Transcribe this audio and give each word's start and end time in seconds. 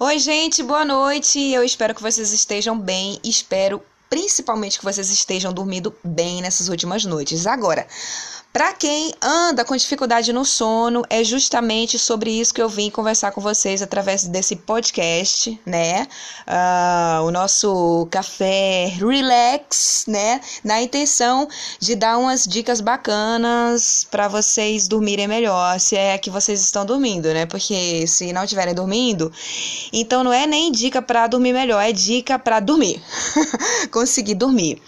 Oi, 0.00 0.16
gente, 0.20 0.62
boa 0.62 0.84
noite. 0.84 1.40
Eu 1.52 1.64
espero 1.64 1.92
que 1.92 2.00
vocês 2.00 2.32
estejam 2.32 2.78
bem. 2.78 3.18
Espero 3.24 3.82
principalmente 4.08 4.78
que 4.78 4.84
vocês 4.84 5.10
estejam 5.10 5.52
dormindo 5.52 5.92
bem 6.04 6.40
nessas 6.40 6.68
últimas 6.68 7.04
noites. 7.04 7.48
Agora, 7.48 7.84
para 8.58 8.72
quem 8.72 9.14
anda 9.22 9.64
com 9.64 9.76
dificuldade 9.76 10.32
no 10.32 10.44
sono, 10.44 11.04
é 11.08 11.22
justamente 11.22 11.96
sobre 11.96 12.28
isso 12.28 12.52
que 12.52 12.60
eu 12.60 12.68
vim 12.68 12.90
conversar 12.90 13.30
com 13.30 13.40
vocês 13.40 13.82
através 13.82 14.26
desse 14.26 14.56
podcast, 14.56 15.56
né? 15.64 16.08
Uh, 16.44 17.22
o 17.24 17.30
nosso 17.30 18.08
café 18.10 18.86
relax, 18.86 20.06
né? 20.08 20.40
Na 20.64 20.82
intenção 20.82 21.46
de 21.78 21.94
dar 21.94 22.18
umas 22.18 22.46
dicas 22.46 22.80
bacanas 22.80 24.04
para 24.10 24.26
vocês 24.26 24.88
dormirem 24.88 25.28
melhor, 25.28 25.78
se 25.78 25.94
é 25.94 26.18
que 26.18 26.28
vocês 26.28 26.60
estão 26.60 26.84
dormindo, 26.84 27.32
né? 27.32 27.46
Porque 27.46 28.08
se 28.08 28.32
não 28.32 28.42
estiverem 28.42 28.74
dormindo, 28.74 29.32
então 29.92 30.24
não 30.24 30.32
é 30.32 30.48
nem 30.48 30.72
dica 30.72 31.00
para 31.00 31.28
dormir 31.28 31.52
melhor, 31.52 31.80
é 31.80 31.92
dica 31.92 32.36
para 32.40 32.58
dormir, 32.58 33.00
conseguir 33.92 34.34
dormir. 34.34 34.82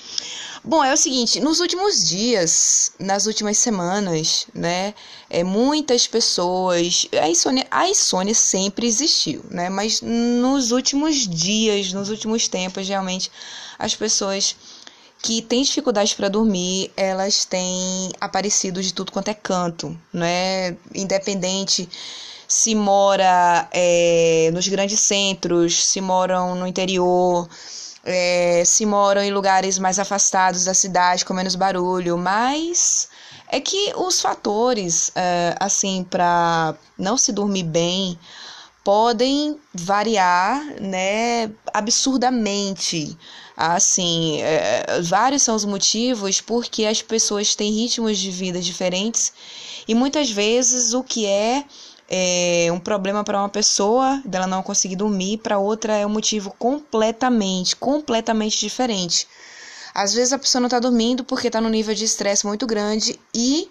Bom, 0.63 0.85
é 0.85 0.93
o 0.93 0.97
seguinte, 0.97 1.41
nos 1.41 1.59
últimos 1.59 2.07
dias, 2.07 2.93
nas 2.99 3.25
últimas 3.25 3.57
semanas, 3.57 4.47
né, 4.55 4.93
é, 5.31 5.43
muitas 5.43 6.07
pessoas, 6.07 7.09
a 7.19 7.27
insônia, 7.31 7.67
a 7.71 7.89
insônia 7.89 8.35
sempre 8.35 8.87
existiu, 8.87 9.43
né, 9.51 9.71
mas 9.71 10.03
nos 10.03 10.71
últimos 10.71 11.27
dias, 11.27 11.95
nos 11.95 12.11
últimos 12.11 12.47
tempos, 12.47 12.87
realmente, 12.87 13.33
as 13.79 13.95
pessoas 13.95 14.55
que 15.23 15.41
têm 15.41 15.63
dificuldade 15.63 16.15
para 16.15 16.29
dormir, 16.29 16.93
elas 16.95 17.47
têm 17.47 18.11
aparecido 18.21 18.83
de 18.83 18.93
tudo 18.93 19.13
quanto 19.13 19.29
é 19.29 19.35
canto, 19.35 19.99
né, 20.13 20.77
independente 20.95 21.89
se 22.47 22.75
mora 22.75 23.67
é, 23.73 24.51
nos 24.53 24.69
grandes 24.69 25.01
centros, 25.01 25.87
se 25.87 26.03
moram 26.03 26.55
no 26.55 26.67
interior, 26.67 27.49
é, 28.05 28.63
se 28.65 28.87
moram 28.87 29.23
em 29.23 29.31
lugares 29.31 29.79
mais 29.79 29.99
afastados 29.99 30.65
da 30.65 30.75
cidade, 30.75 31.25
com 31.25 31.35
menos 31.35 31.55
barulho, 31.55 32.17
mas 32.17 33.09
é 33.49 33.61
que 33.61 33.93
os 33.97 34.21
fatores, 34.21 35.11
é, 35.15 35.55
assim, 35.59 36.05
para 36.09 36.75
não 36.97 37.17
se 37.17 37.33
dormir 37.33 37.65
bem, 37.65 38.19
podem 38.85 39.59
variar, 39.75 40.65
né, 40.81 41.51
absurdamente. 41.73 43.17
Assim, 43.57 44.41
é, 44.41 45.03
vários 45.03 45.43
são 45.43 45.55
os 45.55 45.67
motivos 45.67 46.41
porque 46.41 46.87
as 46.87 47.03
pessoas 47.03 47.55
têm 47.55 47.71
ritmos 47.73 48.19
de 48.19 48.31
vida 48.31 48.59
diferentes 48.59 49.33
e 49.87 49.95
muitas 49.95 50.31
vezes 50.31 50.95
o 50.95 51.03
que 51.03 51.27
é 51.27 51.65
é 52.11 52.69
um 52.73 52.81
problema 52.81 53.23
para 53.23 53.39
uma 53.39 53.49
pessoa 53.49 54.21
dela 54.25 54.47
não 54.47 54.65
conseguir 54.65 54.97
dormir, 54.97 55.39
para 55.39 55.59
outra 55.59 55.97
é 55.97 56.05
um 56.05 56.11
motivo 56.11 56.53
completamente, 56.59 57.77
completamente 57.77 58.59
diferente. 58.59 59.29
Às 59.95 60.13
vezes 60.13 60.33
a 60.33 60.39
pessoa 60.39 60.61
não 60.61 60.67
está 60.67 60.81
dormindo 60.81 61.23
porque 61.23 61.47
está 61.47 61.61
num 61.61 61.69
nível 61.69 61.95
de 61.95 62.05
estresse 62.05 62.45
muito 62.45 62.67
grande 62.67 63.19
e, 63.33 63.71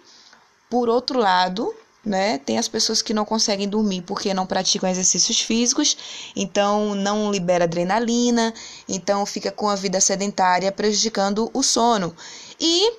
por 0.69 0.87
outro 0.87 1.19
lado, 1.19 1.73
né, 2.03 2.37
tem 2.37 2.57
as 2.57 2.67
pessoas 2.69 3.01
que 3.01 3.13
não 3.13 3.25
conseguem 3.25 3.67
dormir 3.67 4.03
porque 4.03 4.33
não 4.33 4.45
praticam 4.45 4.89
exercícios 4.89 5.41
físicos, 5.41 5.97
então 6.33 6.95
não 6.95 7.29
libera 7.29 7.65
adrenalina, 7.65 8.53
então 8.87 9.25
fica 9.25 9.51
com 9.51 9.67
a 9.67 9.75
vida 9.75 9.99
sedentária 9.99 10.71
prejudicando 10.71 11.51
o 11.53 11.61
sono. 11.61 12.15
E 12.57 12.93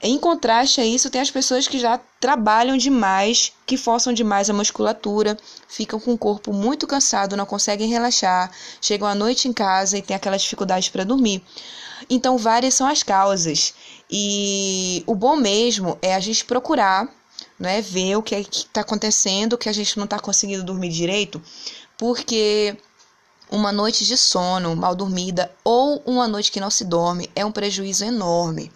em 0.00 0.18
contraste 0.18 0.80
a 0.80 0.84
isso, 0.86 1.10
tem 1.10 1.20
as 1.20 1.30
pessoas 1.30 1.68
que 1.68 1.78
já 1.78 2.00
trabalham 2.18 2.78
demais, 2.78 3.52
que 3.66 3.76
forçam 3.76 4.12
demais 4.12 4.48
a 4.48 4.54
musculatura, 4.54 5.36
ficam 5.68 6.00
com 6.00 6.14
o 6.14 6.18
corpo 6.18 6.52
muito 6.52 6.86
cansado, 6.86 7.36
não 7.36 7.44
conseguem 7.44 7.88
relaxar, 7.88 8.50
chegam 8.80 9.06
à 9.06 9.14
noite 9.14 9.48
em 9.48 9.52
casa 9.52 9.98
e 9.98 10.02
têm 10.02 10.16
aquela 10.16 10.38
dificuldade 10.38 10.90
para 10.90 11.04
dormir. 11.04 11.42
Então, 12.08 12.38
várias 12.38 12.74
são 12.74 12.86
as 12.86 13.02
causas. 13.02 13.74
E 14.10 15.04
o 15.06 15.14
bom 15.14 15.36
mesmo 15.36 15.98
é 16.00 16.14
a 16.14 16.20
gente 16.20 16.44
procurar, 16.44 17.08
né, 17.58 17.82
ver 17.82 18.16
o 18.16 18.22
que 18.22 18.34
é 18.34 18.40
está 18.40 18.80
acontecendo, 18.80 19.58
que 19.58 19.68
a 19.68 19.72
gente 19.72 19.98
não 19.98 20.04
está 20.04 20.18
conseguindo 20.18 20.64
dormir 20.64 20.88
direito, 20.88 21.42
porque 21.98 22.76
uma 23.50 23.72
noite 23.72 24.06
de 24.06 24.16
sono 24.16 24.74
mal 24.74 24.94
dormida 24.94 25.52
ou 25.62 26.02
uma 26.06 26.26
noite 26.26 26.50
que 26.50 26.60
não 26.60 26.70
se 26.70 26.84
dorme 26.84 27.30
é 27.34 27.44
um 27.44 27.52
prejuízo 27.52 28.04
enorme. 28.04 28.72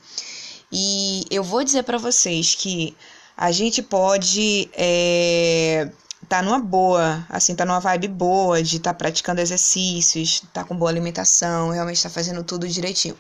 E 0.73 1.25
eu 1.31 1.43
vou 1.43 1.65
dizer 1.65 1.83
para 1.83 1.99
vocês 1.99 2.55
que 2.55 2.97
a 3.37 3.51
gente 3.51 3.83
pode 3.83 4.71
é, 4.75 5.91
tá 6.29 6.43
numa 6.43 6.61
boa, 6.61 7.27
assim, 7.29 7.55
tá 7.55 7.65
numa 7.65 7.81
vibe 7.81 8.09
boa 8.09 8.63
de 8.63 8.77
estar 8.77 8.93
tá 8.93 8.99
praticando 8.99 9.41
exercícios, 9.41 10.43
tá 10.53 10.63
com 10.63 10.77
boa 10.77 10.91
alimentação, 10.91 11.71
realmente 11.71 12.03
tá 12.03 12.11
fazendo 12.11 12.45
tudo 12.45 12.69
direitinho. 12.69 13.19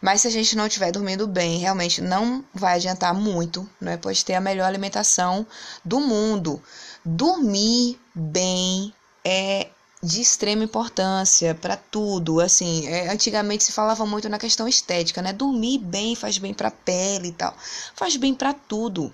Mas 0.00 0.20
se 0.20 0.28
a 0.28 0.30
gente 0.30 0.54
não 0.54 0.66
estiver 0.66 0.92
dormindo 0.92 1.26
bem, 1.26 1.58
realmente 1.58 2.02
não 2.02 2.44
vai 2.52 2.74
adiantar 2.74 3.14
muito, 3.14 3.66
né? 3.80 3.96
Pode 3.96 4.22
ter 4.22 4.34
a 4.34 4.40
melhor 4.40 4.66
alimentação 4.66 5.46
do 5.82 5.98
mundo. 6.00 6.62
Dormir 7.02 7.98
bem 8.14 8.92
é 9.24 9.68
de 10.04 10.20
extrema 10.20 10.62
importância 10.62 11.54
para 11.54 11.76
tudo. 11.76 12.40
Assim, 12.40 12.86
é, 12.86 13.10
antigamente 13.10 13.64
se 13.64 13.72
falava 13.72 14.04
muito 14.04 14.28
na 14.28 14.38
questão 14.38 14.68
estética, 14.68 15.22
né? 15.22 15.32
Dormir 15.32 15.78
bem 15.78 16.14
faz 16.14 16.38
bem 16.38 16.52
para 16.52 16.68
a 16.68 16.70
pele 16.70 17.28
e 17.28 17.32
tal, 17.32 17.54
faz 17.94 18.16
bem 18.16 18.34
para 18.34 18.52
tudo. 18.52 19.12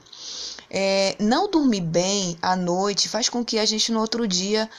É, 0.69 1.17
não 1.19 1.51
dormir 1.51 1.81
bem 1.81 2.37
à 2.41 2.55
noite 2.55 3.09
faz 3.09 3.29
com 3.29 3.45
que 3.45 3.59
a 3.59 3.65
gente 3.65 3.91
no 3.91 4.01
outro 4.01 4.27
dia 4.27 4.71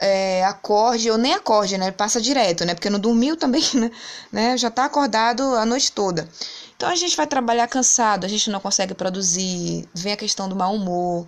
é, 0.00 0.44
acorde, 0.44 1.10
ou 1.10 1.18
nem 1.18 1.34
acorde, 1.34 1.76
né? 1.76 1.90
Passa 1.90 2.20
direto, 2.20 2.64
né? 2.64 2.74
Porque 2.74 2.90
não 2.90 3.00
dormiu 3.00 3.36
também, 3.36 3.62
né? 4.32 4.56
Já 4.56 4.70
tá 4.70 4.84
acordado 4.84 5.42
a 5.56 5.66
noite 5.66 5.92
toda. 5.92 6.28
Então 6.76 6.88
a 6.88 6.94
gente 6.94 7.16
vai 7.16 7.26
trabalhar 7.26 7.66
cansado, 7.66 8.24
a 8.24 8.28
gente 8.28 8.50
não 8.50 8.60
consegue 8.60 8.94
produzir, 8.94 9.88
vem 9.92 10.12
a 10.12 10.16
questão 10.16 10.48
do 10.48 10.54
mau 10.54 10.74
humor 10.74 11.26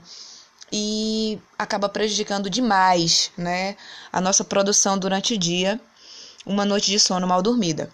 e 0.72 1.38
acaba 1.58 1.88
prejudicando 1.88 2.48
demais, 2.48 3.30
né, 3.36 3.76
a 4.12 4.20
nossa 4.20 4.44
produção 4.44 4.98
durante 4.98 5.34
o 5.34 5.38
dia, 5.38 5.80
uma 6.46 6.64
noite 6.64 6.90
de 6.90 6.98
sono 6.98 7.26
mal 7.26 7.42
dormida. 7.42 7.90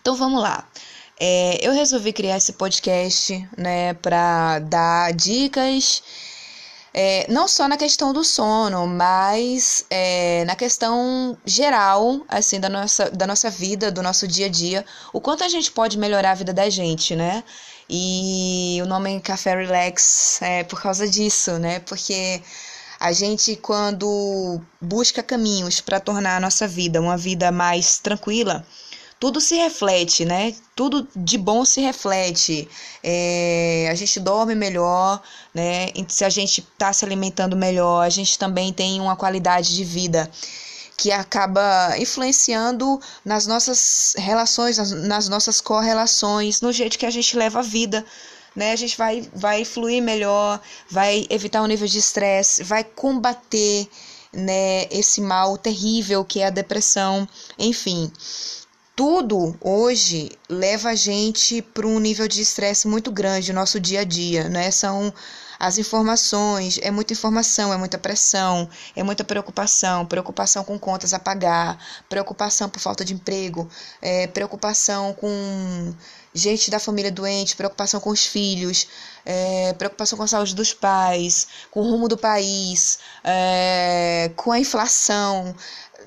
Então 0.00 0.14
vamos 0.14 0.40
lá. 0.42 0.66
É, 1.20 1.58
eu 1.60 1.72
resolvi 1.72 2.12
criar 2.12 2.36
esse 2.36 2.52
podcast, 2.52 3.48
né, 3.56 3.94
para 3.94 4.60
dar 4.60 5.12
dicas, 5.12 6.02
é, 6.94 7.26
não 7.28 7.46
só 7.46 7.68
na 7.68 7.76
questão 7.76 8.12
do 8.12 8.24
sono, 8.24 8.86
mas 8.86 9.84
é, 9.90 10.44
na 10.46 10.56
questão 10.56 11.36
geral, 11.44 12.22
assim, 12.28 12.58
da 12.58 12.68
nossa, 12.68 13.10
da 13.10 13.26
nossa 13.26 13.50
vida, 13.50 13.90
do 13.90 14.02
nosso 14.02 14.26
dia 14.26 14.46
a 14.46 14.48
dia, 14.48 14.84
o 15.12 15.20
quanto 15.20 15.44
a 15.44 15.48
gente 15.48 15.70
pode 15.70 15.98
melhorar 15.98 16.32
a 16.32 16.34
vida 16.34 16.52
da 16.52 16.68
gente, 16.70 17.14
né? 17.14 17.44
E 17.90 18.78
o 18.82 18.86
nome 18.86 19.20
Café 19.20 19.54
Relax 19.54 20.40
é 20.42 20.62
por 20.64 20.80
causa 20.80 21.08
disso, 21.08 21.58
né? 21.58 21.80
Porque 21.80 22.42
a 23.00 23.12
gente, 23.12 23.56
quando 23.56 24.60
busca 24.80 25.22
caminhos 25.22 25.80
para 25.80 26.00
tornar 26.00 26.36
a 26.36 26.40
nossa 26.40 26.66
vida 26.68 27.00
uma 27.00 27.16
vida 27.16 27.50
mais 27.50 27.98
tranquila, 27.98 28.66
tudo 29.18 29.40
se 29.40 29.56
reflete, 29.56 30.24
né? 30.24 30.54
Tudo 30.76 31.08
de 31.16 31.38
bom 31.38 31.64
se 31.64 31.80
reflete. 31.80 32.68
É, 33.02 33.88
a 33.90 33.94
gente 33.94 34.20
dorme 34.20 34.54
melhor, 34.54 35.22
né? 35.54 35.88
Se 36.08 36.24
a 36.24 36.28
gente 36.28 36.60
está 36.60 36.92
se 36.92 37.04
alimentando 37.04 37.56
melhor, 37.56 38.02
a 38.04 38.10
gente 38.10 38.38
também 38.38 38.72
tem 38.72 39.00
uma 39.00 39.16
qualidade 39.16 39.74
de 39.74 39.84
vida 39.84 40.30
que 40.98 41.12
acaba 41.12 41.96
influenciando 41.96 43.00
nas 43.24 43.46
nossas 43.46 44.14
relações, 44.18 44.78
nas, 44.78 44.90
nas 44.90 45.28
nossas 45.28 45.60
correlações, 45.60 46.60
no 46.60 46.72
jeito 46.72 46.98
que 46.98 47.06
a 47.06 47.10
gente 47.10 47.36
leva 47.36 47.60
a 47.60 47.62
vida. 47.62 48.04
Né? 48.54 48.72
A 48.72 48.76
gente 48.76 48.98
vai, 48.98 49.22
vai 49.32 49.64
fluir 49.64 50.02
melhor, 50.02 50.60
vai 50.90 51.24
evitar 51.30 51.62
um 51.62 51.66
nível 51.66 51.86
de 51.86 51.98
estresse, 51.98 52.64
vai 52.64 52.82
combater 52.82 53.88
né, 54.32 54.86
esse 54.90 55.20
mal 55.20 55.56
terrível 55.56 56.24
que 56.24 56.40
é 56.40 56.48
a 56.48 56.50
depressão, 56.50 57.28
enfim. 57.56 58.10
Tudo 58.96 59.56
hoje 59.60 60.32
leva 60.48 60.90
a 60.90 60.94
gente 60.96 61.62
para 61.62 61.86
um 61.86 62.00
nível 62.00 62.26
de 62.26 62.42
estresse 62.42 62.88
muito 62.88 63.12
grande 63.12 63.52
no 63.52 63.60
nosso 63.60 63.78
dia 63.78 64.00
a 64.00 64.04
dia, 64.04 64.48
né? 64.48 64.72
São 64.72 65.14
as 65.58 65.76
informações, 65.78 66.78
é 66.82 66.90
muita 66.90 67.12
informação, 67.12 67.72
é 67.72 67.76
muita 67.76 67.98
pressão, 67.98 68.68
é 68.94 69.02
muita 69.02 69.24
preocupação, 69.24 70.06
preocupação 70.06 70.62
com 70.62 70.78
contas 70.78 71.12
a 71.12 71.18
pagar, 71.18 71.78
preocupação 72.08 72.68
por 72.68 72.80
falta 72.80 73.04
de 73.04 73.12
emprego, 73.14 73.68
é, 74.00 74.26
preocupação 74.28 75.12
com 75.14 75.94
gente 76.32 76.70
da 76.70 76.78
família 76.78 77.10
doente, 77.10 77.56
preocupação 77.56 78.00
com 78.00 78.10
os 78.10 78.24
filhos, 78.24 78.86
é, 79.26 79.72
preocupação 79.72 80.16
com 80.16 80.24
a 80.24 80.28
saúde 80.28 80.54
dos 80.54 80.72
pais, 80.72 81.48
com 81.70 81.80
o 81.80 81.90
rumo 81.90 82.08
do 82.08 82.16
país, 82.16 82.98
é, 83.24 84.30
com 84.36 84.52
a 84.52 84.58
inflação. 84.58 85.54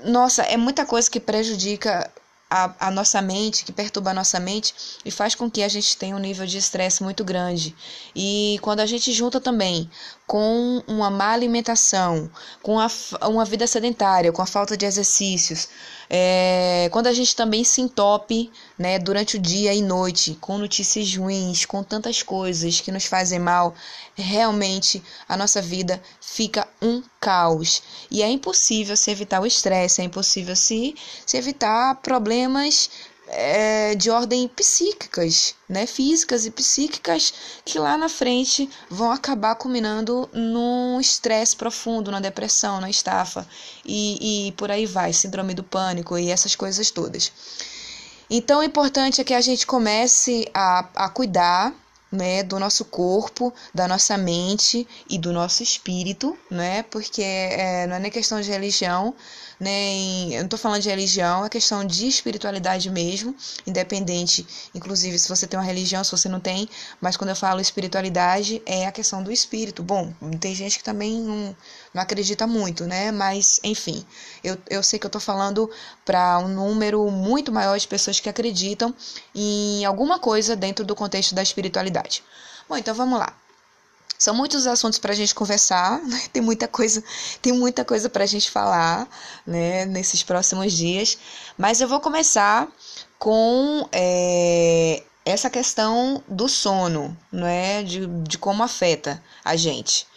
Nossa, 0.06 0.44
é 0.44 0.56
muita 0.56 0.86
coisa 0.86 1.10
que 1.10 1.20
prejudica 1.20 2.10
a, 2.52 2.88
a 2.88 2.92
nossa 2.92 3.22
mente, 3.22 3.64
que 3.64 3.72
perturba 3.72 4.12
a 4.12 4.14
nossa 4.14 4.38
mente 4.38 4.74
e 5.06 5.10
faz 5.10 5.34
com 5.34 5.50
que 5.50 5.64
a 5.64 5.70
gente 5.70 5.96
tenha 5.96 6.14
um 6.14 6.20
nível 6.20 6.46
de 6.46 6.58
estresse 6.58 7.02
muito 7.02 7.24
grande. 7.24 7.74
E 8.14 8.60
quando 8.62 8.82
a 8.82 8.86
gente 8.86 9.14
junta 9.14 9.40
também 9.40 9.90
com 10.32 10.82
uma 10.88 11.10
má 11.10 11.34
alimentação, 11.34 12.32
com 12.64 12.80
a, 12.80 12.90
uma 13.28 13.44
vida 13.44 13.68
sedentária, 13.68 14.32
com 14.32 14.42
a 14.42 14.46
falta 14.46 14.78
de 14.78 14.86
exercícios, 14.86 15.68
é, 16.10 16.88
quando 16.94 17.08
a 17.08 17.14
gente 17.14 17.36
também 17.36 17.66
se 17.66 17.82
entope 17.82 18.50
né, 18.80 18.98
durante 18.98 19.36
o 19.36 19.40
dia 19.40 19.74
e 19.74 19.82
noite 19.82 20.38
com 20.40 20.58
notícias 20.58 21.14
ruins, 21.18 21.66
com 21.66 21.84
tantas 21.84 22.24
coisas 22.24 22.80
que 22.80 22.94
nos 22.94 23.04
fazem 23.04 23.40
mal, 23.40 23.76
realmente 24.16 25.04
a 25.28 25.36
nossa 25.36 25.62
vida 25.62 26.02
fica 26.22 26.66
um 26.82 27.04
caos. 27.20 27.84
E 28.10 28.24
é 28.24 28.30
impossível 28.30 28.96
se 28.96 29.12
evitar 29.12 29.42
o 29.42 29.46
estresse, 29.46 30.00
é 30.00 30.06
impossível 30.06 30.56
se, 30.56 30.96
se 31.26 31.36
evitar 31.36 31.96
problemas 31.96 32.90
é, 33.32 33.96
de 33.96 34.10
ordem 34.10 34.48
psíquicas, 34.48 35.56
né, 35.68 35.86
físicas 35.86 36.46
e 36.46 36.52
psíquicas, 36.52 37.34
que 37.64 37.80
lá 37.80 37.98
na 37.98 38.10
frente 38.10 38.70
vão 38.90 39.12
acabar 39.12 39.56
culminando 39.56 40.30
num 40.34 41.00
estresse 41.00 41.56
profundo, 41.56 42.12
na 42.12 42.20
depressão, 42.20 42.82
na 42.82 42.90
estafa 42.90 43.48
e, 43.86 44.48
e 44.48 44.52
por 44.54 44.70
aí 44.70 44.86
vai, 44.86 45.14
síndrome 45.14 45.54
do 45.54 45.64
pânico 45.64 46.18
e 46.18 46.30
essas 46.30 46.56
coisas 46.56 46.92
todas. 46.92 47.32
Então, 48.30 48.60
o 48.60 48.64
importante 48.64 49.20
é 49.20 49.24
que 49.24 49.34
a 49.34 49.42
gente 49.42 49.66
comece 49.66 50.50
a, 50.54 50.88
a 50.96 51.10
cuidar 51.10 51.74
né, 52.12 52.44
do 52.44 52.60
nosso 52.60 52.84
corpo, 52.84 53.54
da 53.74 53.88
nossa 53.88 54.18
mente 54.18 54.86
e 55.10 55.18
do 55.18 55.32
nosso 55.32 55.64
espírito, 55.64 56.38
né, 56.50 56.84
porque 56.84 57.22
é, 57.22 57.88
não 57.88 57.96
é 57.96 58.00
nem 58.00 58.12
questão 58.12 58.42
de 58.42 58.52
religião, 58.52 59.16
nem 59.62 60.34
eu 60.34 60.40
não 60.40 60.46
estou 60.46 60.58
falando 60.58 60.82
de 60.82 60.90
religião, 60.90 61.46
é 61.46 61.50
questão 61.50 61.86
de 61.86 62.08
espiritualidade 62.08 62.90
mesmo, 62.90 63.36
independente, 63.66 64.46
inclusive 64.74 65.20
se 65.20 65.30
você 65.30 65.46
tem 65.46 65.60
uma 65.60 65.66
religião, 65.66 66.04
se 66.04 66.12
você 66.12 66.28
não 66.28 66.40
tem, 66.40 66.68
mas 67.00 67.16
quando 67.16 67.30
eu 67.30 67.36
falo 67.36 67.62
espiritualidade 67.62 68.62
é 68.66 68.88
a 68.88 68.92
questão 68.92 69.22
do 69.22 69.32
espírito. 69.32 69.84
Bom, 69.84 70.12
tem 70.40 70.56
gente 70.56 70.80
que 70.80 70.84
também 70.84 71.22
não, 71.22 71.56
não 71.94 72.02
acredita 72.02 72.48
muito, 72.48 72.86
né? 72.86 73.12
Mas 73.12 73.60
enfim, 73.64 74.04
eu, 74.44 74.58
eu 74.68 74.82
sei 74.82 74.98
que 74.98 75.06
eu 75.06 75.10
estou 75.10 75.22
falando 75.22 75.70
para 76.04 76.40
um 76.40 76.48
número 76.48 77.10
muito 77.12 77.52
maior 77.52 77.78
de 77.78 77.88
pessoas 77.88 78.20
que 78.20 78.30
acreditam 78.30 78.94
em 79.36 79.86
alguma 79.86 80.18
coisa 80.18 80.56
dentro 80.56 80.84
do 80.84 80.96
contexto 80.96 81.36
da 81.36 81.44
espiritualidade. 81.44 82.24
Bom, 82.68 82.78
então 82.78 82.96
vamos 82.96 83.20
lá. 83.20 83.41
São 84.18 84.36
muitos 84.36 84.68
assuntos 84.68 85.00
para 85.00 85.14
a 85.14 85.16
gente 85.16 85.34
conversar, 85.34 86.00
né? 86.06 86.22
tem 86.32 86.42
muita 86.42 86.68
coisa, 86.68 87.04
tem 87.42 87.54
muita 87.54 87.84
coisa 87.84 88.10
para 88.10 88.24
a 88.24 88.28
gente 88.28 88.50
falar, 88.50 89.08
né? 89.46 89.86
Nesses 89.86 90.24
próximos 90.24 90.74
dias. 90.74 91.18
Mas 91.58 91.82
eu 91.82 91.88
vou 91.88 92.00
começar 92.00 92.68
com 93.18 93.88
é, 93.92 95.04
essa 95.26 95.50
questão 95.50 96.24
do 96.28 96.48
sono, 96.48 97.18
não 97.32 97.48
é? 97.48 97.84
De, 97.84 98.06
de 98.06 98.38
como 98.38 98.64
afeta 98.64 99.24
a 99.44 99.56
gente. 99.56 100.08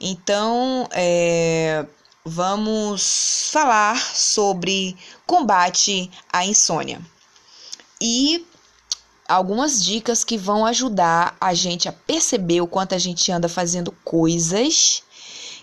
Então, 0.00 0.88
é, 0.92 1.86
vamos 2.24 3.48
falar 3.52 3.96
sobre 3.98 4.96
combate 5.26 6.10
à 6.32 6.44
insônia. 6.44 7.00
E 8.00 8.46
algumas 9.28 9.82
dicas 9.82 10.24
que 10.24 10.38
vão 10.38 10.64
ajudar 10.66 11.36
a 11.40 11.54
gente 11.54 11.88
a 11.88 11.92
perceber 11.92 12.60
o 12.60 12.66
quanto 12.66 12.94
a 12.94 12.98
gente 12.98 13.30
anda 13.30 13.48
fazendo 13.48 13.92
coisas 14.04 15.02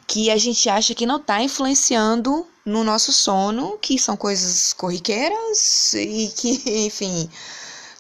que 0.08 0.30
a 0.30 0.38
gente 0.38 0.70
acha 0.70 0.94
que 0.94 1.06
não 1.06 1.18
está 1.18 1.42
influenciando 1.42 2.46
no 2.66 2.84
nosso 2.84 3.12
sono, 3.12 3.78
que 3.80 3.98
são 3.98 4.16
coisas 4.16 4.74
corriqueiras 4.74 5.94
e 5.94 6.32
que, 6.36 6.62
enfim, 6.86 7.30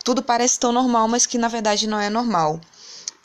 tudo 0.04 0.22
parece 0.22 0.60
tão 0.60 0.72
normal, 0.72 1.08
mas 1.08 1.26
que 1.26 1.38
na 1.38 1.48
verdade 1.48 1.88
não 1.88 2.00
é 2.00 2.10
normal. 2.10 2.60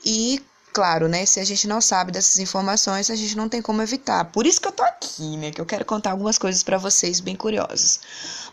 E 0.04 0.40
claro, 0.72 1.08
né? 1.08 1.26
Se 1.26 1.40
a 1.40 1.44
gente 1.44 1.66
não 1.66 1.80
sabe 1.80 2.12
dessas 2.12 2.38
informações, 2.38 3.10
a 3.10 3.16
gente 3.16 3.36
não 3.36 3.48
tem 3.48 3.60
como 3.60 3.82
evitar. 3.82 4.24
Por 4.26 4.46
isso 4.46 4.60
que 4.60 4.68
eu 4.68 4.72
tô 4.72 4.82
aqui, 4.82 5.36
né? 5.36 5.50
Que 5.50 5.60
eu 5.60 5.66
quero 5.66 5.84
contar 5.84 6.10
algumas 6.10 6.38
coisas 6.38 6.62
para 6.62 6.78
vocês 6.78 7.20
bem 7.20 7.34
curiosas. 7.34 8.00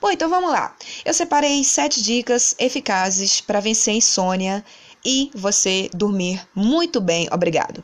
Bom, 0.01 0.11
então 0.11 0.29
vamos 0.29 0.51
lá. 0.51 0.75
Eu 1.03 1.13
separei 1.13 1.63
sete 1.63 2.01
dicas 2.01 2.55
eficazes 2.57 3.41
para 3.41 3.59
vencer 3.59 3.93
a 3.93 3.97
insônia 3.97 4.65
e 5.03 5.29
você 5.35 5.89
dormir 5.93 6.45
muito 6.55 6.99
bem. 6.99 7.27
Obrigado. 7.31 7.83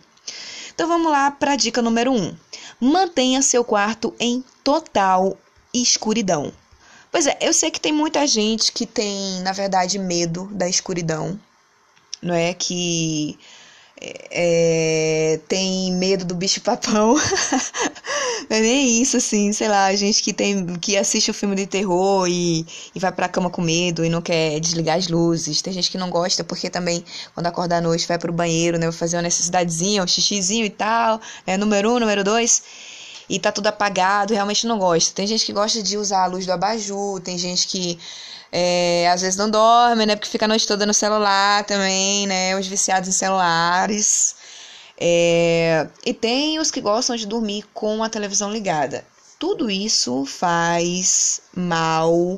Então 0.73 0.87
vamos 0.87 1.11
lá 1.11 1.29
para 1.29 1.53
a 1.53 1.55
dica 1.55 1.81
número 1.81 2.11
um. 2.11 2.35
Mantenha 2.79 3.41
seu 3.41 3.63
quarto 3.63 4.13
em 4.19 4.43
total 4.63 5.37
escuridão. 5.73 6.51
Pois 7.11 7.27
é, 7.27 7.37
eu 7.41 7.53
sei 7.53 7.69
que 7.69 7.79
tem 7.79 7.91
muita 7.91 8.25
gente 8.25 8.71
que 8.71 8.85
tem, 8.85 9.41
na 9.41 9.51
verdade, 9.51 9.99
medo 9.99 10.45
da 10.51 10.67
escuridão, 10.67 11.39
não 12.21 12.33
é? 12.33 12.53
Que 12.53 13.37
é, 14.01 15.39
tem 15.48 15.94
medo 15.94 16.25
do 16.25 16.33
bicho-papão. 16.33 17.13
não 18.50 18.57
é 18.57 18.59
nem 18.59 19.01
isso, 19.01 19.18
assim, 19.18 19.53
sei 19.53 19.68
lá, 19.68 19.94
gente 19.95 20.24
que 20.24 20.33
tem 20.33 20.65
que 20.77 20.98
assiste 20.98 21.30
o 21.30 21.31
um 21.31 21.33
filme 21.33 21.56
de 21.56 21.68
terror 21.68 22.27
e, 22.27 22.65
e 22.95 23.00
vai 23.00 23.12
pra 23.12 23.30
cama 23.30 23.50
com 23.50 23.62
medo 23.62 24.03
e 24.03 24.09
não 24.09 24.21
quer 24.21 24.59
desligar 24.59 24.98
as 24.98 25.07
luzes. 25.07 25.62
Tem 25.62 25.71
gente 25.71 25.92
que 25.92 25.98
não 25.98 26.09
gosta 26.09 26.44
porque 26.44 26.69
também, 26.69 27.03
quando 27.36 27.45
acorda 27.45 27.77
à 27.77 27.81
noite, 27.81 28.07
vai 28.07 28.18
pro 28.18 28.33
banheiro, 28.33 28.80
né? 28.80 28.88
Vai 28.88 28.98
fazer 28.98 29.18
uma 29.18 29.24
necessidadezinha, 29.24 30.03
um 30.03 30.07
xixizinho 30.07 30.65
e 30.65 30.69
tal, 30.69 31.21
né? 31.45 31.56
Número 31.56 31.92
um, 31.92 32.00
número 32.00 32.24
dois. 32.24 32.63
E 33.30 33.39
tá 33.39 33.51
tudo 33.51 33.68
apagado, 33.68 34.33
realmente 34.33 34.65
não 34.65 34.80
gosta. 34.80 35.13
Tem 35.13 35.27
gente 35.27 35.45
que 35.45 35.53
gosta 35.53 35.81
de 35.81 35.95
usar 35.98 36.24
a 36.24 36.27
luz 36.27 36.45
do 36.45 36.51
abajur, 36.51 37.21
tem 37.21 37.38
gente 37.38 37.68
que 37.68 38.00
é, 38.51 39.09
às 39.09 39.21
vezes 39.21 39.38
não 39.38 39.50
dorme, 39.50 40.06
né? 40.06 40.15
Porque 40.15 40.30
fica 40.30 40.45
a 40.45 40.48
noite 40.48 40.68
toda 40.68 40.86
no 40.86 40.94
celular 40.94 41.63
também, 41.65 42.27
né? 42.27 42.56
Os 42.57 42.68
viciados 42.68 43.07
em 43.07 43.13
celulares. 43.13 44.36
É, 45.00 45.88
e 46.06 46.13
tem 46.13 46.59
os 46.59 46.69
que 46.69 46.81
gostam 46.81 47.15
de 47.15 47.25
dormir 47.25 47.65
com 47.74 48.03
a 48.03 48.09
televisão 48.09 48.51
ligada. 48.51 49.06
Tudo 49.39 49.71
isso 49.71 50.25
faz 50.25 51.42
mal 51.56 52.38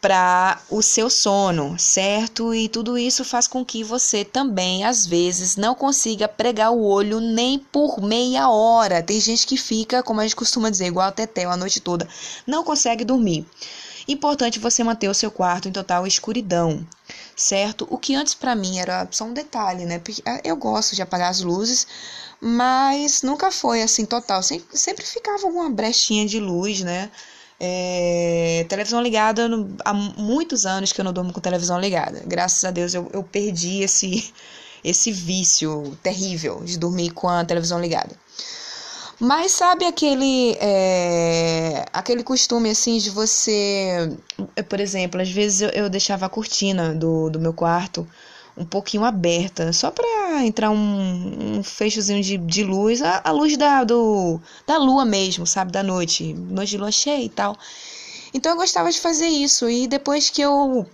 para 0.00 0.60
o 0.70 0.82
seu 0.82 1.08
sono, 1.10 1.78
certo? 1.78 2.54
E 2.54 2.68
tudo 2.68 2.96
isso 2.96 3.24
faz 3.24 3.48
com 3.48 3.64
que 3.64 3.82
você 3.82 4.22
também, 4.24 4.84
às 4.84 5.06
vezes, 5.06 5.56
não 5.56 5.74
consiga 5.74 6.28
pregar 6.28 6.70
o 6.72 6.84
olho 6.84 7.20
nem 7.20 7.58
por 7.58 8.00
meia 8.02 8.50
hora. 8.50 9.02
Tem 9.02 9.18
gente 9.18 9.46
que 9.46 9.56
fica, 9.56 10.02
como 10.02 10.20
a 10.20 10.22
gente 10.24 10.36
costuma 10.36 10.70
dizer, 10.70 10.86
igual 10.86 11.08
a 11.08 11.12
Tetel 11.12 11.50
a 11.50 11.56
noite 11.56 11.80
toda, 11.80 12.06
não 12.46 12.62
consegue 12.62 13.04
dormir. 13.04 13.46
Importante 14.06 14.58
você 14.58 14.84
manter 14.84 15.08
o 15.08 15.14
seu 15.14 15.30
quarto 15.30 15.68
em 15.68 15.72
total 15.72 16.06
escuridão, 16.06 16.86
certo? 17.34 17.86
O 17.90 17.96
que 17.96 18.14
antes 18.14 18.34
para 18.34 18.54
mim 18.54 18.78
era 18.78 19.08
só 19.10 19.24
um 19.24 19.32
detalhe, 19.32 19.86
né? 19.86 19.98
Porque 19.98 20.22
ah, 20.26 20.40
eu 20.44 20.56
gosto 20.56 20.94
de 20.94 21.00
apagar 21.00 21.30
as 21.30 21.40
luzes, 21.40 21.86
mas 22.40 23.22
nunca 23.22 23.50
foi 23.50 23.82
assim 23.82 24.04
total. 24.04 24.42
Sempre, 24.42 24.76
sempre 24.76 25.04
ficava 25.04 25.46
alguma 25.46 25.70
brechinha 25.70 26.26
de 26.26 26.38
luz, 26.38 26.80
né? 26.82 27.10
É, 27.58 28.66
televisão 28.68 29.00
ligada, 29.00 29.48
há 29.84 29.94
muitos 29.94 30.66
anos 30.66 30.92
que 30.92 31.00
eu 31.00 31.04
não 31.04 31.12
durmo 31.12 31.32
com 31.32 31.40
televisão 31.40 31.80
ligada. 31.80 32.22
Graças 32.26 32.62
a 32.64 32.70
Deus 32.70 32.92
eu, 32.92 33.08
eu 33.12 33.22
perdi 33.22 33.82
esse, 33.82 34.34
esse 34.84 35.10
vício 35.10 35.96
terrível 36.02 36.62
de 36.62 36.78
dormir 36.78 37.10
com 37.10 37.28
a 37.28 37.44
televisão 37.44 37.80
ligada. 37.80 38.14
Mas 39.20 39.52
sabe 39.52 39.84
aquele 39.84 40.56
é, 40.60 41.84
aquele 41.92 42.22
costume 42.24 42.70
assim 42.70 42.98
de 42.98 43.10
você, 43.10 44.16
por 44.68 44.80
exemplo, 44.80 45.20
às 45.20 45.30
vezes 45.30 45.60
eu, 45.62 45.70
eu 45.70 45.90
deixava 45.90 46.26
a 46.26 46.28
cortina 46.28 46.94
do, 46.94 47.30
do 47.30 47.38
meu 47.38 47.52
quarto 47.52 48.06
um 48.56 48.64
pouquinho 48.64 49.04
aberta, 49.04 49.72
só 49.72 49.90
para 49.90 50.44
entrar 50.44 50.70
um, 50.70 51.58
um 51.58 51.62
fechozinho 51.62 52.22
de, 52.22 52.36
de 52.38 52.62
luz, 52.62 53.02
a, 53.02 53.20
a, 53.24 53.30
luz 53.32 53.56
da, 53.56 53.82
do, 53.84 54.40
da 54.66 54.76
lua 54.78 55.04
mesmo, 55.04 55.46
sabe, 55.46 55.72
da 55.72 55.82
noite, 55.82 56.32
noite 56.34 56.70
de 56.70 56.78
lua 56.78 56.92
cheia 56.92 57.24
e 57.24 57.28
tal. 57.28 57.56
Então 58.32 58.52
eu 58.52 58.56
gostava 58.58 58.90
de 58.90 59.00
fazer 59.00 59.26
isso 59.28 59.68
e 59.68 59.86
depois 59.86 60.30
que 60.30 60.42
eu 60.42 60.86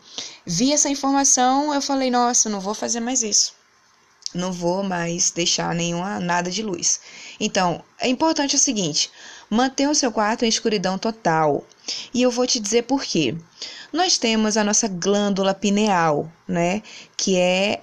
vi 0.47 0.73
essa 0.73 0.89
informação, 0.89 1.75
eu 1.75 1.83
falei, 1.83 2.11
nossa, 2.11 2.49
não 2.49 2.61
vou 2.61 2.75
fazer 2.75 3.01
mais 3.01 3.23
isso 3.23 3.60
não 4.35 4.53
vou 4.53 4.83
mais 4.83 5.31
deixar 5.31 5.75
nenhuma 5.75 6.21
nada 6.21 6.51
de 6.51 6.63
luz. 6.63 7.01
Então, 7.39 7.83
é 7.99 8.09
importante 8.09 8.57
o 8.57 8.59
seguinte: 8.59 9.11
mantenha 9.49 9.91
o 9.91 9.95
seu 9.95 10.13
quarto 10.13 10.45
em 10.45 10.49
escuridão 10.49 10.99
total. 10.99 11.65
E 12.15 12.23
eu 12.23 12.31
vou 12.31 12.47
te 12.47 12.61
dizer 12.61 12.83
por 12.83 13.03
quê. 13.03 13.35
Nós 13.93 14.19
temos 14.19 14.57
a 14.57 14.65
nossa 14.65 14.87
glândula 14.87 15.53
pineal, 15.53 16.31
né, 16.47 16.83
que 17.17 17.37
é 17.37 17.81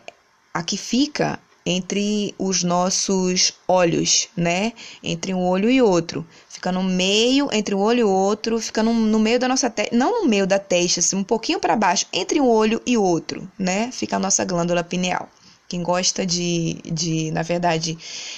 a 0.53 0.63
que 0.63 0.77
fica 0.77 1.39
entre 1.67 2.33
os 2.39 2.63
nossos 2.63 3.53
olhos, 3.67 4.29
né? 4.37 4.71
Entre 5.03 5.33
um 5.33 5.45
olho 5.45 5.69
e 5.69 5.81
outro. 5.81 6.25
Fica 6.47 6.71
no 6.71 6.81
meio, 6.81 7.49
entre 7.51 7.75
um 7.75 7.79
olho 7.79 7.99
e 7.99 8.03
outro, 8.05 8.57
fica 8.57 8.81
no, 8.81 8.93
no 8.93 9.19
meio 9.19 9.37
da 9.37 9.49
nossa 9.49 9.69
testa, 9.69 9.93
não 9.93 10.21
no 10.21 10.29
meio 10.29 10.47
da 10.47 10.57
testa, 10.57 11.01
assim, 11.01 11.17
um 11.17 11.25
pouquinho 11.25 11.59
para 11.59 11.75
baixo, 11.75 12.05
entre 12.13 12.39
um 12.39 12.47
olho 12.47 12.81
e 12.85 12.97
outro, 12.97 13.51
né? 13.59 13.91
Fica 13.91 14.15
a 14.15 14.19
nossa 14.19 14.45
glândula 14.45 14.81
pineal. 14.81 15.29
Quem 15.67 15.83
gosta 15.83 16.25
de, 16.25 16.81
de, 16.85 17.29
na 17.31 17.41
verdade, 17.43 17.97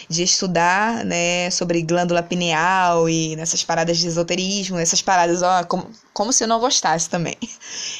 de 0.09 0.23
estudar, 0.23 1.05
né, 1.05 1.51
sobre 1.51 1.81
glândula 1.83 2.23
pineal 2.23 3.07
e 3.07 3.35
nessas 3.35 3.63
paradas 3.63 3.99
de 3.99 4.07
esoterismo, 4.07 4.79
essas 4.79 5.01
paradas, 5.01 5.43
ó, 5.43 5.63
como, 5.63 5.91
como 6.11 6.33
se 6.33 6.43
eu 6.43 6.47
não 6.47 6.59
gostasse 6.59 7.09
também. 7.09 7.37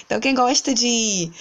Então, 0.05 0.19
quem 0.19 0.33
gosta 0.33 0.73
de, 0.73 1.31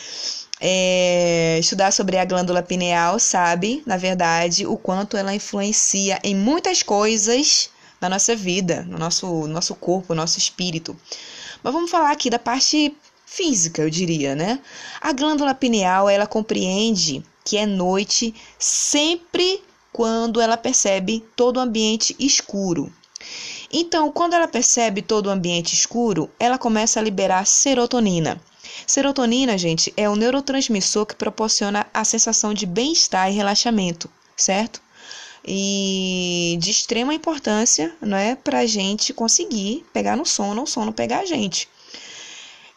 é, 0.60 1.58
estudar 1.60 1.92
sobre 1.92 2.18
a 2.18 2.24
glândula 2.24 2.62
pineal 2.62 3.18
sabe, 3.18 3.82
na 3.86 3.96
verdade, 3.96 4.66
o 4.66 4.76
quanto 4.76 5.16
ela 5.16 5.34
influencia 5.34 6.18
em 6.22 6.34
muitas 6.34 6.82
coisas 6.82 7.70
na 8.00 8.08
nossa 8.08 8.34
vida, 8.34 8.82
no 8.82 8.98
nosso, 8.98 9.46
nosso 9.46 9.74
corpo, 9.74 10.14
no 10.14 10.20
nosso 10.20 10.38
espírito. 10.38 10.96
Mas 11.62 11.72
vamos 11.72 11.90
falar 11.90 12.12
aqui 12.12 12.30
da 12.30 12.38
parte 12.38 12.94
física, 13.24 13.82
eu 13.82 13.90
diria, 13.90 14.34
né? 14.34 14.60
A 15.00 15.12
glândula 15.12 15.54
pineal, 15.54 16.08
ela 16.08 16.26
compreende 16.26 17.22
que 17.48 17.56
é 17.56 17.64
noite 17.64 18.34
sempre 18.58 19.64
quando 19.90 20.38
ela 20.38 20.58
percebe 20.58 21.24
todo 21.34 21.56
o 21.56 21.60
ambiente 21.60 22.14
escuro. 22.18 22.92
Então, 23.72 24.12
quando 24.12 24.34
ela 24.34 24.46
percebe 24.46 25.00
todo 25.00 25.28
o 25.28 25.30
ambiente 25.30 25.72
escuro, 25.72 26.30
ela 26.38 26.58
começa 26.58 27.00
a 27.00 27.02
liberar 27.02 27.46
serotonina. 27.46 28.38
Serotonina, 28.86 29.56
gente, 29.56 29.90
é 29.96 30.06
o 30.10 30.14
neurotransmissor 30.14 31.06
que 31.06 31.14
proporciona 31.14 31.86
a 31.92 32.04
sensação 32.04 32.52
de 32.52 32.66
bem-estar 32.66 33.30
e 33.30 33.34
relaxamento, 33.34 34.10
certo? 34.36 34.82
E 35.42 36.58
de 36.60 36.70
extrema 36.70 37.14
importância, 37.14 37.96
não 38.02 38.16
é, 38.18 38.34
para 38.34 38.58
a 38.58 38.66
gente 38.66 39.14
conseguir 39.14 39.86
pegar 39.90 40.16
no 40.16 40.26
sono, 40.26 40.64
o 40.64 40.66
sono 40.66 40.92
pegar 40.92 41.20
a 41.20 41.24
gente. 41.24 41.66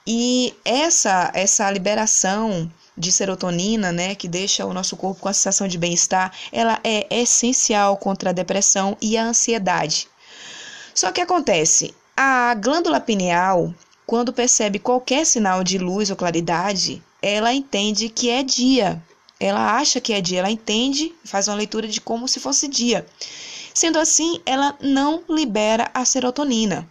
E 0.08 0.54
essa 0.64 1.30
essa 1.34 1.70
liberação 1.70 2.72
de 2.98 3.12
serotonina, 3.12 3.92
né, 3.92 4.16
que 4.16 4.28
deixa 4.28 4.66
o 4.66 4.74
nosso 4.74 4.98
corpo 4.98 5.22
com 5.22 5.30
a 5.30 5.34
sensação 5.34 5.68
de 5.68 5.78
bem-estar, 5.78 6.34
ela 6.52 6.80
é 6.84 7.08
essencial 7.10 7.98
contra 7.98 8.30
a 8.30 8.34
depressão 8.34 8.98
e 9.02 9.18
a 9.18 9.26
ansiedade. 9.26 10.08
Só 10.94 11.12
que 11.12 11.22
acontece, 11.22 11.96
a 12.16 12.54
glândula 12.54 13.00
pineal, 13.00 13.74
quando 14.06 14.34
percebe 14.34 14.78
qualquer 14.78 15.26
sinal 15.26 15.64
de 15.64 15.78
luz 15.78 16.10
ou 16.10 16.16
claridade, 16.16 17.02
ela 17.22 17.54
entende 17.54 18.10
que 18.10 18.30
é 18.30 18.44
dia. 18.44 19.02
Ela 19.40 19.78
acha 19.78 20.02
que 20.02 20.14
é 20.14 20.22
dia, 20.22 20.40
ela 20.40 20.52
entende, 20.52 21.14
faz 21.24 21.48
uma 21.48 21.56
leitura 21.56 21.88
de 21.88 22.02
como 22.02 22.28
se 22.28 22.40
fosse 22.40 22.68
dia. 22.68 23.06
Sendo 23.74 23.98
assim, 23.98 24.42
ela 24.46 24.76
não 24.82 25.24
libera 25.30 25.90
a 25.94 26.04
serotonina. 26.04 26.88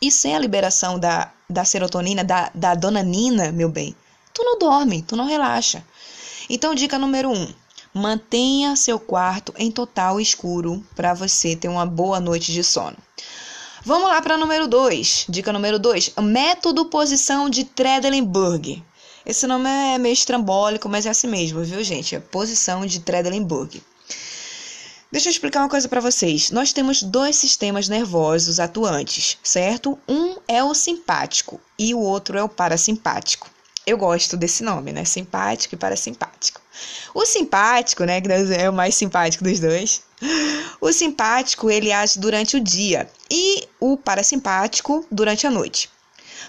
E 0.00 0.10
sem 0.10 0.36
a 0.36 0.38
liberação 0.38 0.98
da, 0.98 1.32
da 1.48 1.64
serotonina, 1.64 2.22
da, 2.22 2.50
da 2.54 2.74
donanina, 2.74 3.50
meu 3.50 3.70
bem, 3.70 3.96
tu 4.34 4.42
não 4.42 4.58
dorme, 4.58 5.00
tu 5.00 5.16
não 5.16 5.24
relaxa. 5.24 5.82
Então, 6.50 6.74
dica 6.74 6.98
número 6.98 7.30
um: 7.30 7.54
mantenha 7.94 8.74
seu 8.74 8.98
quarto 8.98 9.54
em 9.56 9.70
total 9.70 10.20
escuro 10.20 10.84
para 10.96 11.14
você 11.14 11.54
ter 11.54 11.68
uma 11.68 11.86
boa 11.86 12.20
noite 12.20 12.52
de 12.52 12.64
sono. 12.64 12.96
Vamos 13.84 14.08
lá 14.08 14.20
para 14.20 14.36
número 14.36 14.66
2. 14.66 15.26
Dica 15.28 15.52
número 15.52 15.78
2: 15.78 16.14
método 16.22 16.86
posição 16.86 17.48
de 17.48 17.64
Tredelenburg. 17.64 18.82
Esse 19.24 19.46
nome 19.46 19.70
é 19.70 19.96
meio 19.96 20.12
estrambólico, 20.12 20.88
mas 20.88 21.06
é 21.06 21.10
assim 21.10 21.28
mesmo, 21.28 21.62
viu, 21.62 21.82
gente? 21.82 22.14
É 22.14 22.20
posição 22.20 22.84
de 22.84 23.00
Tredelenburg. 23.00 23.82
Deixa 25.10 25.28
eu 25.28 25.30
explicar 25.30 25.60
uma 25.60 25.68
coisa 25.68 25.88
para 25.88 26.00
vocês. 26.00 26.50
Nós 26.50 26.72
temos 26.72 27.00
dois 27.00 27.36
sistemas 27.36 27.88
nervosos 27.88 28.58
atuantes, 28.58 29.38
certo? 29.44 29.96
Um 30.08 30.36
é 30.48 30.62
o 30.64 30.74
simpático 30.74 31.60
e 31.78 31.94
o 31.94 32.00
outro 32.00 32.36
é 32.36 32.42
o 32.42 32.48
parasimpático. 32.48 33.53
Eu 33.86 33.98
gosto 33.98 34.36
desse 34.36 34.62
nome, 34.62 34.92
né? 34.92 35.04
Simpático 35.04 35.74
e 35.74 35.78
parasimpático. 35.78 36.60
O 37.14 37.24
simpático, 37.26 38.04
né, 38.04 38.20
que 38.20 38.28
é 38.58 38.68
o 38.68 38.72
mais 38.72 38.94
simpático 38.94 39.44
dos 39.44 39.60
dois, 39.60 40.02
o 40.80 40.92
simpático 40.92 41.70
ele 41.70 41.92
age 41.92 42.18
durante 42.18 42.56
o 42.56 42.60
dia 42.60 43.08
e 43.30 43.68
o 43.78 43.96
parasimpático 43.96 45.06
durante 45.10 45.46
a 45.46 45.50
noite. 45.50 45.90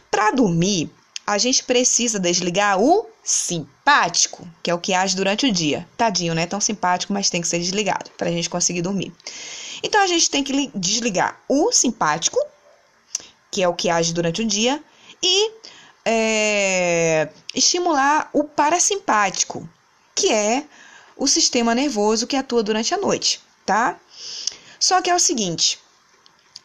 Para 0.10 0.32
dormir, 0.32 0.90
a 1.28 1.38
gente 1.38 1.64
precisa 1.64 2.20
desligar 2.20 2.80
o 2.80 3.06
simpático, 3.24 4.48
que 4.64 4.72
é 4.72 4.74
o 4.74 4.80
que 4.80 4.94
age 4.94 5.16
durante 5.16 5.46
o 5.46 5.52
dia. 5.52 5.88
Tadinho, 5.98 6.34
né? 6.34 6.46
Tão 6.46 6.62
simpático, 6.62 7.12
mas 7.12 7.30
tem 7.30 7.42
que 7.42 7.48
ser 7.48 7.60
desligado 7.60 8.12
para 8.18 8.30
a 8.30 8.32
gente 8.32 8.50
conseguir 8.50 8.82
dormir. 8.82 9.12
Então 9.84 10.02
a 10.02 10.08
gente 10.08 10.30
tem 10.30 10.44
que 10.44 10.72
desligar 10.74 11.40
o 11.50 11.72
simpático, 11.72 12.40
que 13.52 13.62
é 13.62 13.68
o 13.68 13.74
que 13.74 13.90
age 13.90 14.14
durante 14.14 14.42
o 14.42 14.46
dia, 14.46 14.82
e 15.22 15.52
é, 16.06 17.30
estimular 17.54 18.30
o 18.32 18.44
parasimpático, 18.44 19.68
que 20.14 20.32
é 20.32 20.64
o 21.18 21.28
sistema 21.28 21.74
nervoso 21.74 22.28
que 22.28 22.36
atua 22.36 22.62
durante 22.62 22.94
a 22.94 22.98
noite, 22.98 23.42
tá? 23.66 24.00
Só 24.80 25.02
que 25.02 25.10
é 25.10 25.16
o 25.16 25.20
seguinte, 25.20 25.80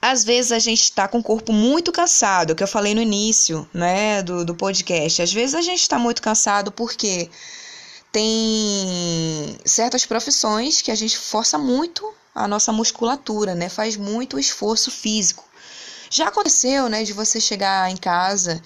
às 0.02 0.24
vezes 0.24 0.52
a 0.52 0.58
gente 0.58 0.82
está 0.82 1.06
com 1.08 1.18
o 1.18 1.22
corpo 1.22 1.52
muito 1.52 1.92
cansado, 1.92 2.54
que 2.54 2.62
eu 2.62 2.68
falei 2.68 2.94
no 2.94 3.02
início, 3.02 3.68
né, 3.72 4.22
do, 4.22 4.44
do 4.44 4.54
podcast. 4.54 5.22
Às 5.22 5.32
vezes 5.32 5.54
a 5.54 5.60
gente 5.60 5.80
está 5.80 5.98
muito 5.98 6.22
cansado 6.22 6.72
porque 6.72 7.30
tem 8.10 9.58
certas 9.64 10.06
profissões 10.06 10.82
que 10.82 10.90
a 10.90 10.94
gente 10.94 11.16
força 11.16 11.58
muito 11.58 12.12
a 12.34 12.48
nossa 12.48 12.72
musculatura, 12.72 13.54
né, 13.54 13.68
faz 13.68 13.96
muito 13.96 14.38
esforço 14.38 14.90
físico. 14.90 15.44
Já 16.08 16.28
aconteceu, 16.28 16.88
né, 16.88 17.04
de 17.04 17.12
você 17.12 17.40
chegar 17.40 17.90
em 17.90 17.96
casa 17.96 18.60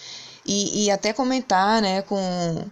e, 0.47 0.85
e 0.85 0.91
até 0.91 1.13
comentar, 1.13 1.81
né, 1.81 2.03
com 2.03 2.65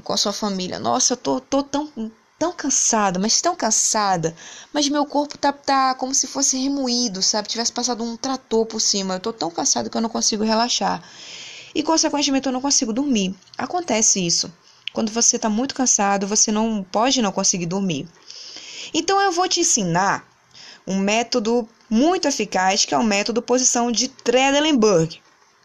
com 0.00 0.12
a 0.12 0.16
sua 0.16 0.32
família. 0.32 0.78
Nossa, 0.78 1.12
eu 1.12 1.16
tô, 1.16 1.40
tô 1.40 1.62
tão, 1.62 1.92
tão 2.38 2.52
cansada, 2.52 3.18
mas 3.18 3.40
tão 3.40 3.54
cansada. 3.54 4.34
Mas 4.72 4.88
meu 4.88 5.04
corpo 5.04 5.36
tá, 5.36 5.52
tá 5.52 5.94
como 5.94 6.14
se 6.14 6.26
fosse 6.26 6.56
remoído, 6.56 7.22
sabe? 7.22 7.48
Tivesse 7.48 7.72
passado 7.72 8.02
um 8.02 8.16
trator 8.16 8.64
por 8.64 8.80
cima. 8.80 9.14
Eu 9.14 9.20
tô 9.20 9.32
tão 9.32 9.50
cansada 9.50 9.90
que 9.90 9.96
eu 9.96 10.00
não 10.00 10.08
consigo 10.08 10.44
relaxar. 10.44 11.02
E, 11.74 11.82
consequentemente, 11.82 12.46
eu 12.46 12.52
não 12.52 12.60
consigo 12.60 12.92
dormir. 12.92 13.34
Acontece 13.58 14.24
isso. 14.24 14.52
Quando 14.92 15.10
você 15.10 15.36
está 15.36 15.48
muito 15.48 15.74
cansado, 15.74 16.26
você 16.26 16.52
não 16.52 16.82
pode 16.82 17.22
não 17.22 17.32
conseguir 17.32 17.66
dormir. 17.66 18.08
Então, 18.92 19.20
eu 19.20 19.32
vou 19.32 19.48
te 19.48 19.60
ensinar 19.60 20.26
um 20.86 20.98
método 20.98 21.66
muito 21.88 22.28
eficaz, 22.28 22.84
que 22.84 22.94
é 22.94 22.98
o 22.98 23.04
método 23.04 23.40
posição 23.40 23.90
de 23.90 24.08
Tredelenburg. 24.08 25.22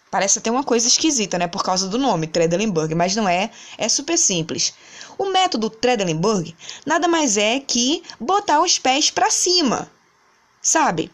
Parece 0.10 0.40
até 0.40 0.50
uma 0.50 0.64
coisa 0.64 0.88
esquisita, 0.88 1.38
né? 1.38 1.48
Por 1.48 1.64
causa 1.64 1.88
do 1.88 1.98
nome, 1.98 2.28
Tredelenburg, 2.28 2.96
mas 2.96 3.16
não 3.16 3.28
é. 3.28 3.50
É 3.78 3.90
super 3.90 4.18
simples. 4.18 4.74
O 5.18 5.26
método 5.32 5.70
Tredelenburg 5.70 6.56
nada 6.86 7.08
mais 7.08 7.38
é 7.38 7.60
que 7.60 8.04
botar 8.20 8.62
os 8.62 8.80
pés 8.80 9.10
para 9.10 9.30
cima. 9.30 9.92
Sabe? 10.62 11.12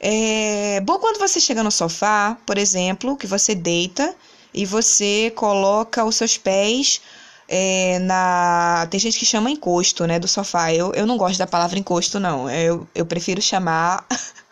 É 0.00 0.80
bom 0.80 0.98
quando 0.98 1.18
você 1.18 1.40
chega 1.40 1.62
no 1.62 1.70
sofá, 1.70 2.36
por 2.46 2.58
exemplo, 2.58 3.16
que 3.16 3.26
você 3.26 3.54
deita 3.54 4.14
e 4.52 4.64
você 4.64 5.32
coloca 5.36 6.04
os 6.04 6.16
seus 6.16 6.36
pés 6.36 7.00
é, 7.48 7.98
na. 8.00 8.86
Tem 8.90 8.98
gente 8.98 9.18
que 9.18 9.26
chama 9.26 9.50
encosto, 9.50 10.06
né? 10.06 10.18
Do 10.18 10.28
sofá. 10.28 10.72
Eu, 10.72 10.92
eu 10.94 11.06
não 11.06 11.16
gosto 11.16 11.38
da 11.38 11.46
palavra 11.46 11.78
encosto, 11.78 12.18
não. 12.18 12.50
Eu, 12.50 12.86
eu 12.94 13.06
prefiro 13.06 13.40
chamar 13.40 14.06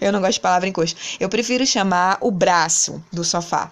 eu 0.00 0.12
não 0.12 0.20
gosto 0.20 0.34
de 0.34 0.40
palavra 0.40 0.68
encosto. 0.68 1.00
Eu 1.18 1.28
prefiro 1.28 1.66
chamar 1.66 2.18
o 2.20 2.30
braço 2.30 3.02
do 3.12 3.24
sofá. 3.24 3.70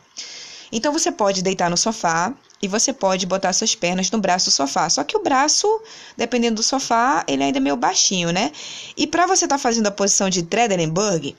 Então 0.70 0.92
você 0.92 1.12
pode 1.12 1.42
deitar 1.42 1.68
no 1.68 1.76
sofá 1.76 2.32
e 2.60 2.68
você 2.68 2.92
pode 2.92 3.26
botar 3.26 3.52
suas 3.52 3.74
pernas 3.74 4.10
no 4.10 4.18
braço 4.18 4.46
do 4.46 4.52
sofá. 4.52 4.88
Só 4.88 5.04
que 5.04 5.16
o 5.16 5.22
braço, 5.22 5.68
dependendo 6.16 6.56
do 6.56 6.62
sofá, 6.62 7.24
ele 7.28 7.42
ainda 7.42 7.58
é 7.58 7.60
meio 7.60 7.76
baixinho, 7.76 8.30
né? 8.32 8.50
E 8.96 9.06
para 9.06 9.26
você 9.26 9.44
estar 9.44 9.56
tá 9.56 9.62
fazendo 9.62 9.88
a 9.88 9.90
posição 9.90 10.30
de 10.30 10.42
Tredelenburg, 10.42 11.36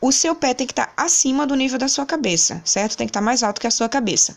o 0.00 0.12
seu 0.12 0.34
pé 0.34 0.54
tem 0.54 0.66
que 0.66 0.72
estar 0.72 0.86
tá 0.86 1.02
acima 1.02 1.46
do 1.46 1.56
nível 1.56 1.78
da 1.78 1.88
sua 1.88 2.06
cabeça, 2.06 2.62
certo? 2.64 2.96
Tem 2.96 3.06
que 3.06 3.10
estar 3.10 3.20
tá 3.20 3.24
mais 3.24 3.42
alto 3.42 3.60
que 3.60 3.66
a 3.66 3.70
sua 3.70 3.88
cabeça. 3.88 4.36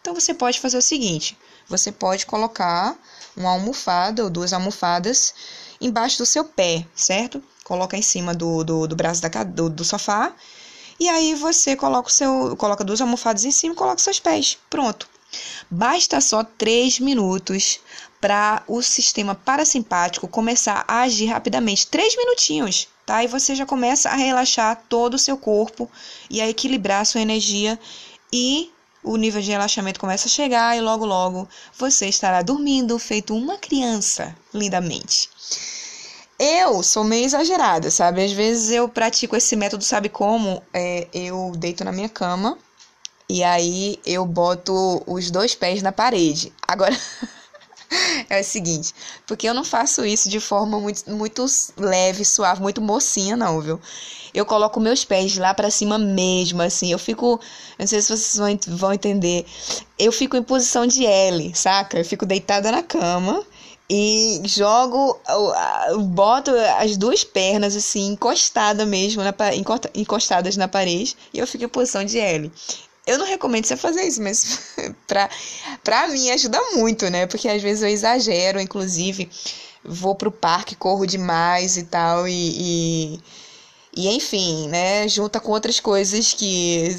Então 0.00 0.14
você 0.14 0.34
pode 0.34 0.60
fazer 0.60 0.76
o 0.76 0.82
seguinte: 0.82 1.36
você 1.66 1.90
pode 1.90 2.26
colocar 2.26 2.96
uma 3.36 3.50
almofada 3.50 4.22
ou 4.24 4.30
duas 4.30 4.52
almofadas 4.52 5.34
embaixo 5.80 6.18
do 6.18 6.26
seu 6.26 6.44
pé, 6.44 6.86
certo? 6.94 7.42
Coloca 7.68 7.98
em 7.98 8.02
cima 8.02 8.34
do, 8.34 8.64
do, 8.64 8.86
do 8.88 8.96
braço 8.96 9.20
da, 9.20 9.28
do, 9.44 9.68
do 9.68 9.84
sofá. 9.84 10.32
E 10.98 11.06
aí 11.06 11.34
você 11.34 11.76
coloca 11.76 12.08
o 12.08 12.10
seu, 12.10 12.56
coloca 12.56 12.82
duas 12.82 12.98
almofadas 13.02 13.44
em 13.44 13.50
cima 13.50 13.74
e 13.74 13.76
coloca 13.76 13.98
seus 13.98 14.18
pés. 14.18 14.56
Pronto. 14.70 15.06
Basta 15.70 16.18
só 16.22 16.42
3 16.42 16.98
minutos 17.00 17.78
para 18.22 18.62
o 18.66 18.80
sistema 18.80 19.34
parasimpático 19.34 20.26
começar 20.26 20.82
a 20.88 21.02
agir 21.02 21.26
rapidamente. 21.26 21.86
3 21.88 22.16
minutinhos, 22.16 22.88
tá? 23.04 23.22
E 23.22 23.26
você 23.26 23.54
já 23.54 23.66
começa 23.66 24.08
a 24.08 24.16
relaxar 24.16 24.82
todo 24.88 25.14
o 25.14 25.18
seu 25.18 25.36
corpo 25.36 25.90
e 26.30 26.40
a 26.40 26.48
equilibrar 26.48 27.02
a 27.02 27.04
sua 27.04 27.20
energia 27.20 27.78
e 28.32 28.72
o 29.04 29.16
nível 29.16 29.42
de 29.42 29.50
relaxamento 29.50 30.00
começa 30.00 30.26
a 30.26 30.30
chegar 30.30 30.74
e 30.74 30.80
logo 30.80 31.04
logo 31.04 31.46
você 31.78 32.08
estará 32.08 32.40
dormindo 32.40 32.98
feito 32.98 33.36
uma 33.36 33.58
criança 33.58 34.34
lindamente. 34.54 35.28
Eu 36.38 36.84
sou 36.84 37.02
meio 37.02 37.24
exagerada, 37.24 37.90
sabe? 37.90 38.24
Às 38.24 38.30
vezes 38.30 38.70
eu 38.70 38.88
pratico 38.88 39.34
esse 39.34 39.56
método, 39.56 39.82
sabe 39.82 40.08
como? 40.08 40.62
É, 40.72 41.08
eu 41.12 41.52
deito 41.56 41.84
na 41.84 41.90
minha 41.90 42.08
cama 42.08 42.56
e 43.28 43.42
aí 43.42 43.98
eu 44.06 44.24
boto 44.24 45.02
os 45.04 45.32
dois 45.32 45.54
pés 45.56 45.82
na 45.82 45.90
parede. 45.90 46.52
Agora, 46.66 46.96
é 48.30 48.40
o 48.40 48.44
seguinte, 48.44 48.94
porque 49.26 49.48
eu 49.48 49.54
não 49.54 49.64
faço 49.64 50.04
isso 50.04 50.28
de 50.28 50.38
forma 50.38 50.78
muito, 50.78 51.10
muito 51.10 51.44
leve, 51.76 52.24
suave, 52.24 52.62
muito 52.62 52.80
mocinha, 52.80 53.36
não, 53.36 53.60
viu? 53.60 53.80
Eu 54.32 54.46
coloco 54.46 54.78
meus 54.78 55.04
pés 55.04 55.36
lá 55.36 55.52
para 55.52 55.70
cima 55.70 55.98
mesmo, 55.98 56.62
assim. 56.62 56.92
Eu 56.92 56.98
fico. 56.98 57.40
Não 57.78 57.86
sei 57.86 58.00
se 58.00 58.16
vocês 58.16 58.36
vão, 58.36 58.76
vão 58.76 58.92
entender. 58.92 59.44
Eu 59.98 60.12
fico 60.12 60.36
em 60.36 60.42
posição 60.42 60.86
de 60.86 61.04
L, 61.04 61.52
saca? 61.54 61.98
Eu 61.98 62.04
fico 62.04 62.24
deitada 62.24 62.70
na 62.70 62.82
cama 62.82 63.44
e 63.90 64.42
jogo, 64.44 65.18
boto 66.10 66.50
as 66.78 66.96
duas 66.96 67.24
pernas 67.24 67.74
assim, 67.74 68.08
encostada 68.08 68.84
mesmo, 68.84 69.22
na, 69.22 69.34
encostadas 69.94 70.56
na 70.56 70.68
parede, 70.68 71.16
e 71.32 71.38
eu 71.38 71.46
fico 71.46 71.64
em 71.64 71.68
posição 71.68 72.04
de 72.04 72.18
L. 72.18 72.52
Eu 73.06 73.16
não 73.16 73.24
recomendo 73.24 73.64
você 73.64 73.76
fazer 73.76 74.02
isso, 74.02 74.22
mas 74.22 74.74
pra, 75.08 75.30
pra 75.82 76.08
mim 76.08 76.30
ajuda 76.30 76.60
muito, 76.74 77.08
né? 77.08 77.26
Porque 77.26 77.48
às 77.48 77.62
vezes 77.62 77.82
eu 77.82 77.88
exagero, 77.88 78.60
inclusive 78.60 79.30
vou 79.82 80.14
pro 80.14 80.30
parque, 80.30 80.76
corro 80.76 81.06
demais 81.06 81.76
e 81.76 81.84
tal, 81.84 82.28
e, 82.28 83.14
e 83.14 83.20
e 83.98 84.06
enfim, 84.06 84.68
né, 84.68 85.08
junta 85.08 85.40
com 85.40 85.50
outras 85.50 85.80
coisas 85.80 86.32
que, 86.32 86.96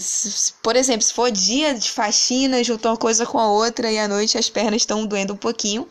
por 0.62 0.76
exemplo, 0.76 1.02
se 1.02 1.14
for 1.14 1.32
dia 1.32 1.74
de 1.74 1.90
faxina, 1.90 2.62
junta 2.62 2.90
uma 2.90 2.98
coisa 2.98 3.26
com 3.26 3.40
a 3.40 3.50
outra 3.50 3.90
e 3.90 3.98
à 3.98 4.06
noite 4.06 4.38
as 4.38 4.50
pernas 4.50 4.82
estão 4.82 5.06
doendo 5.06 5.32
um 5.32 5.38
pouquinho, 5.38 5.88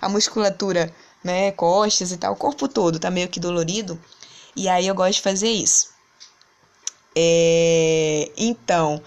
a 0.00 0.08
musculatura, 0.08 0.94
né, 1.24 1.50
costas 1.50 2.12
e 2.12 2.16
tal, 2.16 2.34
o 2.34 2.36
corpo 2.36 2.68
todo 2.68 3.00
tá 3.00 3.10
meio 3.10 3.28
que 3.28 3.40
dolorido. 3.40 4.00
E 4.54 4.68
aí 4.68 4.86
eu 4.86 4.94
gosto 4.94 5.14
de 5.14 5.22
fazer 5.22 5.50
isso. 5.50 5.88
É, 7.16 8.30
então, 8.36 9.02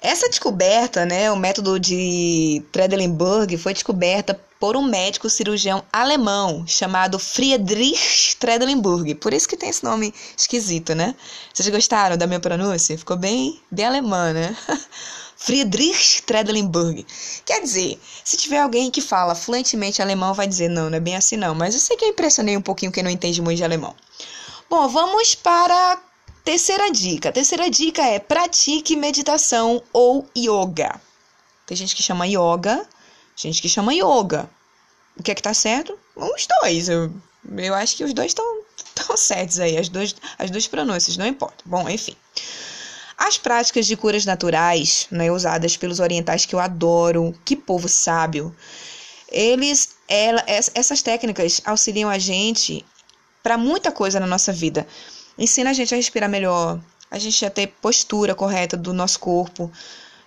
essa 0.00 0.28
descoberta, 0.28 1.04
né, 1.04 1.32
o 1.32 1.36
método 1.36 1.80
de 1.80 2.62
Tredelenburg 2.70 3.58
foi 3.58 3.72
descoberta 3.72 4.40
por 4.62 4.76
um 4.76 4.82
médico 4.82 5.28
cirurgião 5.28 5.82
alemão 5.92 6.64
chamado 6.68 7.18
Friedrich 7.18 8.36
Tredelenburg. 8.36 9.16
Por 9.16 9.34
isso 9.34 9.48
que 9.48 9.56
tem 9.56 9.68
esse 9.68 9.82
nome 9.82 10.14
esquisito, 10.36 10.94
né? 10.94 11.16
Vocês 11.52 11.68
gostaram 11.68 12.16
da 12.16 12.28
minha 12.28 12.38
pronúncia? 12.38 12.96
Ficou 12.96 13.16
bem, 13.16 13.60
bem 13.68 13.86
alemã, 13.86 14.32
né? 14.32 14.56
Friedrich 15.36 16.22
Tredelenburg. 16.22 17.04
Quer 17.44 17.60
dizer, 17.60 18.00
se 18.22 18.36
tiver 18.36 18.60
alguém 18.60 18.88
que 18.88 19.00
fala 19.00 19.34
fluentemente 19.34 20.00
alemão, 20.00 20.32
vai 20.32 20.46
dizer 20.46 20.68
não, 20.68 20.88
não 20.88 20.96
é 20.96 21.00
bem 21.00 21.16
assim 21.16 21.36
não. 21.36 21.56
Mas 21.56 21.74
eu 21.74 21.80
sei 21.80 21.96
que 21.96 22.04
eu 22.04 22.10
impressionei 22.10 22.56
um 22.56 22.62
pouquinho 22.62 22.92
quem 22.92 23.02
não 23.02 23.10
entende 23.10 23.42
muito 23.42 23.56
de 23.56 23.64
alemão. 23.64 23.96
Bom, 24.70 24.86
vamos 24.86 25.34
para 25.34 26.00
Terceira 26.44 26.88
dica. 26.88 27.32
terceira 27.32 27.68
dica 27.68 28.02
é 28.02 28.20
pratique 28.20 28.94
meditação 28.94 29.82
ou 29.92 30.24
yoga. 30.38 31.00
Tem 31.66 31.76
gente 31.76 31.96
que 31.96 32.02
chama 32.02 32.28
yoga, 32.28 32.86
gente 33.36 33.60
que 33.60 33.68
chama 33.68 33.94
yoga. 33.94 34.48
O 35.16 35.22
que 35.22 35.30
é 35.30 35.34
que 35.34 35.42
tá 35.42 35.54
certo? 35.54 35.98
Os 36.16 36.46
dois. 36.46 36.88
Eu, 36.88 37.12
eu 37.56 37.74
acho 37.74 37.96
que 37.96 38.04
os 38.04 38.12
dois 38.12 38.28
estão 38.28 38.62
tão 38.94 39.16
certos 39.16 39.60
aí. 39.60 39.76
As, 39.76 39.88
dois, 39.88 40.14
as 40.38 40.50
duas 40.50 40.66
pronúncias, 40.66 41.16
não 41.16 41.26
importa. 41.26 41.62
Bom, 41.64 41.88
enfim. 41.88 42.16
As 43.16 43.38
práticas 43.38 43.86
de 43.86 43.96
curas 43.96 44.24
naturais, 44.24 45.06
né, 45.10 45.30
usadas 45.30 45.76
pelos 45.76 46.00
orientais 46.00 46.44
que 46.44 46.54
eu 46.54 46.58
adoro, 46.58 47.34
que 47.44 47.54
povo 47.54 47.88
sábio, 47.88 48.54
eles, 49.28 49.90
ela, 50.08 50.42
essas 50.46 51.02
técnicas 51.02 51.60
auxiliam 51.64 52.08
a 52.08 52.18
gente 52.18 52.84
para 53.42 53.56
muita 53.56 53.92
coisa 53.92 54.18
na 54.18 54.26
nossa 54.26 54.52
vida 54.52 54.86
ensina 55.38 55.70
a 55.70 55.72
gente 55.72 55.94
a 55.94 55.96
respirar 55.96 56.28
melhor, 56.28 56.80
a 57.10 57.18
gente 57.18 57.44
a 57.44 57.50
ter 57.50 57.68
postura 57.80 58.34
correta 58.34 58.76
do 58.76 58.92
nosso 58.92 59.18
corpo, 59.18 59.70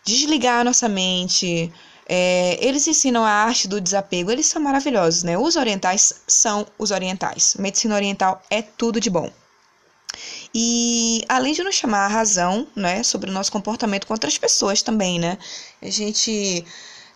desligar 0.04 0.62
a 0.62 0.64
nossa 0.64 0.88
mente. 0.88 1.72
É, 2.08 2.58
eles 2.62 2.88
ensinam 2.88 3.24
a 3.26 3.30
arte 3.30 3.68
do 3.68 3.82
desapego, 3.82 4.32
eles 4.32 4.46
são 4.46 4.62
maravilhosos, 4.62 5.24
né? 5.24 5.38
Os 5.38 5.56
orientais 5.56 6.22
são 6.28 6.66
os 6.78 6.92
orientais. 6.92 7.56
Medicina 7.58 7.96
oriental 7.96 8.42
é 8.50 8.62
tudo 8.62 9.00
de 9.00 9.10
bom. 9.10 9.32
E 10.54 11.24
além 11.28 11.54
de 11.54 11.64
nos 11.64 11.76
chamar 11.76 12.06
a 12.06 12.08
razão, 12.08 12.68
né, 12.76 13.04
sobre 13.04 13.30
o 13.30 13.34
nosso 13.34 13.52
comportamento 13.52 14.08
com 14.08 14.14
outras 14.14 14.38
pessoas 14.38 14.82
também, 14.82 15.20
né? 15.20 15.38
A 15.82 15.90
gente 15.90 16.66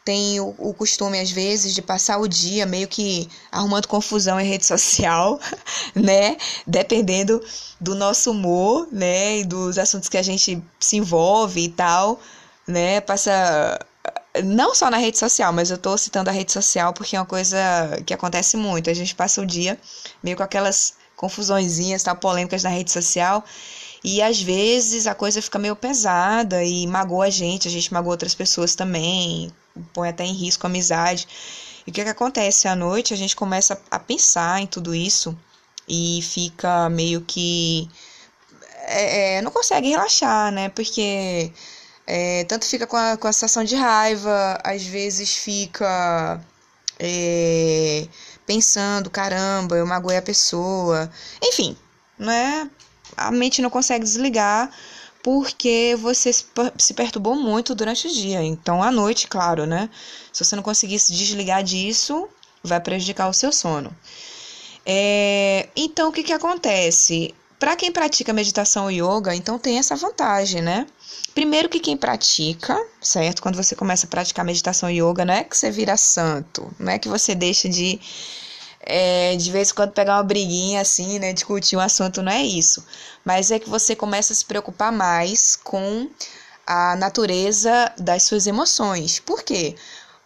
tem 0.03 0.39
o, 0.39 0.55
o, 0.57 0.73
costume, 0.73 1.19
às 1.19 1.29
vezes, 1.29 1.73
de 1.73 1.81
passar 1.81 2.17
o 2.17 2.27
dia 2.27 2.65
meio 2.65 2.87
que 2.87 3.29
arrumando 3.51 3.87
confusão 3.87 4.39
em 4.39 4.47
rede 4.47 4.65
social, 4.65 5.39
né? 5.93 6.35
Dependendo 6.65 7.39
do 7.79 7.93
nosso 7.93 8.31
humor, 8.31 8.87
né? 8.91 9.39
E 9.39 9.43
dos 9.45 9.77
assuntos 9.77 10.09
que 10.09 10.17
a 10.17 10.23
gente 10.23 10.61
se 10.79 10.97
envolve 10.97 11.61
e 11.63 11.69
tal, 11.69 12.19
né? 12.67 13.01
Passa. 13.01 13.79
Não 14.43 14.75
só 14.75 14.89
na 14.91 14.97
rede 14.97 15.17
social, 15.17 15.51
mas 15.51 15.71
eu 15.71 15.77
tô 15.77 15.97
citando 15.97 16.29
a 16.29 16.33
rede 16.33 16.51
social 16.51 16.93
porque 16.93 17.15
é 17.15 17.19
uma 17.19 17.25
coisa 17.25 17.57
que 18.05 18.13
acontece 18.13 18.55
muito. 18.55 18.89
A 18.89 18.93
gente 18.93 19.15
passa 19.15 19.41
o 19.41 19.45
dia 19.45 19.79
meio 20.23 20.37
com 20.37 20.43
aquelas 20.43 20.93
confusõezinhas, 21.15 22.03
tal, 22.03 22.15
polêmicas 22.15 22.63
na 22.63 22.69
rede 22.69 22.91
social. 22.91 23.43
E 24.03 24.21
às 24.21 24.41
vezes 24.41 25.07
a 25.07 25.15
coisa 25.15 25.41
fica 25.41 25.59
meio 25.59 25.75
pesada 25.75 26.63
e 26.63 26.87
magoa 26.87 27.25
a 27.25 27.29
gente, 27.29 27.67
a 27.67 27.71
gente 27.71 27.91
magoa 27.93 28.13
outras 28.13 28.33
pessoas 28.33 28.75
também, 28.75 29.51
põe 29.93 30.09
até 30.09 30.23
em 30.23 30.33
risco 30.33 30.65
a 30.65 30.69
amizade. 30.69 31.27
E 31.85 31.91
o 31.91 31.93
que, 31.93 32.03
que 32.03 32.09
acontece? 32.09 32.67
À 32.67 32.75
noite 32.75 33.13
a 33.13 33.17
gente 33.17 33.35
começa 33.35 33.81
a 33.91 33.99
pensar 33.99 34.61
em 34.61 34.67
tudo 34.67 34.95
isso 34.95 35.37
e 35.87 36.21
fica 36.21 36.89
meio 36.89 37.21
que. 37.21 37.89
É, 38.85 39.37
é, 39.37 39.41
não 39.41 39.51
consegue 39.51 39.89
relaxar, 39.89 40.51
né? 40.51 40.69
Porque 40.69 41.51
é, 42.11 42.43
tanto 42.45 42.65
fica 42.65 42.87
com 42.87 42.97
a, 42.97 43.15
com 43.15 43.27
a 43.27 43.31
sensação 43.31 43.63
de 43.63 43.75
raiva, 43.75 44.57
às 44.63 44.83
vezes 44.83 45.35
fica 45.35 46.41
é, 46.97 48.07
pensando, 48.47 49.11
caramba, 49.11 49.75
eu 49.75 49.85
magoei 49.85 50.17
a 50.17 50.21
pessoa. 50.21 51.11
Enfim, 51.43 51.77
né? 52.17 52.67
A 53.15 53.29
mente 53.29 53.61
não 53.61 53.69
consegue 53.69 54.03
desligar 54.03 54.71
porque 55.21 55.95
você 56.01 56.31
se 56.33 56.93
perturbou 56.95 57.35
muito 57.35 57.75
durante 57.75 58.07
o 58.07 58.11
dia. 58.11 58.41
Então, 58.41 58.81
à 58.81 58.89
noite, 58.91 59.27
claro, 59.27 59.67
né? 59.67 59.87
Se 60.33 60.43
você 60.43 60.55
não 60.55 60.63
conseguir 60.63 60.97
se 60.97 61.13
desligar 61.13 61.63
disso, 61.63 62.27
vai 62.63 62.79
prejudicar 62.79 63.29
o 63.29 63.33
seu 63.33 63.51
sono. 63.51 63.95
É, 64.83 65.69
então, 65.75 66.09
o 66.09 66.11
que, 66.11 66.23
que 66.23 66.33
acontece? 66.33 67.35
Para 67.59 67.75
quem 67.75 67.91
pratica 67.91 68.31
meditação 68.31 68.89
e 68.89 69.01
yoga, 69.01 69.35
então 69.35 69.59
tem 69.59 69.77
essa 69.77 69.93
vantagem, 69.93 70.61
né? 70.61 70.87
Primeiro 71.35 71.67
que 71.67 71.79
quem 71.79 71.97
pratica, 71.97 72.81
certo? 73.01 73.41
Quando 73.41 73.57
você 73.57 73.75
começa 73.75 74.05
a 74.05 74.09
praticar 74.09 74.45
meditação 74.45 74.89
e 74.89 75.01
yoga, 75.01 75.25
não 75.25 75.33
é 75.33 75.43
que 75.43 75.57
você 75.57 75.69
vira 75.69 75.97
santo, 75.97 76.73
não 76.79 76.93
é 76.93 76.97
que 76.97 77.09
você 77.09 77.35
deixa 77.35 77.67
de 77.67 77.99
é, 78.79 79.35
de 79.35 79.51
vez 79.51 79.71
em 79.71 79.73
quando 79.73 79.91
pegar 79.91 80.15
uma 80.15 80.23
briguinha 80.23 80.79
assim, 80.79 81.19
né, 81.19 81.33
discutir 81.33 81.75
um 81.75 81.81
assunto, 81.81 82.21
não 82.21 82.31
é 82.31 82.41
isso. 82.41 82.83
Mas 83.25 83.51
é 83.51 83.59
que 83.59 83.69
você 83.69 83.93
começa 83.93 84.31
a 84.31 84.35
se 84.35 84.45
preocupar 84.45 84.91
mais 84.91 85.57
com 85.57 86.09
a 86.65 86.95
natureza 86.95 87.91
das 87.97 88.23
suas 88.23 88.47
emoções. 88.47 89.19
Por 89.19 89.43
quê? 89.43 89.75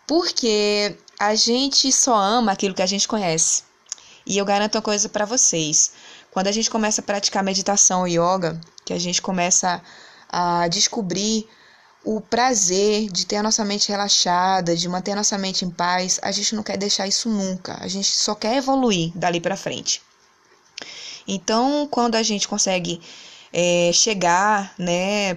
Porque 0.06 0.96
a 1.20 1.34
gente 1.34 1.92
só 1.92 2.16
ama 2.16 2.52
aquilo 2.52 2.76
que 2.76 2.82
a 2.82 2.86
gente 2.86 3.08
conhece. 3.08 3.64
E 4.26 4.38
eu 4.38 4.46
garanto 4.46 4.76
uma 4.76 4.82
coisa 4.82 5.10
para 5.10 5.26
vocês. 5.26 5.92
Quando 6.34 6.48
a 6.48 6.52
gente 6.52 6.68
começa 6.68 7.00
a 7.00 7.04
praticar 7.04 7.44
meditação 7.44 8.08
e 8.08 8.14
yoga, 8.18 8.60
que 8.84 8.92
a 8.92 8.98
gente 8.98 9.22
começa 9.22 9.80
a 10.28 10.68
descobrir 10.68 11.48
o 12.04 12.20
prazer 12.20 13.08
de 13.12 13.28
ter 13.28 13.36
a 13.36 13.44
nossa 13.44 13.64
mente 13.64 13.90
relaxada, 13.90 14.76
de 14.76 14.90
manter 14.90 15.12
a 15.12 15.18
nossa 15.18 15.38
mente 15.38 15.64
em 15.64 15.70
paz, 15.70 16.20
a 16.24 16.32
gente 16.32 16.56
não 16.56 16.64
quer 16.64 16.76
deixar 16.76 17.08
isso 17.08 17.30
nunca. 17.30 17.78
A 17.80 17.88
gente 17.88 18.08
só 18.08 18.34
quer 18.34 18.58
evoluir 18.58 19.12
dali 19.16 19.40
para 19.40 19.56
frente. 19.56 20.02
Então, 21.28 21.88
quando 21.90 22.16
a 22.16 22.24
gente 22.24 22.48
consegue 22.48 23.00
é, 23.54 23.92
chegar, 23.94 24.74
né, 24.76 25.36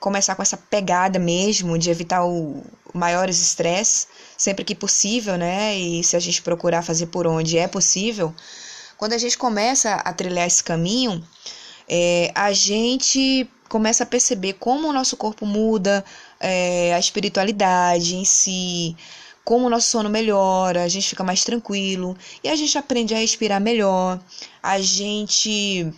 começar 0.00 0.34
com 0.34 0.40
essa 0.40 0.56
pegada 0.56 1.18
mesmo 1.18 1.78
de 1.78 1.90
evitar 1.90 2.24
o 2.24 2.64
maiores 2.94 3.38
estresse, 3.38 4.06
sempre 4.36 4.64
que 4.64 4.74
possível, 4.74 5.36
né, 5.36 5.76
e 5.76 6.02
se 6.02 6.16
a 6.16 6.18
gente 6.18 6.40
procurar 6.40 6.80
fazer 6.80 7.08
por 7.08 7.26
onde 7.26 7.58
é 7.58 7.68
possível, 7.68 8.34
quando 8.98 9.12
a 9.12 9.18
gente 9.18 9.38
começa 9.38 9.94
a 9.94 10.12
trilhar 10.12 10.46
esse 10.46 10.62
caminho, 10.62 11.24
é, 11.88 12.32
a 12.34 12.52
gente 12.52 13.48
começa 13.68 14.02
a 14.02 14.06
perceber 14.06 14.54
como 14.54 14.88
o 14.88 14.92
nosso 14.92 15.16
corpo 15.16 15.46
muda, 15.46 16.04
é, 16.40 16.92
a 16.94 16.98
espiritualidade 16.98 18.16
em 18.16 18.24
si, 18.24 18.96
como 19.44 19.66
o 19.66 19.70
nosso 19.70 19.88
sono 19.88 20.10
melhora, 20.10 20.82
a 20.82 20.88
gente 20.88 21.08
fica 21.08 21.22
mais 21.22 21.44
tranquilo 21.44 22.16
e 22.42 22.48
a 22.48 22.56
gente 22.56 22.76
aprende 22.76 23.14
a 23.14 23.18
respirar 23.18 23.60
melhor, 23.60 24.20
a 24.62 24.80
gente 24.80 25.90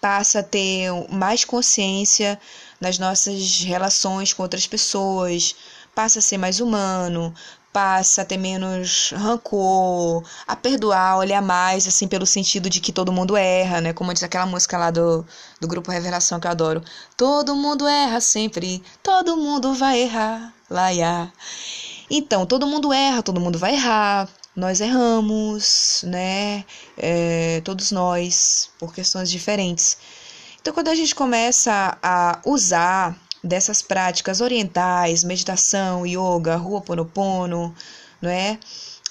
passa 0.00 0.40
a 0.40 0.42
ter 0.42 0.90
mais 1.10 1.44
consciência 1.44 2.38
nas 2.80 2.98
nossas 2.98 3.60
relações 3.60 4.32
com 4.32 4.42
outras 4.42 4.66
pessoas, 4.66 5.54
passa 5.94 6.18
a 6.18 6.22
ser 6.22 6.38
mais 6.38 6.60
humano, 6.60 7.34
passa 7.78 8.22
a 8.22 8.24
ter 8.24 8.36
menos 8.36 9.12
rancor, 9.16 10.24
a 10.48 10.56
perdoar, 10.56 11.16
olhar 11.16 11.40
mais, 11.40 11.86
assim, 11.86 12.08
pelo 12.08 12.26
sentido 12.26 12.68
de 12.68 12.80
que 12.80 12.90
todo 12.90 13.12
mundo 13.12 13.36
erra, 13.36 13.80
né? 13.80 13.92
Como 13.92 14.12
diz 14.12 14.24
aquela 14.24 14.46
música 14.46 14.76
lá 14.76 14.90
do, 14.90 15.24
do 15.60 15.68
grupo 15.68 15.92
Revelação 15.92 16.40
que 16.40 16.48
eu 16.48 16.50
adoro. 16.50 16.82
Todo 17.16 17.54
mundo 17.54 17.86
erra 17.86 18.20
sempre, 18.20 18.82
todo 19.00 19.36
mundo 19.36 19.74
vai 19.74 20.00
errar, 20.00 20.52
lá, 20.68 20.92
ia. 20.92 21.32
Então, 22.10 22.44
todo 22.44 22.66
mundo 22.66 22.92
erra, 22.92 23.22
todo 23.22 23.40
mundo 23.40 23.60
vai 23.60 23.74
errar, 23.74 24.28
nós 24.56 24.80
erramos, 24.80 26.02
né? 26.04 26.64
É, 26.96 27.62
todos 27.64 27.92
nós, 27.92 28.70
por 28.76 28.92
questões 28.92 29.30
diferentes. 29.30 29.98
Então, 30.60 30.74
quando 30.74 30.88
a 30.88 30.96
gente 30.96 31.14
começa 31.14 31.96
a 32.02 32.40
usar 32.44 33.16
dessas 33.42 33.82
práticas 33.82 34.40
orientais, 34.40 35.24
meditação, 35.24 36.06
yoga, 36.06 36.56
Ho'oponopono, 36.56 37.74
não 38.20 38.30
é? 38.30 38.58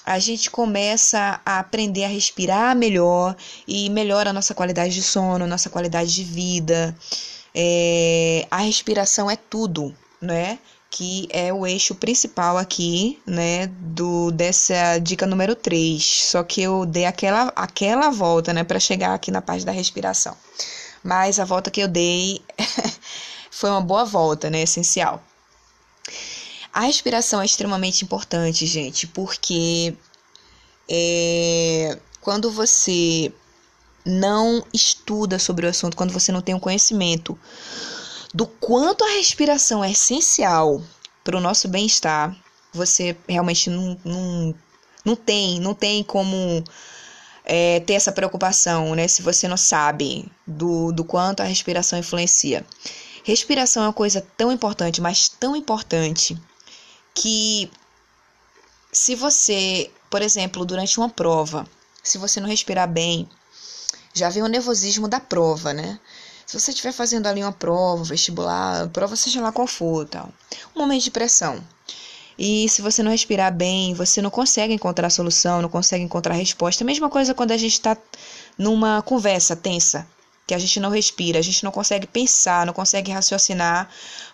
A 0.04 0.18
gente 0.18 0.50
começa 0.50 1.40
a 1.44 1.58
aprender 1.58 2.04
a 2.04 2.08
respirar 2.08 2.74
melhor 2.74 3.36
e 3.66 3.90
melhora 3.90 4.30
a 4.30 4.32
nossa 4.32 4.54
qualidade 4.54 4.94
de 4.94 5.02
sono, 5.02 5.46
nossa 5.46 5.68
qualidade 5.68 6.14
de 6.14 6.24
vida. 6.24 6.96
É, 7.54 8.46
a 8.50 8.58
respiração 8.58 9.30
é 9.30 9.36
tudo, 9.36 9.94
não 10.20 10.34
é? 10.34 10.58
que 10.90 11.28
é 11.30 11.52
o 11.52 11.66
eixo 11.66 11.94
principal 11.94 12.56
aqui, 12.56 13.20
né, 13.26 13.66
do 13.66 14.30
dessa 14.30 14.98
dica 14.98 15.26
número 15.26 15.54
3. 15.54 16.02
Só 16.02 16.42
que 16.42 16.62
eu 16.62 16.86
dei 16.86 17.04
aquela 17.04 17.52
aquela 17.54 18.10
volta, 18.10 18.52
né, 18.52 18.64
para 18.64 18.80
chegar 18.80 19.14
aqui 19.14 19.30
na 19.30 19.42
parte 19.42 19.64
da 19.64 19.72
respiração. 19.72 20.36
Mas 21.02 21.38
a 21.38 21.44
volta 21.44 21.70
que 21.70 21.80
eu 21.80 21.88
dei 21.88 22.40
foi 23.58 23.70
uma 23.70 23.80
boa 23.80 24.04
volta, 24.04 24.48
né, 24.48 24.62
essencial. 24.62 25.20
A 26.72 26.82
respiração 26.82 27.42
é 27.42 27.44
extremamente 27.44 28.04
importante, 28.04 28.64
gente, 28.66 29.04
porque 29.08 29.96
é, 30.88 31.98
quando 32.20 32.52
você 32.52 33.32
não 34.06 34.64
estuda 34.72 35.40
sobre 35.40 35.66
o 35.66 35.68
assunto, 35.68 35.96
quando 35.96 36.12
você 36.12 36.30
não 36.30 36.40
tem 36.40 36.54
um 36.54 36.60
conhecimento 36.60 37.36
do 38.32 38.46
quanto 38.46 39.02
a 39.02 39.14
respiração 39.16 39.82
é 39.82 39.90
essencial 39.90 40.80
para 41.24 41.36
o 41.36 41.40
nosso 41.40 41.66
bem-estar, 41.66 42.36
você 42.72 43.16
realmente 43.28 43.70
não, 43.70 43.98
não, 44.04 44.54
não 45.04 45.16
tem, 45.16 45.58
não 45.58 45.74
tem 45.74 46.04
como 46.04 46.62
é, 47.44 47.80
ter 47.80 47.94
essa 47.94 48.12
preocupação, 48.12 48.94
né? 48.94 49.08
Se 49.08 49.20
você 49.20 49.48
não 49.48 49.56
sabe 49.56 50.30
do, 50.46 50.92
do 50.92 51.02
quanto 51.02 51.40
a 51.40 51.44
respiração 51.44 51.98
influencia. 51.98 52.64
Respiração 53.28 53.82
é 53.82 53.86
uma 53.88 53.92
coisa 53.92 54.26
tão 54.38 54.50
importante, 54.50 55.02
mas 55.02 55.28
tão 55.28 55.54
importante, 55.54 56.34
que 57.14 57.70
se 58.90 59.14
você, 59.14 59.90
por 60.08 60.22
exemplo, 60.22 60.64
durante 60.64 60.98
uma 60.98 61.10
prova, 61.10 61.68
se 62.02 62.16
você 62.16 62.40
não 62.40 62.48
respirar 62.48 62.88
bem, 62.88 63.28
já 64.14 64.30
vem 64.30 64.42
o 64.42 64.48
nervosismo 64.48 65.06
da 65.06 65.20
prova, 65.20 65.74
né? 65.74 66.00
Se 66.46 66.58
você 66.58 66.70
estiver 66.70 66.90
fazendo 66.90 67.26
ali 67.26 67.42
uma 67.42 67.52
prova, 67.52 68.02
vestibular, 68.02 68.88
prova 68.88 69.14
seja 69.14 69.42
lá 69.42 69.52
qual 69.52 69.66
for, 69.66 70.08
tal. 70.08 70.32
Um 70.74 70.80
momento 70.80 71.04
de 71.04 71.10
pressão. 71.10 71.62
E 72.38 72.66
se 72.70 72.80
você 72.80 73.02
não 73.02 73.10
respirar 73.10 73.54
bem, 73.54 73.92
você 73.92 74.22
não 74.22 74.30
consegue 74.30 74.72
encontrar 74.72 75.10
solução, 75.10 75.60
não 75.60 75.68
consegue 75.68 76.02
encontrar 76.02 76.32
resposta. 76.32 76.82
A 76.82 76.86
mesma 76.86 77.10
coisa 77.10 77.34
quando 77.34 77.52
a 77.52 77.58
gente 77.58 77.74
está 77.74 77.94
numa 78.56 79.02
conversa 79.02 79.54
tensa, 79.54 80.08
que 80.48 80.54
a 80.54 80.58
gente 80.58 80.80
não 80.80 80.90
respira, 80.90 81.38
a 81.38 81.42
gente 81.42 81.62
não 81.62 81.70
consegue 81.70 82.08
pensar, 82.08 82.66
não 82.66 82.72
consegue 82.72 83.12
raciocinar, 83.12 83.88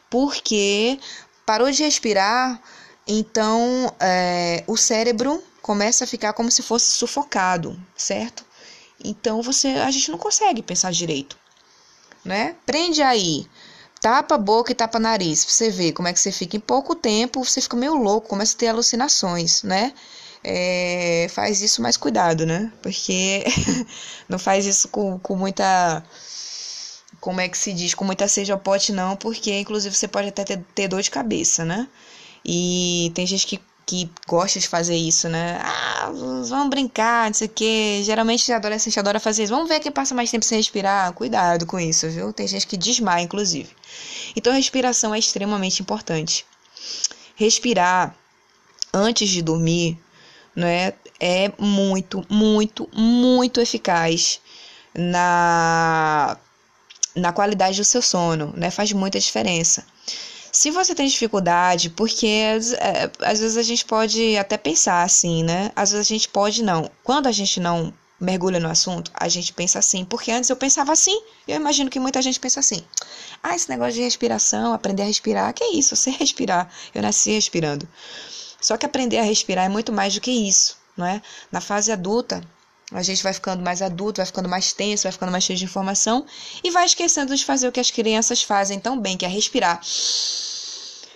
porque 0.09 0.99
parou 1.45 1.71
de 1.71 1.83
respirar, 1.83 2.59
então 3.07 3.95
é, 4.01 4.65
o 4.67 4.79
cérebro 4.79 5.45
começa 5.61 6.05
a 6.05 6.07
ficar 6.07 6.33
como 6.33 6.51
se 6.51 6.63
fosse 6.63 6.91
sufocado, 6.93 7.79
certo? 7.95 8.47
Então 9.05 9.43
você, 9.43 9.69
a 9.69 9.91
gente 9.91 10.11
não 10.11 10.19
consegue 10.19 10.63
pensar 10.63 10.91
direito 10.91 11.37
né? 12.25 12.57
Prende 12.65 13.03
aí. 13.03 13.47
Tapa 14.01 14.35
a 14.35 14.39
boca 14.39 14.73
e 14.73 14.75
tapa 14.75 14.99
nariz, 14.99 15.45
pra 15.45 15.55
você 15.55 15.71
ver 15.71 15.93
como 15.93 16.09
é 16.09 16.13
que 16.13 16.21
você 16.21 16.33
fica. 16.33 16.57
Em 16.57 16.61
pouco 16.61 16.95
tempo, 16.95 17.45
você 17.45 17.61
fica 17.61 17.77
meio 17.77 17.95
louco, 17.95 18.29
começa 18.29 18.55
a 18.55 18.59
ter 18.59 18.69
alucinações, 18.69 19.63
né? 19.63 19.93
É, 20.45 21.27
faz 21.31 21.63
isso 21.63 21.81
mais 21.81 21.97
cuidado, 21.97 22.45
né? 22.45 22.71
Porque 22.83 23.45
não 24.29 24.39
faz 24.39 24.67
isso 24.67 24.89
com, 24.89 25.19
com 25.19 25.37
muita. 25.37 26.05
Como 27.21 27.41
é 27.41 27.49
que 27.49 27.57
se 27.57 27.73
diz? 27.73 27.95
Com 27.95 28.05
muita 28.05 28.29
seja 28.29 28.53
ao 28.53 28.59
pote, 28.59 28.93
não, 28.93 29.17
porque 29.17 29.59
inclusive 29.59 29.95
você 29.97 30.07
pode 30.07 30.29
até 30.29 30.45
ter, 30.45 30.63
ter 30.75 30.89
dor 30.89 31.01
de 31.01 31.11
cabeça, 31.11 31.65
né? 31.65 31.89
E 32.45 33.11
tem 33.15 33.27
gente 33.27 33.47
que 33.47 33.61
que 33.87 34.11
gosta 34.27 34.59
de 34.59 34.69
fazer 34.69 34.97
isso, 34.97 35.29
né? 35.29 35.61
Ah, 35.63 36.11
vamos 36.11 36.71
brincar, 36.71 37.27
não 37.27 37.35
sei 37.35 37.47
o 37.47 37.51
quê. 37.51 38.01
Geralmente 38.03 38.51
adolescente 38.53 38.99
adora 38.99 39.21
fazer 39.21 39.45
isso. 39.45 39.53
Vamos 39.53 39.69
ver 39.69 39.81
quem 39.81 39.93
passa 39.93 40.15
mais 40.15 40.31
tempo 40.31 40.45
sem 40.45 40.59
respirar. 40.59 41.13
Cuidado 41.13 41.67
com 41.67 41.79
isso, 41.79 42.09
viu? 42.09 42.33
Tem 42.33 42.47
gente 42.49 42.67
que 42.67 42.77
desmaia, 42.77 43.23
inclusive. 43.23 43.71
Então, 44.35 44.53
a 44.53 44.57
respiração 44.57 45.15
é 45.15 45.19
extremamente 45.19 45.83
importante. 45.83 46.47
Respirar 47.37 48.15
antes 48.93 49.29
de 49.29 49.43
dormir, 49.43 49.99
né? 50.55 50.93
É 51.21 51.53
muito, 51.59 52.25
muito, 52.29 52.89
muito 52.93 53.61
eficaz 53.61 54.41
na, 54.95 56.37
na 57.15 57.33
qualidade 57.33 57.79
do 57.79 57.85
seu 57.85 58.03
sono, 58.03 58.53
né? 58.57 58.71
Faz 58.71 58.93
muita 58.93 59.19
diferença. 59.19 59.87
Se 60.53 60.71
você 60.71 60.95
tem 60.95 61.09
dificuldade, 61.09 61.91
porque 61.91 62.27
é, 62.27 63.11
às 63.23 63.41
vezes 63.41 63.57
a 63.57 63.63
gente 63.63 63.85
pode 63.85 64.37
até 64.37 64.57
pensar 64.57 65.03
assim, 65.03 65.43
né? 65.43 65.73
Às 65.75 65.91
vezes 65.91 66.07
a 66.07 66.15
gente 66.15 66.29
pode 66.29 66.63
não. 66.63 66.89
Quando 67.03 67.27
a 67.27 67.33
gente 67.33 67.59
não 67.59 67.93
mergulha 68.21 68.61
no 68.61 68.69
assunto, 68.69 69.11
a 69.15 69.29
gente 69.29 69.53
pensa 69.53 69.81
assim, 69.81 70.05
porque 70.05 70.31
antes 70.31 70.49
eu 70.49 70.57
pensava 70.57 70.93
assim, 70.93 71.21
eu 71.49 71.57
imagino 71.57 71.91
que 71.91 71.99
muita 71.99 72.23
gente 72.23 72.39
pensa 72.39 72.61
assim. 72.61 72.85
Ah, 73.43 73.57
esse 73.57 73.69
negócio 73.69 73.95
de 73.95 74.03
respiração, 74.03 74.73
aprender 74.73 75.03
a 75.03 75.07
respirar, 75.07 75.53
que 75.53 75.65
é 75.65 75.73
isso? 75.75 75.97
Você 75.97 76.11
respirar. 76.11 76.71
Eu 76.95 77.03
nasci 77.03 77.33
respirando. 77.33 77.89
Só 78.65 78.79
que 78.79 78.87
aprender 78.87 79.19
a 79.19 79.23
respirar 79.23 79.67
é 79.67 79.69
muito 79.69 79.93
mais 79.93 80.15
do 80.15 80.23
que 80.23 80.31
isso, 80.31 80.79
não 80.97 81.05
é? 81.05 81.21
Na 81.53 81.61
fase 81.61 81.93
adulta, 81.93 82.43
a 82.91 83.03
gente 83.03 83.23
vai 83.23 83.35
ficando 83.35 83.63
mais 83.63 83.83
adulto, 83.83 84.21
vai 84.21 84.27
ficando 84.27 84.49
mais 84.49 84.73
tenso, 84.73 85.03
vai 85.03 85.13
ficando 85.13 85.31
mais 85.31 85.45
cheio 85.45 85.59
de 85.59 85.67
informação 85.67 86.25
e 86.63 86.71
vai 86.71 86.87
esquecendo 86.87 87.37
de 87.37 87.45
fazer 87.45 87.69
o 87.69 87.73
que 87.73 87.79
as 87.79 87.91
crianças 87.91 88.43
fazem 88.43 88.81
tão 88.81 88.99
bem, 88.99 89.19
que 89.19 89.27
é 89.27 89.29
respirar. 89.29 89.83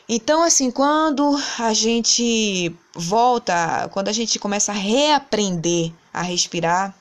Então, 0.06 0.42
assim, 0.42 0.70
quando 0.70 1.40
a 1.58 1.72
gente 1.72 2.70
volta, 2.94 3.88
quando 3.94 4.08
a 4.08 4.12
gente 4.12 4.38
começa 4.38 4.70
a 4.70 4.74
reaprender 4.74 5.90
a 6.12 6.20
respirar, 6.20 6.94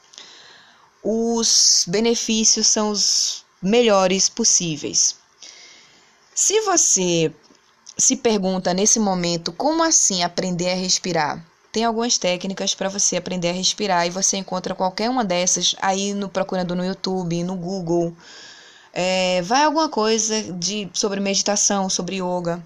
os 1.03 1.83
benefícios 1.89 2.67
são 2.67 2.91
os 2.91 3.43
melhores 3.61 4.29
possíveis. 4.29 5.17
Se 6.33 6.61
você 6.61 7.33
se 7.97 8.15
pergunta 8.15 8.73
nesse 8.73 8.99
momento 8.99 9.51
como 9.51 9.83
assim 9.83 10.23
aprender 10.23 10.69
a 10.69 10.75
respirar, 10.75 11.43
tem 11.71 11.83
algumas 11.83 12.17
técnicas 12.17 12.73
para 12.73 12.89
você 12.89 13.17
aprender 13.17 13.49
a 13.49 13.53
respirar 13.53 14.07
e 14.07 14.09
você 14.09 14.37
encontra 14.37 14.75
qualquer 14.75 15.09
uma 15.09 15.25
dessas 15.25 15.75
aí 15.81 16.13
no 16.13 16.29
procurando 16.29 16.75
no 16.75 16.85
YouTube, 16.85 17.43
no 17.43 17.55
Google. 17.55 18.15
É, 18.93 19.41
vai 19.43 19.63
alguma 19.63 19.89
coisa 19.89 20.41
de 20.53 20.89
sobre 20.93 21.19
meditação, 21.19 21.89
sobre 21.89 22.15
yoga. 22.15 22.63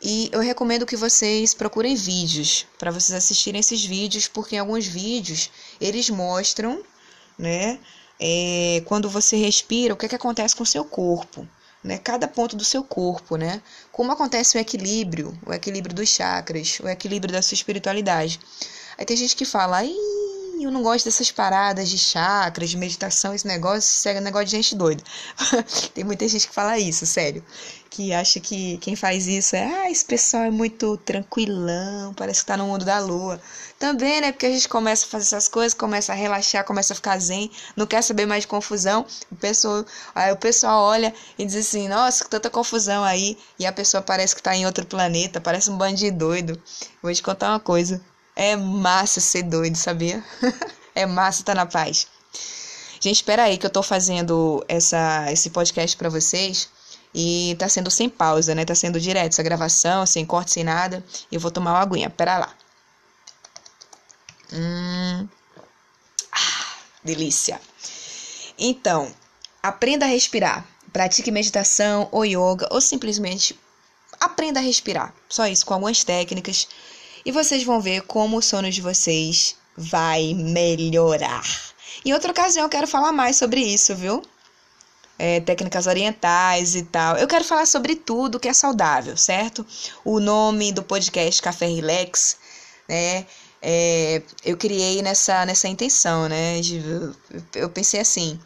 E 0.00 0.28
eu 0.32 0.40
recomendo 0.40 0.86
que 0.86 0.96
vocês 0.96 1.54
procurem 1.54 1.94
vídeos 1.94 2.66
para 2.78 2.90
vocês 2.90 3.16
assistirem 3.16 3.60
esses 3.60 3.84
vídeos, 3.84 4.28
porque 4.28 4.56
em 4.56 4.58
alguns 4.58 4.86
vídeos 4.86 5.50
eles 5.80 6.10
mostram, 6.10 6.82
né, 7.38 7.78
é, 8.20 8.82
quando 8.86 9.08
você 9.08 9.36
respira, 9.36 9.94
o 9.94 9.96
que, 9.96 10.06
é 10.06 10.08
que 10.08 10.14
acontece 10.14 10.54
com 10.54 10.62
o 10.62 10.66
seu 10.66 10.84
corpo, 10.84 11.46
né, 11.84 11.98
cada 11.98 12.26
ponto 12.26 12.56
do 12.56 12.64
seu 12.64 12.82
corpo, 12.82 13.36
né, 13.36 13.62
como 13.92 14.10
acontece 14.10 14.56
o 14.56 14.60
equilíbrio, 14.60 15.38
o 15.46 15.52
equilíbrio 15.52 15.94
dos 15.94 16.08
chakras, 16.08 16.80
o 16.80 16.88
equilíbrio 16.88 17.32
da 17.32 17.42
sua 17.42 17.54
espiritualidade. 17.54 18.40
Aí 18.96 19.04
tem 19.04 19.16
gente 19.16 19.36
que 19.36 19.44
fala, 19.44 19.84
Ih, 19.84 20.23
eu 20.62 20.70
não 20.70 20.82
gosto 20.82 21.06
dessas 21.06 21.30
paradas 21.30 21.88
de 21.88 21.98
chakras, 21.98 22.70
de 22.70 22.76
meditação, 22.76 23.34
esse 23.34 23.46
negócio, 23.46 23.80
isso 23.80 24.08
é 24.08 24.20
negócio 24.20 24.46
de 24.46 24.52
gente 24.52 24.74
doida. 24.74 25.02
tem 25.92 26.04
muita 26.04 26.28
gente 26.28 26.46
que 26.46 26.54
fala 26.54 26.78
isso, 26.78 27.04
sério 27.06 27.42
que 27.94 28.12
acha 28.12 28.40
que 28.40 28.76
quem 28.78 28.96
faz 28.96 29.28
isso 29.28 29.54
é, 29.54 29.64
ah, 29.64 29.90
esse 29.90 30.04
pessoal 30.04 30.42
é 30.42 30.50
muito 30.50 30.96
tranquilão, 30.96 32.12
parece 32.12 32.40
que 32.40 32.46
tá 32.46 32.56
no 32.56 32.66
mundo 32.66 32.84
da 32.84 32.98
lua. 32.98 33.40
Também, 33.78 34.20
né? 34.20 34.32
Porque 34.32 34.46
a 34.46 34.50
gente 34.50 34.68
começa 34.68 35.06
a 35.06 35.08
fazer 35.08 35.26
essas 35.26 35.46
coisas, 35.46 35.74
começa 35.74 36.12
a 36.12 36.16
relaxar, 36.16 36.64
começa 36.64 36.92
a 36.92 36.96
ficar 36.96 37.16
zen, 37.20 37.48
não 37.76 37.86
quer 37.86 38.02
saber 38.02 38.26
mais 38.26 38.42
de 38.42 38.48
confusão. 38.48 39.06
O 39.30 39.36
pessoal, 39.36 39.84
aí 40.12 40.32
o 40.32 40.36
pessoal 40.36 40.82
olha 40.82 41.14
e 41.38 41.46
diz 41.46 41.54
assim: 41.54 41.86
"Nossa, 41.86 42.24
tanta 42.24 42.50
confusão 42.50 43.04
aí". 43.04 43.38
E 43.60 43.64
a 43.64 43.72
pessoa 43.72 44.02
parece 44.02 44.34
que 44.34 44.42
tá 44.42 44.56
em 44.56 44.66
outro 44.66 44.84
planeta, 44.86 45.40
parece 45.40 45.70
um 45.70 45.76
bando 45.76 45.96
de 45.96 46.10
doido. 46.10 46.60
Vou 47.00 47.14
te 47.14 47.22
contar 47.22 47.50
uma 47.50 47.60
coisa. 47.60 48.00
É 48.36 48.56
massa 48.56 49.20
ser 49.20 49.42
doido, 49.42 49.76
sabia? 49.76 50.24
é 50.94 51.06
massa 51.06 51.42
estar 51.42 51.54
tá 51.54 51.64
na 51.64 51.66
paz. 51.66 52.06
Gente, 53.00 53.16
espera 53.16 53.44
aí 53.44 53.58
que 53.58 53.66
eu 53.66 53.70
tô 53.70 53.82
fazendo 53.82 54.64
essa, 54.66 55.30
esse 55.30 55.50
podcast 55.50 55.96
para 55.96 56.08
vocês 56.08 56.68
e 57.14 57.54
tá 57.58 57.68
sendo 57.68 57.90
sem 57.90 58.08
pausa, 58.08 58.54
né? 58.54 58.64
Tá 58.64 58.74
sendo 58.74 58.98
direto 58.98 59.32
essa 59.32 59.42
gravação, 59.42 60.04
sem 60.04 60.24
corte, 60.24 60.52
sem 60.52 60.64
nada. 60.64 61.04
Eu 61.30 61.38
vou 61.38 61.50
tomar 61.50 61.72
uma 61.72 61.80
aguinha. 61.80 62.10
Pera 62.10 62.38
lá. 62.38 62.54
Hum. 64.52 65.28
Ah, 66.32 66.76
delícia. 67.04 67.60
Então, 68.58 69.12
aprenda 69.62 70.06
a 70.06 70.08
respirar. 70.08 70.66
Pratique 70.92 71.30
meditação 71.30 72.08
ou 72.10 72.24
yoga 72.24 72.68
ou 72.70 72.80
simplesmente 72.80 73.58
aprenda 74.20 74.60
a 74.60 74.62
respirar. 74.62 75.14
Só 75.28 75.46
isso, 75.46 75.66
com 75.66 75.74
algumas 75.74 76.02
técnicas. 76.02 76.68
E 77.24 77.32
vocês 77.32 77.64
vão 77.64 77.80
ver 77.80 78.02
como 78.02 78.36
o 78.36 78.42
sono 78.42 78.70
de 78.70 78.80
vocês 78.80 79.56
vai 79.76 80.34
melhorar. 80.34 81.44
Em 82.04 82.12
outra 82.12 82.30
ocasião 82.30 82.64
eu 82.64 82.68
quero 82.70 82.86
falar 82.86 83.12
mais 83.12 83.36
sobre 83.36 83.60
isso, 83.60 83.94
viu? 83.94 84.22
É, 85.18 85.40
técnicas 85.40 85.86
orientais 85.86 86.74
e 86.74 86.82
tal. 86.82 87.16
Eu 87.16 87.26
quero 87.26 87.44
falar 87.44 87.66
sobre 87.66 87.94
tudo 87.94 88.40
que 88.40 88.48
é 88.48 88.52
saudável, 88.52 89.16
certo? 89.16 89.64
O 90.04 90.20
nome 90.20 90.72
do 90.72 90.82
podcast 90.82 91.40
Café 91.40 91.66
Relax, 91.66 92.36
né? 92.88 93.26
É, 93.62 94.20
eu 94.44 94.56
criei 94.58 95.00
nessa, 95.00 95.46
nessa 95.46 95.68
intenção, 95.68 96.28
né? 96.28 96.60
De, 96.60 96.82
eu 97.54 97.70
pensei 97.70 98.00
assim, 98.00 98.38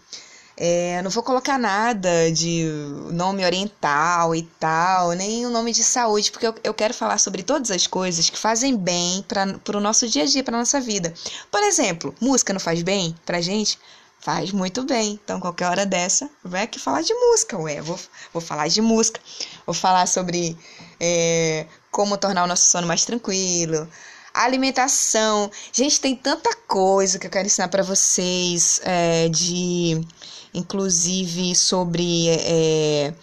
é, 0.61 1.01
não 1.03 1.11
vou 1.11 1.23
colocar 1.23 1.57
nada 1.57 2.33
de 2.33 2.65
nome 3.13 3.45
oriental 3.45 4.35
e 4.35 4.43
tal, 4.59 5.13
nem 5.13 5.47
o 5.47 5.51
nome 5.51 5.73
de 5.73 5.85
saúde, 5.85 6.33
porque 6.33 6.49
eu, 6.49 6.55
eu 6.65 6.75
quero 6.75 6.93
falar 6.93 7.19
sobre 7.19 7.45
todas 7.45 7.71
as 7.71 7.87
coisas 7.87 8.29
que 8.29 8.37
fazem 8.37 8.77
bem 8.77 9.25
para 9.29 9.79
o 9.79 9.81
nosso 9.81 10.09
dia 10.09 10.25
a 10.25 10.27
dia, 10.27 10.43
para 10.43 10.59
nossa 10.59 10.81
vida. 10.81 11.15
Por 11.49 11.63
exemplo, 11.63 12.13
música 12.21 12.53
não 12.53 12.59
faz 12.59 12.83
bem 12.83 13.15
pra 13.25 13.41
gente? 13.41 13.79
Faz 14.19 14.51
muito 14.51 14.83
bem. 14.83 15.21
Então, 15.23 15.39
qualquer 15.39 15.69
hora 15.69 15.87
dessa, 15.87 16.29
vai 16.43 16.65
aqui 16.65 16.81
falar 16.81 17.03
de 17.03 17.15
música, 17.15 17.57
ué. 17.57 17.81
Vou, 17.81 17.97
vou 18.33 18.43
falar 18.43 18.67
de 18.67 18.81
música. 18.81 19.21
Vou 19.65 19.73
falar 19.75 20.09
sobre 20.09 20.59
é, 20.99 21.67
como 21.89 22.19
tornar 22.19 22.43
o 22.43 22.49
nosso 22.49 22.69
sono 22.69 22.85
mais 22.85 23.05
tranquilo, 23.05 23.89
alimentação. 24.35 25.49
Gente, 25.73 26.01
tem 26.01 26.17
tanta 26.17 26.53
coisa 26.67 27.17
que 27.17 27.29
eu 27.29 27.31
quero 27.31 27.47
ensinar 27.47 27.69
para 27.69 27.85
vocês 27.85 28.81
é, 28.83 29.29
de 29.29 30.05
inclusive 30.55 31.55
sobre 31.55 32.29
é, 32.29 33.15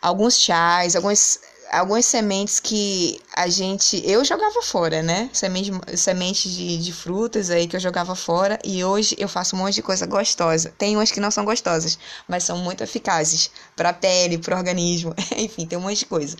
alguns 0.00 0.38
chás, 0.38 0.96
algumas, 0.96 1.40
algumas 1.70 2.06
sementes 2.06 2.60
que 2.60 3.20
a 3.34 3.48
gente. 3.48 4.02
Eu 4.04 4.24
jogava 4.24 4.62
fora, 4.62 5.02
né? 5.02 5.30
Semente, 5.32 5.70
sementes 5.96 6.52
de, 6.52 6.78
de 6.78 6.92
frutas 6.92 7.50
aí 7.50 7.66
que 7.66 7.76
eu 7.76 7.80
jogava 7.80 8.14
fora 8.14 8.58
e 8.64 8.84
hoje 8.84 9.14
eu 9.18 9.28
faço 9.28 9.56
um 9.56 9.60
monte 9.60 9.74
de 9.74 9.82
coisa 9.82 10.06
gostosa. 10.06 10.72
Tem 10.76 10.96
umas 10.96 11.10
que 11.10 11.20
não 11.20 11.30
são 11.30 11.44
gostosas, 11.44 11.98
mas 12.26 12.44
são 12.44 12.58
muito 12.58 12.82
eficazes 12.82 13.50
para 13.76 13.90
a 13.90 13.94
pele, 13.94 14.38
para 14.38 14.54
o 14.54 14.58
organismo, 14.58 15.14
enfim, 15.36 15.66
tem 15.66 15.78
um 15.78 15.82
monte 15.82 15.98
de 15.98 16.06
coisa. 16.06 16.36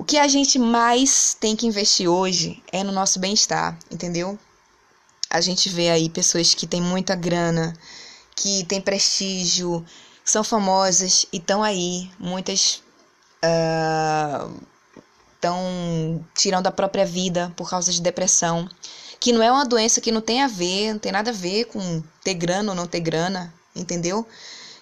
O 0.00 0.04
que 0.04 0.16
a 0.16 0.26
gente 0.26 0.58
mais 0.58 1.36
tem 1.38 1.54
que 1.54 1.66
investir 1.66 2.08
hoje 2.08 2.62
é 2.72 2.82
no 2.82 2.90
nosso 2.90 3.18
bem-estar, 3.18 3.78
entendeu? 3.90 4.38
A 5.28 5.42
gente 5.42 5.68
vê 5.68 5.90
aí 5.90 6.08
pessoas 6.08 6.54
que 6.54 6.66
têm 6.66 6.80
muita 6.80 7.14
grana, 7.14 7.74
que 8.40 8.64
têm 8.64 8.80
prestígio, 8.80 9.84
são 10.24 10.42
famosas 10.42 11.26
e 11.30 11.36
estão 11.36 11.62
aí. 11.62 12.10
Muitas 12.18 12.82
estão 15.34 15.58
uh, 15.58 16.24
tirando 16.34 16.66
a 16.66 16.72
própria 16.72 17.04
vida 17.04 17.52
por 17.54 17.68
causa 17.68 17.92
de 17.92 18.00
depressão, 18.00 18.66
que 19.18 19.30
não 19.30 19.42
é 19.42 19.52
uma 19.52 19.66
doença 19.66 20.00
que 20.00 20.10
não 20.10 20.22
tem 20.22 20.42
a 20.42 20.48
ver, 20.48 20.94
não 20.94 20.98
tem 20.98 21.12
nada 21.12 21.30
a 21.30 21.34
ver 21.34 21.66
com 21.66 22.02
ter 22.24 22.32
grana 22.32 22.70
ou 22.70 22.76
não 22.76 22.86
ter 22.86 23.00
grana, 23.00 23.52
entendeu? 23.76 24.26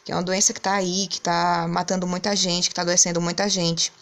Que 0.04 0.12
é 0.12 0.14
uma 0.14 0.22
doença 0.22 0.52
que 0.52 0.60
está 0.60 0.74
aí, 0.74 1.08
que 1.08 1.18
está 1.18 1.66
matando 1.68 2.06
muita 2.06 2.34
gente, 2.36 2.68
que 2.68 2.72
está 2.72 2.82
adoecendo 2.82 3.20
muita 3.20 3.48
gente. 3.48 3.92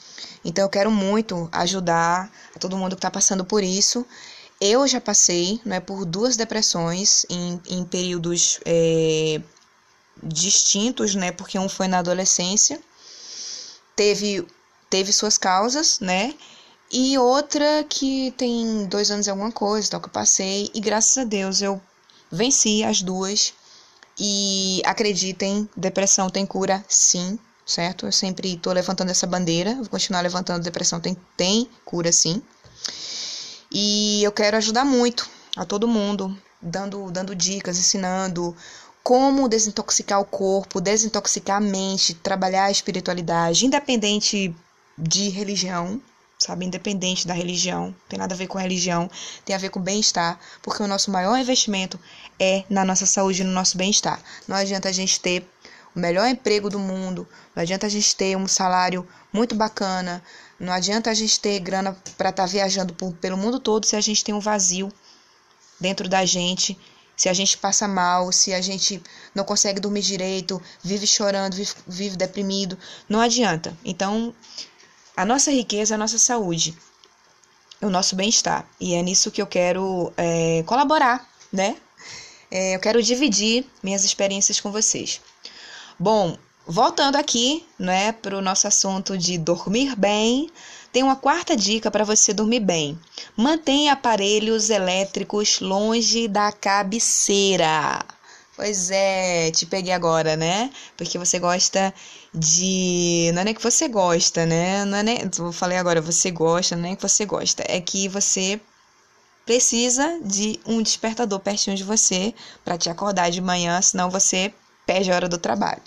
Então 0.45 0.65
eu 0.65 0.69
quero 0.69 0.91
muito 0.91 1.49
ajudar 1.51 2.31
a 2.55 2.59
todo 2.59 2.77
mundo 2.77 2.95
que 2.95 2.99
está 2.99 3.11
passando 3.11 3.45
por 3.45 3.63
isso. 3.63 4.07
Eu 4.61 4.87
já 4.89 5.01
passei 5.01 5.61
né, 5.65 5.81
por 5.81 6.05
duas 6.05 6.37
depressões 6.37 7.27
em, 7.29 7.61
em 7.69 7.85
períodos 7.85 8.59
é, 8.65 9.41
distintos, 10.23 11.15
né? 11.15 11.31
Porque 11.31 11.59
um 11.59 11.69
foi 11.69 11.89
na 11.89 11.99
adolescência, 11.99 12.81
teve, 13.95 14.47
teve 14.89 15.13
suas 15.13 15.37
causas, 15.37 16.01
né? 16.01 16.35
E 16.91 17.19
outra 17.19 17.85
que 17.89 18.33
tem 18.37 18.87
dois 18.87 19.11
anos 19.11 19.27
e 19.27 19.31
alguma 19.31 19.53
coisa, 19.53 19.91
tal, 19.91 20.01
que 20.01 20.07
eu 20.07 20.13
passei, 20.13 20.71
e 20.73 20.81
graças 20.81 21.19
a 21.19 21.25
Deus 21.25 21.61
eu 21.61 21.81
venci 22.31 22.83
as 22.85 23.03
duas. 23.03 23.53
E 24.19 24.81
acreditem, 24.87 25.69
depressão 25.77 26.31
tem 26.31 26.47
cura, 26.47 26.83
sim, 26.89 27.39
certo? 27.67 28.07
Eu 28.07 28.13
sempre 28.13 28.55
estou 28.55 28.73
levantando 28.73 29.11
essa 29.11 29.27
bandeira, 29.27 29.75
vou 29.75 29.89
continuar 29.91 30.23
levantando, 30.23 30.63
depressão 30.63 30.99
tem, 31.01 31.15
tem 31.37 31.69
cura, 31.85 32.11
sim. 32.11 32.43
E 33.79 34.25
eu 34.25 34.33
quero 34.33 34.57
ajudar 34.57 34.87
muito 34.87 35.29
a 35.55 35.67
todo 35.67 35.87
mundo, 35.87 36.35
dando, 36.63 37.11
dando 37.11 37.37
dicas, 37.37 37.77
ensinando 37.77 38.57
como 39.03 39.51
desintoxicar 39.51 40.19
o 40.19 40.25
corpo, 40.25 40.81
desintoxicar 40.81 41.59
a 41.59 41.61
mente, 41.61 42.15
trabalhar 42.15 42.65
a 42.65 42.71
espiritualidade, 42.71 43.67
independente 43.67 44.57
de 44.97 45.29
religião, 45.29 46.01
sabe? 46.39 46.65
Independente 46.65 47.27
da 47.27 47.35
religião, 47.35 47.95
tem 48.09 48.19
nada 48.19 48.35
a 48.35 48.39
ver 48.39 48.47
com 48.47 48.57
religião, 48.57 49.11
tem 49.45 49.55
a 49.55 49.59
ver 49.59 49.69
com 49.69 49.79
bem-estar, 49.79 50.41
porque 50.63 50.83
o 50.83 50.89
nosso 50.89 51.11
maior 51.11 51.37
investimento 51.39 52.01
é 52.41 52.65
na 52.71 52.83
nossa 52.83 53.05
saúde 53.05 53.45
no 53.45 53.53
nosso 53.53 53.77
bem-estar. 53.77 54.19
Não 54.49 54.57
adianta 54.57 54.89
a 54.89 54.93
gente 54.93 55.21
ter 55.21 55.47
o 55.97 55.99
melhor 55.99 56.29
emprego 56.29 56.69
do 56.69 56.79
mundo, 56.79 57.27
não 57.55 57.63
adianta 57.63 57.87
a 57.87 57.89
gente 57.89 58.15
ter 58.15 58.37
um 58.37 58.47
salário 58.47 59.09
muito 59.33 59.55
bacana, 59.55 60.23
não 60.61 60.71
adianta 60.71 61.11
a 61.11 61.15
gente 61.15 61.41
ter 61.41 61.59
grana 61.59 61.97
para 62.19 62.29
estar 62.29 62.43
tá 62.43 62.47
viajando 62.47 62.93
por, 62.93 63.15
pelo 63.15 63.39
mundo 63.39 63.59
todo 63.59 63.87
se 63.87 63.97
a 63.97 64.01
gente 64.03 64.23
tem 64.23 64.35
um 64.35 64.41
vazio 64.41 64.93
dentro 65.81 66.07
da 66.07 66.23
gente, 66.27 66.79
se 67.17 67.31
a 67.31 67.33
gente 67.33 67.57
passa 67.57 67.89
mal, 67.89 68.31
se 68.31 68.53
a 68.53 68.61
gente 68.61 69.03
não 69.35 69.43
consegue 69.43 69.81
dormir 69.81 70.03
direito, 70.03 70.63
vive 70.85 71.07
chorando, 71.07 71.55
vive, 71.55 71.73
vive 71.87 72.17
deprimido, 72.17 72.79
não 73.09 73.21
adianta. 73.21 73.75
Então, 73.83 74.35
a 75.17 75.25
nossa 75.25 75.51
riqueza 75.51 75.95
é 75.95 75.97
a 75.97 75.99
nossa 75.99 76.19
saúde, 76.19 76.77
o 77.81 77.89
nosso 77.89 78.15
bem-estar. 78.15 78.69
E 78.79 78.95
é 78.95 79.01
nisso 79.01 79.31
que 79.31 79.41
eu 79.41 79.47
quero 79.47 80.13
é, 80.15 80.63
colaborar, 80.67 81.27
né? 81.51 81.75
É, 82.51 82.75
eu 82.75 82.81
quero 82.81 83.03
dividir 83.03 83.65
minhas 83.83 84.05
experiências 84.05 84.61
com 84.61 84.71
vocês. 84.71 85.23
Bom, 85.99 86.37
Voltando 86.69 87.15
aqui, 87.15 87.65
né, 87.79 88.11
para 88.11 88.37
o 88.37 88.41
nosso 88.41 88.67
assunto 88.67 89.17
de 89.17 89.39
dormir 89.39 89.95
bem, 89.95 90.51
tem 90.93 91.05
uma 91.05 91.15
quarta 91.15 91.57
dica 91.57 91.93
para 91.93 92.05
você 92.05 92.33
dormir 92.33 92.59
bem. 92.59 92.99
Mantenha 93.37 93.93
aparelhos 93.93 94.69
elétricos 94.69 95.61
longe 95.61 96.27
da 96.27 96.51
cabeceira. 96.51 98.05
Pois 98.57 98.91
é, 98.91 99.53
te 99.53 99.65
peguei 99.65 99.93
agora, 99.93 100.35
né? 100.35 100.73
Porque 100.97 101.17
você 101.19 101.39
gosta 101.39 101.95
de. 102.35 103.31
Não 103.33 103.43
é 103.43 103.45
nem 103.45 103.55
que 103.55 103.63
você 103.63 103.87
gosta, 103.87 104.45
né? 104.45 104.85
Não 104.87 104.99
é 104.99 105.03
nem. 105.05 105.19
Eu 105.39 105.53
falei 105.53 105.79
agora, 105.79 106.01
você 106.01 106.33
gosta, 106.33 106.75
não 106.75 106.83
é 106.83 106.87
nem 106.89 106.97
que 106.97 107.03
você 107.03 107.25
gosta. 107.25 107.63
É 107.69 107.81
que 107.81 108.09
você 108.09 108.61
precisa 109.45 110.19
de 110.21 110.59
um 110.67 110.83
despertador 110.83 111.39
pertinho 111.39 111.77
de 111.77 111.85
você 111.85 112.35
para 112.65 112.77
te 112.77 112.91
acordar 112.91 113.31
de 113.31 113.41
manhã, 113.41 113.81
senão 113.81 114.11
você 114.11 114.53
perde 114.87 115.11
a 115.11 115.17
hora 115.17 115.29
do 115.29 115.37
trabalho. 115.37 115.83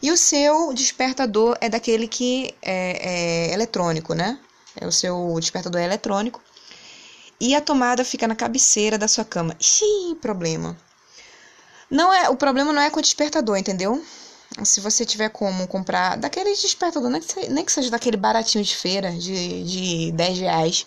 E 0.00 0.12
o 0.12 0.16
seu 0.16 0.72
despertador 0.72 1.56
é 1.60 1.68
daquele 1.68 2.06
que 2.06 2.54
é, 2.62 3.48
é 3.48 3.52
eletrônico, 3.52 4.14
né? 4.14 4.38
É 4.80 4.86
o 4.86 4.92
seu 4.92 5.36
despertador 5.40 5.80
é 5.80 5.84
eletrônico. 5.84 6.40
E 7.40 7.54
a 7.54 7.60
tomada 7.60 8.04
fica 8.04 8.28
na 8.28 8.36
cabeceira 8.36 8.96
da 8.96 9.08
sua 9.08 9.24
cama. 9.24 9.56
Xiii, 9.58 10.16
problema. 10.16 10.76
Não 11.90 12.12
é, 12.12 12.28
o 12.28 12.36
problema 12.36 12.72
não 12.72 12.82
é 12.82 12.90
com 12.90 12.98
o 12.98 13.02
despertador, 13.02 13.56
entendeu? 13.56 14.02
Se 14.64 14.80
você 14.80 15.04
tiver 15.04 15.30
como 15.30 15.66
comprar 15.66 16.16
daquele 16.16 16.50
despertador, 16.50 17.10
nem 17.10 17.20
que, 17.20 17.48
nem 17.48 17.64
que 17.64 17.72
seja 17.72 17.90
daquele 17.90 18.16
baratinho 18.16 18.64
de 18.64 18.76
feira, 18.76 19.10
de, 19.12 19.64
de 19.64 20.12
10 20.12 20.38
reais. 20.38 20.86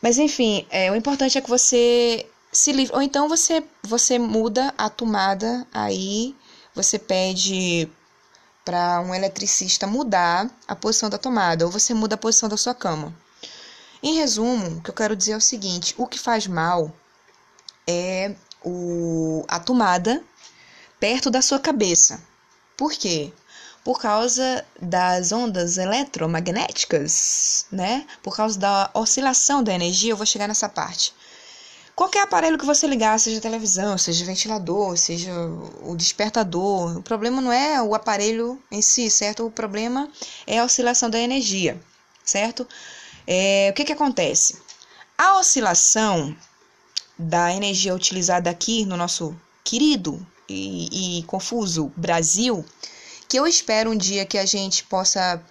Mas 0.00 0.18
enfim, 0.18 0.66
é, 0.70 0.90
o 0.90 0.96
importante 0.96 1.36
é 1.36 1.40
que 1.40 1.48
você 1.48 2.26
se. 2.52 2.72
Ou 2.92 3.02
então 3.02 3.28
você, 3.28 3.64
você 3.82 4.18
muda 4.18 4.72
a 4.76 4.88
tomada 4.88 5.66
aí 5.72 6.34
você 6.78 6.96
pede 6.96 7.90
para 8.64 9.00
um 9.00 9.12
eletricista 9.12 9.84
mudar 9.84 10.48
a 10.68 10.76
posição 10.76 11.10
da 11.10 11.18
tomada 11.18 11.64
ou 11.64 11.72
você 11.72 11.92
muda 11.92 12.14
a 12.14 12.18
posição 12.18 12.48
da 12.48 12.56
sua 12.56 12.72
cama. 12.72 13.12
Em 14.00 14.14
resumo, 14.14 14.76
o 14.76 14.80
que 14.80 14.90
eu 14.90 14.94
quero 14.94 15.16
dizer 15.16 15.32
é 15.32 15.36
o 15.36 15.40
seguinte: 15.40 15.92
o 15.98 16.06
que 16.06 16.20
faz 16.20 16.46
mal 16.46 16.94
é 17.84 18.36
o, 18.64 19.44
a 19.48 19.58
tomada 19.58 20.22
perto 21.00 21.30
da 21.30 21.42
sua 21.42 21.58
cabeça. 21.58 22.22
Por 22.76 22.92
quê? 22.92 23.32
Por 23.82 24.00
causa 24.00 24.64
das 24.80 25.32
ondas 25.32 25.78
eletromagnéticas, 25.78 27.66
né? 27.72 28.06
Por 28.22 28.36
causa 28.36 28.56
da 28.56 28.90
oscilação 28.94 29.64
da 29.64 29.72
energia, 29.72 30.12
eu 30.12 30.16
vou 30.16 30.26
chegar 30.26 30.46
nessa 30.46 30.68
parte. 30.68 31.12
Qualquer 31.98 32.22
aparelho 32.22 32.56
que 32.56 32.64
você 32.64 32.86
ligar, 32.86 33.18
seja 33.18 33.40
televisão, 33.40 33.98
seja 33.98 34.24
ventilador, 34.24 34.96
seja 34.96 35.32
o 35.82 35.96
despertador, 35.96 36.98
o 36.98 37.02
problema 37.02 37.40
não 37.40 37.52
é 37.52 37.82
o 37.82 37.92
aparelho 37.92 38.56
em 38.70 38.80
si, 38.80 39.10
certo? 39.10 39.44
O 39.44 39.50
problema 39.50 40.08
é 40.46 40.60
a 40.60 40.64
oscilação 40.64 41.10
da 41.10 41.18
energia, 41.18 41.76
certo? 42.24 42.64
É, 43.26 43.70
o 43.72 43.74
que, 43.74 43.84
que 43.84 43.92
acontece? 43.92 44.56
A 45.18 45.40
oscilação 45.40 46.36
da 47.18 47.52
energia 47.52 47.92
utilizada 47.92 48.48
aqui 48.48 48.86
no 48.86 48.96
nosso 48.96 49.36
querido 49.64 50.24
e, 50.48 51.18
e 51.18 51.22
confuso 51.24 51.92
Brasil, 51.96 52.64
que 53.28 53.36
eu 53.36 53.44
espero 53.44 53.90
um 53.90 53.96
dia 53.96 54.24
que 54.24 54.38
a 54.38 54.46
gente 54.46 54.84
possa 54.84 55.42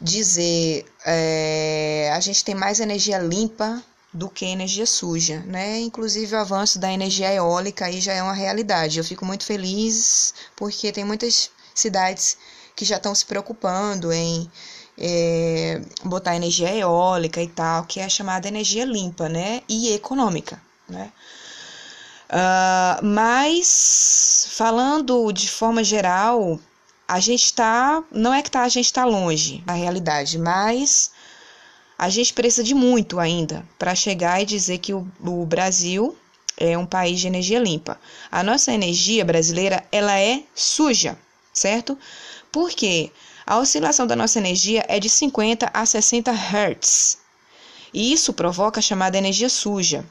dizer 0.00 0.84
é, 1.04 2.10
a 2.12 2.18
gente 2.18 2.44
tem 2.44 2.56
mais 2.56 2.80
energia 2.80 3.18
limpa 3.20 3.80
do 4.16 4.30
que 4.30 4.46
energia 4.46 4.86
suja, 4.86 5.40
né? 5.46 5.78
Inclusive 5.80 6.34
o 6.34 6.38
avanço 6.38 6.78
da 6.78 6.90
energia 6.90 7.32
eólica 7.32 7.84
aí 7.84 8.00
já 8.00 8.14
é 8.14 8.22
uma 8.22 8.32
realidade. 8.32 8.98
Eu 8.98 9.04
fico 9.04 9.24
muito 9.26 9.44
feliz 9.44 10.34
porque 10.56 10.90
tem 10.90 11.04
muitas 11.04 11.50
cidades 11.74 12.38
que 12.74 12.84
já 12.84 12.96
estão 12.96 13.14
se 13.14 13.26
preocupando 13.26 14.12
em 14.12 14.50
é, 14.98 15.82
botar 16.04 16.34
energia 16.34 16.74
eólica 16.74 17.42
e 17.42 17.48
tal, 17.48 17.84
que 17.84 18.00
é 18.00 18.08
chamada 18.08 18.48
energia 18.48 18.84
limpa, 18.84 19.28
né? 19.28 19.62
E 19.68 19.92
econômica, 19.92 20.60
né? 20.88 21.12
Uh, 22.28 23.04
mas 23.06 24.48
falando 24.50 25.30
de 25.30 25.48
forma 25.48 25.84
geral, 25.84 26.58
a 27.06 27.20
gente 27.20 27.44
está, 27.44 28.02
não 28.10 28.34
é 28.34 28.42
que 28.42 28.50
tá, 28.50 28.62
a 28.62 28.68
gente 28.68 28.86
está 28.86 29.04
longe 29.04 29.62
da 29.64 29.74
realidade, 29.74 30.38
mas 30.38 31.12
a 31.98 32.08
gente 32.08 32.32
precisa 32.32 32.62
de 32.62 32.74
muito 32.74 33.18
ainda 33.18 33.66
para 33.78 33.94
chegar 33.94 34.40
e 34.40 34.46
dizer 34.46 34.78
que 34.78 34.92
o, 34.92 35.06
o, 35.20 35.46
Brasil 35.46 36.16
é 36.56 36.76
um 36.76 36.86
país 36.86 37.20
de 37.20 37.26
energia 37.26 37.58
limpa. 37.58 37.98
A 38.30 38.42
nossa 38.42 38.72
energia 38.72 39.24
brasileira 39.24 39.84
ela 39.90 40.18
é 40.18 40.42
suja, 40.54 41.18
certo? 41.52 41.98
Porque 42.52 43.10
a 43.46 43.58
oscilação 43.58 44.06
da 44.06 44.16
nossa 44.16 44.38
energia 44.38 44.84
é 44.88 45.00
de 45.00 45.08
50 45.08 45.70
a 45.72 45.86
60 45.86 46.32
Hz. 46.32 47.18
E 47.94 48.12
isso 48.12 48.32
provoca 48.32 48.80
a 48.80 48.82
chamada 48.82 49.16
energia 49.16 49.48
suja. 49.48 50.04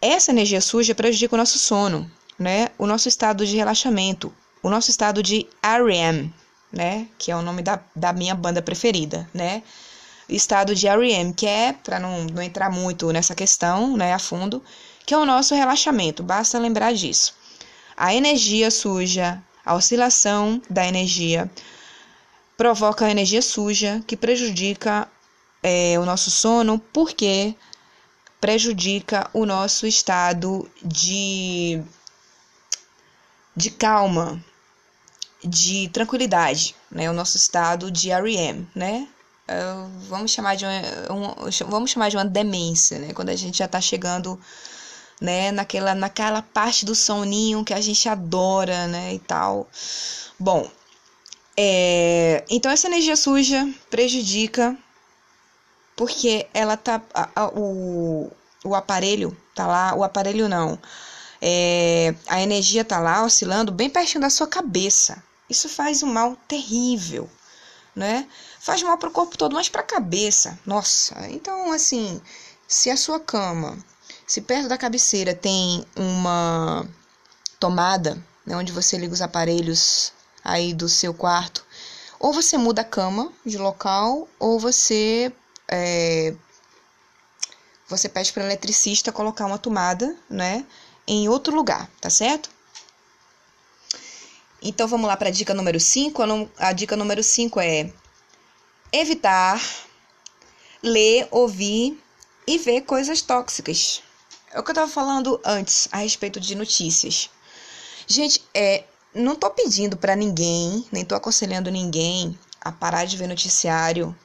Essa 0.00 0.30
energia 0.30 0.60
suja 0.60 0.94
prejudica 0.94 1.34
o 1.34 1.38
nosso 1.38 1.58
sono, 1.58 2.10
né? 2.38 2.68
O 2.78 2.86
nosso 2.86 3.08
estado 3.08 3.44
de 3.44 3.56
relaxamento, 3.56 4.32
o 4.62 4.70
nosso 4.70 4.90
estado 4.90 5.22
de 5.22 5.46
REM, 5.62 6.32
né? 6.72 7.08
Que 7.18 7.30
é 7.30 7.36
o 7.36 7.42
nome 7.42 7.62
da, 7.62 7.80
da 7.94 8.12
minha 8.12 8.34
banda 8.34 8.62
preferida, 8.62 9.28
né? 9.34 9.62
Estado 10.28 10.74
de 10.74 10.86
REM, 10.86 11.32
que 11.32 11.46
é, 11.46 11.72
para 11.72 11.98
não, 11.98 12.24
não 12.24 12.42
entrar 12.42 12.70
muito 12.70 13.10
nessa 13.12 13.34
questão, 13.34 13.96
né, 13.96 14.12
a 14.12 14.18
fundo, 14.18 14.62
que 15.06 15.14
é 15.14 15.18
o 15.18 15.24
nosso 15.24 15.54
relaxamento, 15.54 16.22
basta 16.22 16.58
lembrar 16.58 16.92
disso. 16.92 17.34
A 17.96 18.14
energia 18.14 18.70
suja, 18.70 19.42
a 19.64 19.74
oscilação 19.74 20.60
da 20.68 20.86
energia, 20.86 21.50
provoca 22.56 23.10
energia 23.10 23.40
suja, 23.40 24.02
que 24.06 24.16
prejudica 24.16 25.08
é, 25.62 25.98
o 25.98 26.04
nosso 26.04 26.30
sono, 26.30 26.78
porque 26.78 27.54
prejudica 28.40 29.28
o 29.32 29.44
nosso 29.46 29.86
estado 29.86 30.70
de, 30.82 31.82
de 33.56 33.70
calma, 33.70 34.42
de 35.42 35.88
tranquilidade, 35.88 36.74
né? 36.90 37.10
O 37.10 37.14
nosso 37.14 37.36
estado 37.36 37.90
de 37.90 38.10
REM, 38.10 38.66
né? 38.74 39.08
Uh, 39.48 39.88
vamos 40.08 40.30
chamar 40.30 40.56
de 40.56 40.64
uma, 40.66 40.78
um, 41.10 41.50
vamos 41.68 41.90
chamar 41.90 42.10
de 42.10 42.16
uma 42.16 42.24
demência, 42.24 42.98
né? 42.98 43.12
Quando 43.14 43.30
a 43.30 43.36
gente 43.36 43.58
já 43.58 43.64
está 43.64 43.80
chegando, 43.80 44.38
né? 45.20 45.50
Naquela, 45.52 45.94
naquela 45.94 46.42
parte 46.42 46.84
do 46.84 46.94
soninho 46.94 47.64
que 47.64 47.72
a 47.72 47.80
gente 47.80 48.08
adora, 48.08 48.86
né? 48.86 49.14
E 49.14 49.18
tal. 49.18 49.68
Bom, 50.38 50.70
é, 51.56 52.44
então 52.48 52.70
essa 52.70 52.86
energia 52.86 53.16
suja 53.16 53.68
prejudica 53.90 54.76
porque 55.96 56.46
ela 56.54 56.76
tá 56.76 57.02
a, 57.12 57.28
a, 57.34 57.48
o, 57.48 58.30
o 58.64 58.74
aparelho 58.74 59.36
tá 59.54 59.66
lá, 59.66 59.94
o 59.96 60.04
aparelho 60.04 60.48
não. 60.48 60.78
É, 61.42 62.14
a 62.28 62.40
energia 62.40 62.84
tá 62.84 63.00
lá 63.00 63.24
oscilando 63.24 63.72
bem 63.72 63.90
pertinho 63.90 64.20
da 64.20 64.30
sua 64.30 64.46
cabeça. 64.46 65.22
Isso 65.50 65.68
faz 65.68 66.02
um 66.02 66.12
mal 66.12 66.36
terrível, 66.46 67.28
né? 67.94 68.28
Faz 68.68 68.82
mal 68.82 68.98
para 68.98 69.08
o 69.08 69.12
corpo 69.12 69.38
todo, 69.38 69.54
mas 69.54 69.70
para 69.70 69.80
a 69.80 69.84
cabeça, 69.84 70.58
nossa. 70.66 71.26
Então, 71.30 71.72
assim, 71.72 72.20
se 72.68 72.90
a 72.90 72.98
sua 72.98 73.18
cama, 73.18 73.78
se 74.26 74.42
perto 74.42 74.68
da 74.68 74.76
cabeceira 74.76 75.34
tem 75.34 75.86
uma 75.96 76.86
tomada, 77.58 78.22
né, 78.44 78.54
onde 78.54 78.70
você 78.70 78.98
liga 78.98 79.14
os 79.14 79.22
aparelhos 79.22 80.12
aí 80.44 80.74
do 80.74 80.86
seu 80.86 81.14
quarto, 81.14 81.64
ou 82.20 82.30
você 82.30 82.58
muda 82.58 82.82
a 82.82 82.84
cama 82.84 83.32
de 83.42 83.56
local, 83.56 84.28
ou 84.38 84.60
você 84.60 85.32
é, 85.66 86.34
você 87.88 88.06
pede 88.06 88.30
para 88.34 88.42
o 88.42 88.46
eletricista 88.46 89.10
colocar 89.10 89.46
uma 89.46 89.56
tomada, 89.56 90.14
né, 90.28 90.66
em 91.06 91.26
outro 91.26 91.56
lugar, 91.56 91.88
tá 92.02 92.10
certo? 92.10 92.50
Então 94.60 94.86
vamos 94.86 95.08
lá 95.08 95.16
para 95.16 95.28
a 95.28 95.32
dica 95.32 95.54
número 95.54 95.80
5. 95.80 96.22
A 96.58 96.72
dica 96.74 96.98
número 96.98 97.22
5 97.22 97.60
é 97.60 97.90
evitar 98.92 99.60
ler, 100.82 101.28
ouvir 101.30 102.02
e 102.46 102.58
ver 102.58 102.82
coisas 102.82 103.20
tóxicas. 103.22 104.02
É 104.52 104.58
o 104.58 104.62
que 104.62 104.70
eu 104.70 104.72
estava 104.72 104.90
falando 104.90 105.40
antes 105.44 105.88
a 105.92 105.98
respeito 105.98 106.40
de 106.40 106.54
notícias. 106.54 107.28
Gente, 108.06 108.42
é, 108.54 108.84
não 109.14 109.34
tô 109.34 109.50
pedindo 109.50 109.96
para 109.96 110.16
ninguém, 110.16 110.84
nem 110.90 111.04
tô 111.04 111.14
aconselhando 111.14 111.70
ninguém 111.70 112.38
a 112.60 112.72
parar 112.72 113.04
de 113.04 113.16
ver 113.16 113.26
noticiário, 113.26 114.16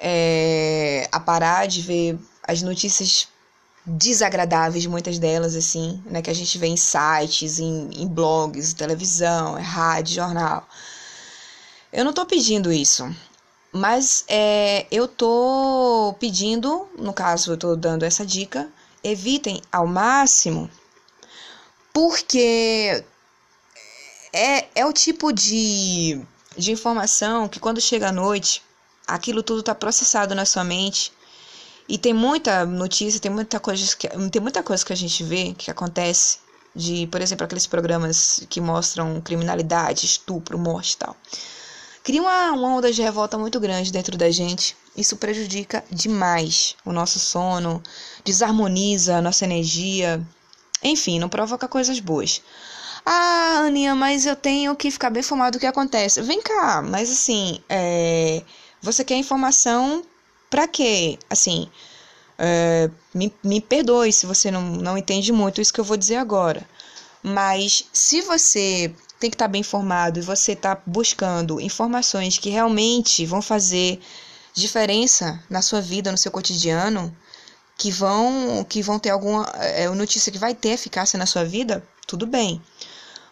é, 0.00 1.08
a 1.10 1.18
parar 1.18 1.66
de 1.66 1.80
ver 1.80 2.18
as 2.42 2.60
notícias 2.62 3.28
desagradáveis, 3.86 4.84
muitas 4.84 5.18
delas, 5.18 5.56
assim, 5.56 6.02
né, 6.04 6.20
que 6.20 6.30
a 6.30 6.34
gente 6.34 6.58
vê 6.58 6.66
em 6.66 6.76
sites, 6.76 7.58
em, 7.58 7.88
em 7.94 8.06
blogs, 8.06 8.74
televisão, 8.74 9.54
rádio, 9.54 10.16
jornal. 10.16 10.68
Eu 11.90 12.04
não 12.04 12.12
tô 12.12 12.26
pedindo 12.26 12.70
isso, 12.70 13.10
mas 13.78 14.24
é, 14.26 14.86
eu 14.90 15.06
tô 15.06 16.14
pedindo, 16.18 16.88
no 16.98 17.12
caso, 17.12 17.52
eu 17.52 17.56
tô 17.56 17.76
dando 17.76 18.02
essa 18.02 18.26
dica, 18.26 18.68
evitem 19.04 19.62
ao 19.70 19.86
máximo, 19.86 20.68
porque 21.92 23.04
é, 24.32 24.66
é 24.74 24.84
o 24.84 24.92
tipo 24.92 25.32
de, 25.32 26.20
de 26.56 26.72
informação 26.72 27.48
que 27.48 27.60
quando 27.60 27.80
chega 27.80 28.08
à 28.08 28.12
noite, 28.12 28.62
aquilo 29.06 29.44
tudo 29.44 29.60
está 29.60 29.74
processado 29.74 30.34
na 30.34 30.44
sua 30.44 30.64
mente. 30.64 31.12
E 31.88 31.96
tem 31.96 32.12
muita 32.12 32.66
notícia, 32.66 33.20
tem 33.20 33.30
muita 33.30 33.60
coisa 33.60 33.96
que, 33.96 34.08
tem 34.30 34.42
muita 34.42 34.62
coisa 34.62 34.84
que 34.84 34.92
a 34.92 34.96
gente 34.96 35.22
vê 35.22 35.54
que 35.56 35.70
acontece 35.70 36.38
de, 36.74 37.06
por 37.06 37.22
exemplo, 37.22 37.44
aqueles 37.44 37.66
programas 37.66 38.44
que 38.50 38.60
mostram 38.60 39.20
criminalidade, 39.20 40.04
estupro, 40.04 40.58
morte 40.58 40.92
e 40.92 40.96
tal. 40.98 41.16
Cria 42.08 42.22
uma, 42.22 42.52
uma 42.52 42.68
onda 42.68 42.90
de 42.90 43.02
revolta 43.02 43.36
muito 43.36 43.60
grande 43.60 43.92
dentro 43.92 44.16
da 44.16 44.30
gente. 44.30 44.74
Isso 44.96 45.14
prejudica 45.18 45.84
demais 45.90 46.74
o 46.82 46.90
nosso 46.90 47.18
sono, 47.18 47.82
desarmoniza 48.24 49.18
a 49.18 49.20
nossa 49.20 49.44
energia, 49.44 50.18
enfim, 50.82 51.18
não 51.18 51.28
provoca 51.28 51.68
coisas 51.68 52.00
boas. 52.00 52.40
Ah, 53.04 53.64
Aninha, 53.66 53.94
mas 53.94 54.24
eu 54.24 54.34
tenho 54.34 54.74
que 54.74 54.90
ficar 54.90 55.10
bem 55.10 55.20
informado 55.20 55.58
do 55.58 55.60
que 55.60 55.66
acontece. 55.66 56.22
Vem 56.22 56.40
cá, 56.40 56.80
mas 56.80 57.10
assim, 57.12 57.60
é... 57.68 58.42
você 58.80 59.04
quer 59.04 59.16
informação 59.16 60.02
para 60.48 60.66
quê? 60.66 61.18
Assim, 61.28 61.68
é... 62.38 62.88
me, 63.12 63.30
me 63.44 63.60
perdoe 63.60 64.14
se 64.14 64.24
você 64.24 64.50
não, 64.50 64.62
não 64.62 64.96
entende 64.96 65.30
muito 65.30 65.60
isso 65.60 65.74
que 65.74 65.80
eu 65.80 65.84
vou 65.84 65.98
dizer 65.98 66.16
agora. 66.16 66.66
Mas 67.22 67.84
se 67.92 68.22
você 68.22 68.94
tem 69.18 69.30
que 69.30 69.34
estar 69.34 69.46
tá 69.46 69.52
bem 69.52 69.60
informado 69.60 70.18
e 70.18 70.22
você 70.22 70.52
está 70.52 70.80
buscando 70.86 71.60
informações 71.60 72.38
que 72.38 72.50
realmente 72.50 73.26
vão 73.26 73.42
fazer 73.42 74.00
diferença 74.54 75.42
na 75.48 75.62
sua 75.62 75.80
vida, 75.80 76.12
no 76.12 76.18
seu 76.18 76.30
cotidiano, 76.30 77.14
que 77.76 77.90
vão 77.90 78.64
que 78.68 78.82
vão 78.82 78.98
ter 78.98 79.10
alguma 79.10 79.44
é, 79.56 79.88
notícia 79.90 80.32
que 80.32 80.38
vai 80.38 80.54
ter 80.54 80.70
eficácia 80.70 81.18
na 81.18 81.26
sua 81.26 81.44
vida, 81.44 81.82
tudo 82.06 82.26
bem. 82.26 82.60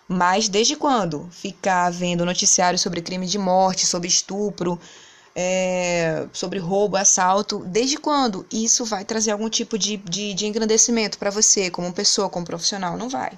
Mas 0.08 0.48
desde 0.48 0.76
quando 0.76 1.28
ficar 1.32 1.90
vendo 1.90 2.24
noticiário 2.24 2.78
sobre 2.78 3.02
crime 3.02 3.26
de 3.26 3.38
morte, 3.38 3.86
sobre 3.86 4.06
estupro, 4.08 4.78
é, 5.34 6.26
sobre 6.32 6.58
roubo, 6.58 6.96
assalto, 6.96 7.64
desde 7.66 7.98
quando 7.98 8.46
isso 8.50 8.84
vai 8.84 9.04
trazer 9.04 9.32
algum 9.32 9.50
tipo 9.50 9.76
de, 9.76 9.96
de, 9.98 10.32
de 10.32 10.46
engrandecimento 10.46 11.18
para 11.18 11.30
você, 11.30 11.70
como 11.70 11.92
pessoa, 11.92 12.30
como 12.30 12.46
profissional? 12.46 12.96
Não 12.96 13.08
vai. 13.08 13.32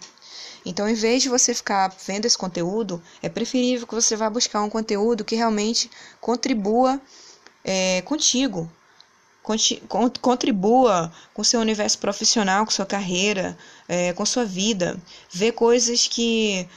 Então, 0.64 0.88
em 0.88 0.94
vez 0.94 1.22
de 1.22 1.28
você 1.28 1.54
ficar 1.54 1.94
vendo 2.06 2.26
esse 2.26 2.36
conteúdo, 2.36 3.02
é 3.22 3.28
preferível 3.28 3.86
que 3.86 3.94
você 3.94 4.16
vá 4.16 4.28
buscar 4.28 4.62
um 4.62 4.70
conteúdo 4.70 5.24
que 5.24 5.36
realmente 5.36 5.90
contribua 6.20 7.00
é, 7.64 8.02
contigo, 8.02 8.70
contribua 10.20 11.12
com 11.32 11.42
seu 11.42 11.60
universo 11.60 11.98
profissional, 11.98 12.64
com 12.64 12.70
sua 12.70 12.84
carreira, 12.84 13.56
é, 13.88 14.12
com 14.12 14.26
sua 14.26 14.44
vida, 14.44 15.00
ver 15.30 15.52
coisas 15.52 16.06
que 16.06 16.68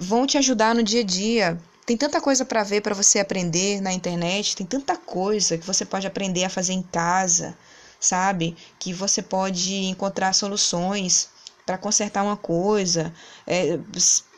vão 0.00 0.26
te 0.26 0.36
ajudar 0.36 0.74
no 0.74 0.82
dia 0.82 1.00
a 1.00 1.04
dia. 1.04 1.58
Tem 1.86 1.96
tanta 1.96 2.20
coisa 2.20 2.44
para 2.44 2.62
ver, 2.62 2.82
para 2.82 2.94
você 2.94 3.18
aprender 3.18 3.80
na 3.80 3.92
internet, 3.92 4.56
tem 4.56 4.66
tanta 4.66 4.96
coisa 4.96 5.56
que 5.56 5.66
você 5.66 5.84
pode 5.84 6.06
aprender 6.06 6.44
a 6.44 6.50
fazer 6.50 6.74
em 6.74 6.82
casa, 6.82 7.56
sabe? 7.98 8.56
Que 8.78 8.92
você 8.92 9.22
pode 9.22 9.74
encontrar 9.86 10.34
soluções 10.34 11.30
para 11.68 11.76
consertar 11.76 12.24
uma 12.24 12.36
coisa, 12.38 13.12
é, 13.46 13.78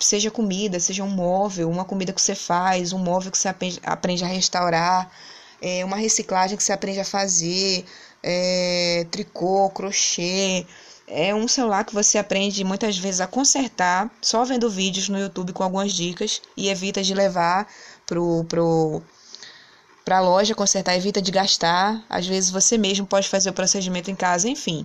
seja 0.01 0.33
comida, 0.33 0.81
seja 0.81 1.05
um 1.05 1.09
móvel, 1.09 1.71
uma 1.71 1.85
comida 1.85 2.13
que 2.13 2.21
você 2.21 2.35
faz, 2.35 2.93
um 2.93 2.99
móvel 2.99 3.31
que 3.31 3.39
você 3.39 3.49
aprende 3.85 4.25
a 4.25 4.27
restaurar 4.27 5.09
é, 5.63 5.85
uma 5.85 5.97
reciclagem 5.97 6.57
que 6.57 6.65
você 6.65 6.73
aprende 6.73 6.99
a 6.99 7.05
fazer, 7.05 7.85
é, 8.21 9.07
tricô, 9.13 9.71
crochê. 9.71 10.67
É 11.07 11.33
um 11.33 11.47
celular 11.47 11.85
que 11.85 11.95
você 11.95 12.19
aprende 12.19 12.65
muitas 12.65 12.99
vezes 12.99 13.21
a 13.21 13.29
consertar 13.29 14.11
só 14.21 14.45
vendo 14.45 14.69
vídeos 14.69 15.09
no 15.09 15.19
YouTube 15.19 15.53
com 15.53 15.63
algumas 15.63 15.93
dicas 15.93 16.43
e 16.57 16.69
evita 16.69 17.01
de 17.01 17.15
levar 17.15 17.69
pro, 18.07 18.45
pro, 18.49 19.03
pra 20.05 20.19
loja 20.19 20.53
consertar, 20.53 20.97
evita 20.97 21.23
de 21.23 21.31
gastar. 21.31 22.05
Às 22.11 22.27
vezes 22.27 22.51
você 22.51 22.77
mesmo 22.77 23.07
pode 23.07 23.29
fazer 23.29 23.51
o 23.51 23.53
procedimento 23.55 24.11
em 24.11 24.17
casa, 24.17 24.49
enfim. 24.49 24.85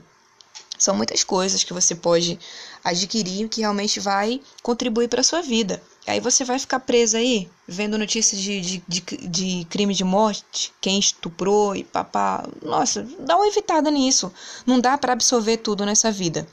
São 0.78 0.95
muitas 0.95 1.23
coisas 1.23 1.63
que 1.63 1.73
você 1.73 1.95
pode 1.95 2.39
adquirir 2.84 3.47
que 3.49 3.61
realmente 3.61 3.99
vai 3.99 4.41
contribuir 4.61 5.07
para 5.07 5.23
sua 5.23 5.41
vida. 5.41 5.82
Aí 6.07 6.19
você 6.19 6.43
vai 6.43 6.59
ficar 6.59 6.80
preso 6.82 7.17
aí, 7.17 7.49
vendo 7.67 7.97
notícias 7.97 8.39
de, 8.39 8.61
de, 8.61 8.84
de, 8.88 9.01
de, 9.28 9.65
crime 9.65 9.93
de 9.93 10.03
morte, 10.03 10.71
quem 10.80 10.99
estuprou 10.99 11.76
e 11.76 11.84
papá. 11.84 12.47
Nossa, 12.61 13.07
dá 13.19 13.36
uma 13.36 13.47
evitada 13.47 13.89
nisso. 13.89 14.32
Não 14.65 14.80
dá 14.80 14.97
para 14.97 15.13
absorver 15.13 15.57
tudo 15.57 15.86
nessa 15.86 16.11
vida, 16.11 16.47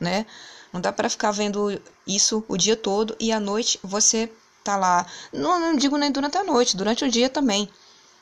né? 0.00 0.24
Não 0.72 0.80
dá 0.80 0.90
para 0.92 1.10
ficar 1.10 1.32
vendo 1.32 1.80
isso 2.06 2.42
o 2.48 2.56
dia 2.56 2.76
todo 2.76 3.14
e 3.20 3.30
à 3.30 3.38
noite 3.38 3.78
você 3.82 4.32
tá 4.64 4.76
lá. 4.76 5.06
Não, 5.32 5.60
não 5.60 5.76
digo 5.76 5.98
nem 5.98 6.10
durante 6.10 6.38
a 6.38 6.42
noite, 6.42 6.76
durante 6.76 7.04
o 7.04 7.10
dia 7.10 7.28
também. 7.28 7.68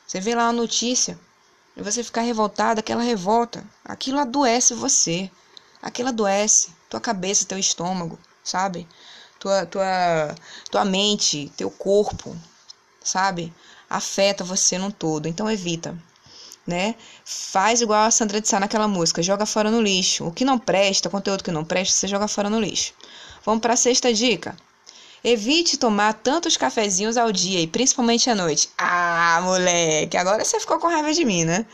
Você 0.05 0.19
vê 0.19 0.35
lá 0.35 0.49
a 0.49 0.53
notícia 0.53 1.17
e 1.75 1.81
você 1.81 2.03
ficar 2.03 2.21
revoltado, 2.21 2.79
aquela 2.79 3.01
revolta, 3.01 3.65
aquilo 3.83 4.19
adoece 4.19 4.73
você. 4.73 5.31
Aquilo 5.83 6.09
adoece 6.09 6.71
tua 6.89 6.99
cabeça, 6.99 7.45
teu 7.45 7.59
estômago, 7.59 8.17
sabe? 8.43 8.87
tua, 9.43 9.65
tua, 9.65 10.35
tua 10.71 10.85
mente, 10.85 11.51
teu 11.57 11.69
corpo, 11.69 12.33
sabe? 13.03 13.53
Afeta 13.89 14.43
você 14.43 14.77
no 14.77 14.89
todo. 14.89 15.27
Então 15.27 15.51
evita, 15.51 15.97
né? 16.65 16.95
Faz 17.25 17.81
igual 17.81 18.05
a 18.05 18.11
Sandra 18.11 18.39
de 18.39 18.47
Sá 18.47 18.57
naquela 18.59 18.87
música, 18.87 19.21
joga 19.21 19.45
fora 19.45 19.69
no 19.69 19.81
lixo. 19.81 20.25
O 20.25 20.31
que 20.31 20.45
não 20.45 20.57
presta, 20.57 21.09
conteúdo 21.09 21.43
que 21.43 21.51
não 21.51 21.65
presta, 21.65 21.93
você 21.93 22.07
joga 22.07 22.27
fora 22.27 22.49
no 22.49 22.59
lixo. 22.59 22.93
Vamos 23.45 23.61
para 23.61 23.73
a 23.73 23.77
sexta 23.77 24.13
dica. 24.13 24.55
Evite 25.21 25.77
tomar 25.77 26.13
tantos 26.13 26.55
cafezinhos 26.55 27.17
ao 27.17 27.31
dia 27.31 27.59
e 27.59 27.67
principalmente 27.67 28.29
à 28.29 28.35
noite. 28.35 28.69
Ah, 28.77 29.39
moleque, 29.43 30.17
agora 30.17 30.43
você 30.43 30.59
ficou 30.59 30.79
com 30.79 30.87
raiva 30.87 31.13
de 31.13 31.25
mim, 31.25 31.43
né? 31.43 31.65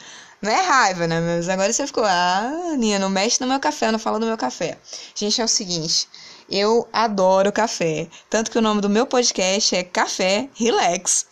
Não 0.42 0.52
é 0.52 0.62
raiva, 0.62 1.06
né? 1.06 1.20
Mas 1.20 1.50
agora 1.50 1.72
você 1.72 1.86
ficou, 1.86 2.04
ah, 2.06 2.76
Ninha, 2.78 2.98
não 2.98 3.10
mexe 3.10 3.42
no 3.42 3.48
meu 3.48 3.60
café, 3.60 3.92
não 3.92 4.00
fala 4.00 4.20
do 4.20 4.26
meu 4.26 4.38
café. 4.38 4.78
Gente, 5.14 5.42
é 5.42 5.44
o 5.44 5.48
seguinte, 5.48 6.08
eu 6.50 6.88
adoro 6.94 7.52
café. 7.52 8.08
Tanto 8.30 8.50
que 8.50 8.58
o 8.58 8.62
nome 8.62 8.82
do 8.82 8.90
meu 8.90 9.06
podcast 9.06 9.76
é 9.76 9.84
Café 9.84 10.50
Relax. 10.56 11.26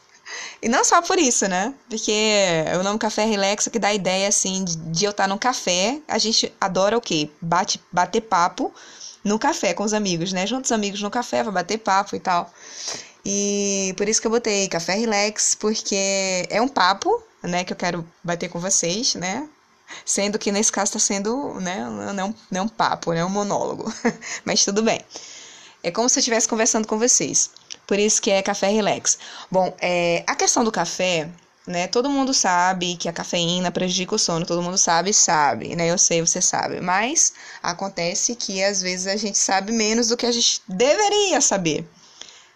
E 0.62 0.68
não 0.68 0.84
só 0.84 1.02
por 1.02 1.18
isso, 1.18 1.48
né? 1.48 1.74
Porque 1.90 2.66
o 2.80 2.84
nome 2.84 3.00
Café 3.00 3.26
Relax 3.26 3.68
é 3.68 3.70
que 3.70 3.80
dá 3.80 3.90
a 3.90 3.94
ideia, 3.94 4.28
assim, 4.28 4.66
de 4.66 5.06
eu 5.06 5.12
estar 5.12 5.28
no 5.28 5.38
café. 5.38 6.02
A 6.08 6.18
gente 6.18 6.54
adora 6.60 6.98
o 6.98 7.02
quê? 7.02 7.30
Bate, 7.42 7.82
bater 7.92 8.22
papo 8.22 8.74
no 9.24 9.40
café 9.40 9.74
com 9.74 9.84
os 9.84 9.94
amigos, 9.94 10.34
né? 10.34 10.46
Juntos 10.46 10.72
amigos 10.72 11.02
no 11.02 11.10
café, 11.10 11.44
vai 11.44 11.54
bater 11.54 11.78
papo 11.78 12.16
e 12.16 12.20
tal. 12.20 12.52
E 13.26 13.94
por 13.98 14.08
isso 14.08 14.22
que 14.22 14.28
eu 14.28 14.32
botei 14.32 14.68
Café 14.70 14.96
Relax, 14.96 15.56
porque 15.56 16.48
é 16.50 16.62
um 16.62 16.68
papo, 16.68 17.22
né, 17.44 17.64
que 17.64 17.74
eu 17.74 17.78
quero 17.78 18.08
bater 18.24 18.50
com 18.50 18.60
vocês, 18.60 19.16
né? 19.16 19.48
Sendo 20.06 20.38
que 20.38 20.52
nesse 20.52 20.72
caso 20.72 20.98
está 20.98 21.00
sendo, 21.00 21.60
né, 21.62 21.78
não, 22.14 22.36
não 22.52 22.66
um 22.66 22.68
papo, 22.68 23.14
né, 23.14 23.24
um 23.24 23.30
monólogo. 23.30 23.92
Mas 24.44 24.64
tudo 24.66 24.84
bem. 24.84 25.02
É 25.84 25.92
como 25.92 26.10
se 26.10 26.18
eu 26.18 26.22
estivesse 26.22 26.48
conversando 26.48 26.88
com 26.88 26.98
vocês. 26.98 27.52
Por 27.86 27.98
isso 27.98 28.22
que 28.22 28.30
é 28.30 28.42
café 28.42 28.68
relax. 28.68 29.18
Bom, 29.50 29.74
é, 29.80 30.24
a 30.28 30.36
questão 30.36 30.64
do 30.64 30.72
café, 30.72 31.30
né? 31.66 31.88
Todo 31.88 32.10
mundo 32.10 32.34
sabe 32.34 32.98
que 32.98 33.08
a 33.08 33.14
cafeína 33.14 33.72
prejudica 33.72 34.16
o 34.16 34.20
sono. 34.20 34.46
Todo 34.46 34.62
mundo 34.62 34.78
sabe, 34.78 35.14
sabe, 35.14 35.76
né? 35.76 35.90
Eu 35.90 35.98
sei, 35.98 36.20
você 36.20 36.42
sabe. 36.42 36.82
Mas 36.82 37.34
acontece 37.64 38.36
que 38.36 38.64
às 38.64 38.82
vezes 38.82 39.08
a 39.08 39.16
gente 39.16 39.38
sabe 39.38 39.72
menos 39.72 40.08
do 40.08 40.18
que 40.18 40.26
a 40.26 40.32
gente 40.32 40.62
deveria 40.68 41.40
saber 41.40 41.88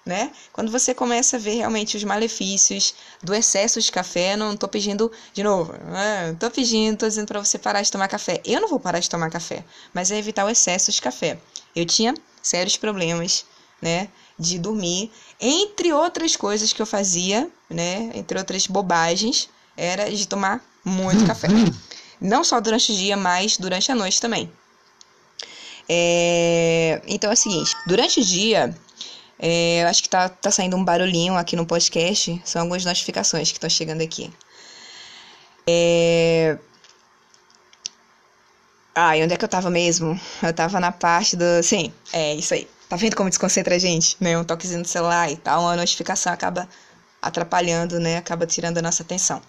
né? 0.05 0.31
Quando 0.51 0.71
você 0.71 0.93
começa 0.93 1.37
a 1.37 1.39
ver 1.39 1.55
realmente 1.55 1.95
os 1.95 2.03
malefícios 2.03 2.95
do 3.21 3.33
excesso 3.33 3.79
de 3.79 3.91
café, 3.91 4.35
não 4.35 4.57
tô 4.57 4.67
pedindo 4.67 5.11
de 5.33 5.43
novo, 5.43 5.73
né? 5.73 6.35
tô 6.39 6.49
pedindo, 6.49 6.97
tô 6.97 7.07
dizendo 7.07 7.27
para 7.27 7.43
você 7.43 7.59
parar 7.59 7.81
de 7.81 7.91
tomar 7.91 8.07
café. 8.07 8.41
Eu 8.43 8.61
não 8.61 8.67
vou 8.67 8.79
parar 8.79 8.99
de 8.99 9.09
tomar 9.09 9.29
café, 9.29 9.63
mas 9.93 10.11
é 10.11 10.17
evitar 10.17 10.45
o 10.45 10.49
excesso 10.49 10.91
de 10.91 11.01
café. 11.01 11.37
Eu 11.75 11.85
tinha 11.85 12.15
sérios 12.41 12.77
problemas, 12.77 13.45
né, 13.81 14.09
de 14.37 14.57
dormir, 14.57 15.11
entre 15.39 15.93
outras 15.93 16.35
coisas 16.35 16.73
que 16.73 16.81
eu 16.81 16.85
fazia, 16.85 17.49
né, 17.69 18.11
entre 18.13 18.37
outras 18.37 18.67
bobagens, 18.67 19.49
era 19.77 20.09
de 20.11 20.27
tomar 20.27 20.63
muito 20.83 21.25
café. 21.25 21.47
Não 22.19 22.43
só 22.43 22.59
durante 22.59 22.91
o 22.91 22.95
dia, 22.95 23.17
mas 23.17 23.57
durante 23.57 23.91
a 23.91 23.95
noite 23.95 24.21
também. 24.21 24.51
É... 25.89 27.01
Então 27.07 27.29
é 27.29 27.33
o 27.33 27.37
seguinte, 27.37 27.75
durante 27.85 28.19
o 28.19 28.23
dia 28.23 28.75
é, 29.43 29.83
acho 29.85 30.03
que 30.03 30.09
tá, 30.09 30.29
tá 30.29 30.51
saindo 30.51 30.77
um 30.77 30.83
barulhinho 30.83 31.35
aqui 31.35 31.55
no 31.55 31.65
podcast. 31.65 32.39
São 32.45 32.61
algumas 32.61 32.85
notificações 32.85 33.51
que 33.51 33.57
estão 33.57 33.69
chegando 33.69 34.01
aqui. 34.01 34.31
É... 35.65 36.59
Ah, 38.93 39.17
e 39.17 39.23
onde 39.23 39.33
é 39.33 39.37
que 39.37 39.43
eu 39.43 39.49
tava 39.49 39.71
mesmo? 39.71 40.19
Eu 40.43 40.53
tava 40.53 40.79
na 40.79 40.91
parte 40.91 41.35
do. 41.35 41.63
Sim, 41.63 41.91
é 42.13 42.35
isso 42.35 42.53
aí. 42.53 42.67
Tá 42.87 42.95
vendo 42.95 43.15
como 43.15 43.29
desconcentra 43.29 43.75
a 43.75 43.79
gente? 43.79 44.15
Né? 44.19 44.37
Um 44.37 44.43
toquezinho 44.43 44.81
no 44.81 44.85
celular 44.85 45.31
e 45.31 45.37
tal, 45.37 45.61
uma 45.61 45.75
notificação 45.75 46.31
acaba 46.31 46.69
atrapalhando, 47.19 47.99
né? 47.99 48.17
Acaba 48.17 48.45
tirando 48.45 48.77
a 48.77 48.81
nossa 48.81 49.01
atenção. 49.01 49.41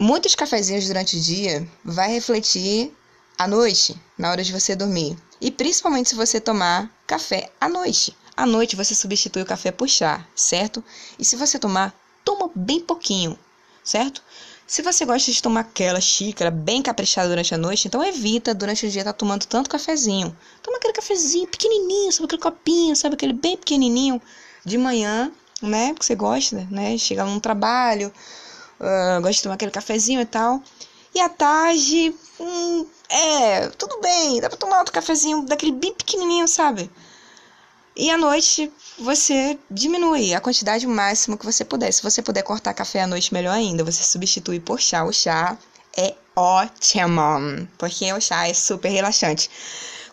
Muitos 0.00 0.34
cafezinhos 0.34 0.86
durante 0.86 1.16
o 1.16 1.20
dia 1.20 1.68
vai 1.84 2.10
refletir 2.10 2.92
à 3.36 3.46
noite, 3.46 3.94
na 4.16 4.30
hora 4.30 4.42
de 4.42 4.52
você 4.52 4.74
dormir. 4.74 5.16
E 5.40 5.50
principalmente 5.50 6.08
se 6.08 6.14
você 6.16 6.40
tomar 6.40 6.90
café 7.06 7.50
à 7.60 7.68
noite. 7.68 8.16
À 8.38 8.46
noite 8.46 8.76
você 8.76 8.94
substitui 8.94 9.42
o 9.42 9.44
café 9.44 9.72
por 9.72 9.88
chá, 9.88 10.24
certo? 10.32 10.84
E 11.18 11.24
se 11.24 11.34
você 11.34 11.58
tomar, 11.58 11.92
toma 12.24 12.48
bem 12.54 12.78
pouquinho, 12.78 13.36
certo? 13.82 14.22
Se 14.64 14.80
você 14.80 15.04
gosta 15.04 15.32
de 15.32 15.42
tomar 15.42 15.62
aquela 15.62 16.00
xícara 16.00 16.48
bem 16.48 16.80
caprichada 16.80 17.28
durante 17.28 17.52
a 17.52 17.58
noite, 17.58 17.88
então 17.88 18.00
evita 18.04 18.54
durante 18.54 18.86
o 18.86 18.88
dia 18.88 19.00
estar 19.00 19.12
tá 19.12 19.18
tomando 19.18 19.44
tanto 19.44 19.68
cafezinho. 19.68 20.38
Toma 20.62 20.76
aquele 20.76 20.92
cafezinho 20.92 21.48
pequenininho, 21.48 22.12
sabe 22.12 22.26
aquele 22.26 22.40
copinho, 22.40 22.94
sabe 22.94 23.16
aquele 23.16 23.32
bem 23.32 23.56
pequenininho 23.56 24.22
de 24.64 24.78
manhã, 24.78 25.32
né? 25.60 25.92
Que 25.94 26.04
você 26.04 26.14
gosta, 26.14 26.64
né? 26.70 26.96
Chega 26.96 27.24
num 27.24 27.40
trabalho, 27.40 28.12
uh, 28.78 29.20
gosta 29.20 29.32
de 29.32 29.42
tomar 29.42 29.54
aquele 29.56 29.72
cafezinho 29.72 30.20
e 30.20 30.26
tal. 30.26 30.62
E 31.12 31.18
à 31.18 31.28
tarde, 31.28 32.14
hum, 32.38 32.86
é, 33.08 33.66
tudo 33.70 34.00
bem, 34.00 34.40
dá 34.40 34.48
pra 34.48 34.56
tomar 34.56 34.78
outro 34.78 34.94
cafezinho 34.94 35.42
daquele 35.42 35.72
bem 35.72 35.92
pequenininho, 35.92 36.46
sabe? 36.46 36.88
E 37.98 38.12
à 38.12 38.16
noite 38.16 38.70
você 38.96 39.58
diminui 39.68 40.32
a 40.32 40.40
quantidade 40.40 40.86
máxima 40.86 41.36
que 41.36 41.44
você 41.44 41.64
puder. 41.64 41.92
Se 41.92 42.00
você 42.00 42.22
puder 42.22 42.42
cortar 42.42 42.72
café 42.72 43.02
à 43.02 43.08
noite, 43.08 43.34
melhor 43.34 43.54
ainda. 43.54 43.82
Você 43.82 44.04
substitui 44.04 44.60
por 44.60 44.80
chá. 44.80 45.02
O 45.02 45.12
chá 45.12 45.58
é 45.96 46.14
ótimo, 46.36 47.66
porque 47.76 48.12
o 48.12 48.20
chá 48.20 48.46
é 48.46 48.54
super 48.54 48.88
relaxante. 48.88 49.50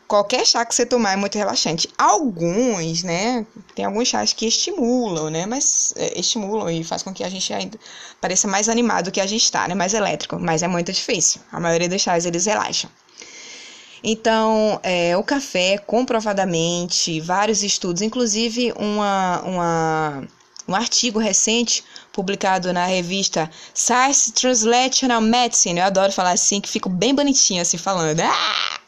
Qualquer 0.08 0.48
chá 0.48 0.66
que 0.66 0.74
você 0.74 0.84
tomar 0.84 1.14
é 1.14 1.16
muito 1.16 1.38
relaxante. 1.38 1.88
Alguns, 1.96 3.04
né? 3.04 3.46
Tem 3.76 3.86
alguns 3.86 4.08
chás 4.08 4.34
que 4.34 4.48
estimulam, 4.48 5.30
né? 5.30 5.46
Mas 5.46 5.94
é, 5.96 6.20
estimulam 6.20 6.72
e 6.72 6.84
faz 6.84 7.04
com 7.04 7.14
que 7.14 7.24
a 7.24 7.30
gente 7.30 7.54
ainda 7.54 7.78
pareça 8.20 8.48
mais 8.48 8.68
animado 8.68 9.06
do 9.06 9.12
que 9.12 9.22
a 9.22 9.28
gente 9.28 9.44
está, 9.44 9.68
né? 9.68 9.76
Mais 9.76 9.94
elétrico. 9.94 10.40
Mas 10.40 10.64
é 10.64 10.68
muito 10.68 10.92
difícil. 10.92 11.40
A 11.52 11.60
maioria 11.60 11.88
dos 11.88 12.02
chás 12.02 12.26
eles 12.26 12.48
relaxam. 12.48 12.90
Então, 14.08 14.80
é, 14.84 15.18
o 15.18 15.24
café, 15.24 15.80
comprovadamente, 15.80 17.20
vários 17.20 17.64
estudos, 17.64 18.04
inclusive 18.04 18.72
uma, 18.78 19.42
uma, 19.42 20.24
um 20.68 20.76
artigo 20.76 21.18
recente 21.18 21.84
publicado 22.14 22.72
na 22.72 22.86
revista 22.86 23.50
Science 23.74 24.32
Translational 24.32 25.20
Medicine, 25.22 25.80
eu 25.80 25.86
adoro 25.88 26.12
falar 26.12 26.34
assim, 26.34 26.62
que 26.62 26.70
fico 26.70 26.88
bem 26.88 27.16
bonitinho 27.16 27.64
assim 27.64 27.80
falando. 27.80 28.20
Ah! 28.20 28.80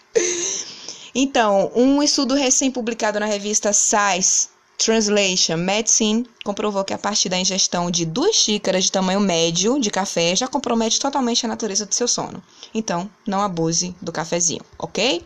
Então, 1.15 1.71
um 1.75 2.03
estudo 2.03 2.35
recém-publicado 2.35 3.19
na 3.19 3.25
revista 3.25 3.73
Science 3.73 4.49
Translation 4.77 5.57
Medicine 5.57 6.29
comprovou 6.43 6.85
que 6.85 6.93
a 6.93 6.99
partir 6.99 7.29
da 7.29 7.39
ingestão 7.39 7.89
de 7.89 8.05
duas 8.05 8.35
xícaras 8.35 8.83
de 8.83 8.91
tamanho 8.91 9.19
médio 9.19 9.79
de 9.79 9.89
café 9.89 10.35
já 10.35 10.47
compromete 10.47 10.99
totalmente 10.99 11.43
a 11.43 11.49
natureza 11.49 11.83
do 11.83 11.95
seu 11.95 12.07
sono. 12.07 12.43
Então, 12.71 13.09
não 13.25 13.41
abuse 13.41 13.95
do 13.99 14.11
cafezinho, 14.11 14.63
ok? 14.77 15.25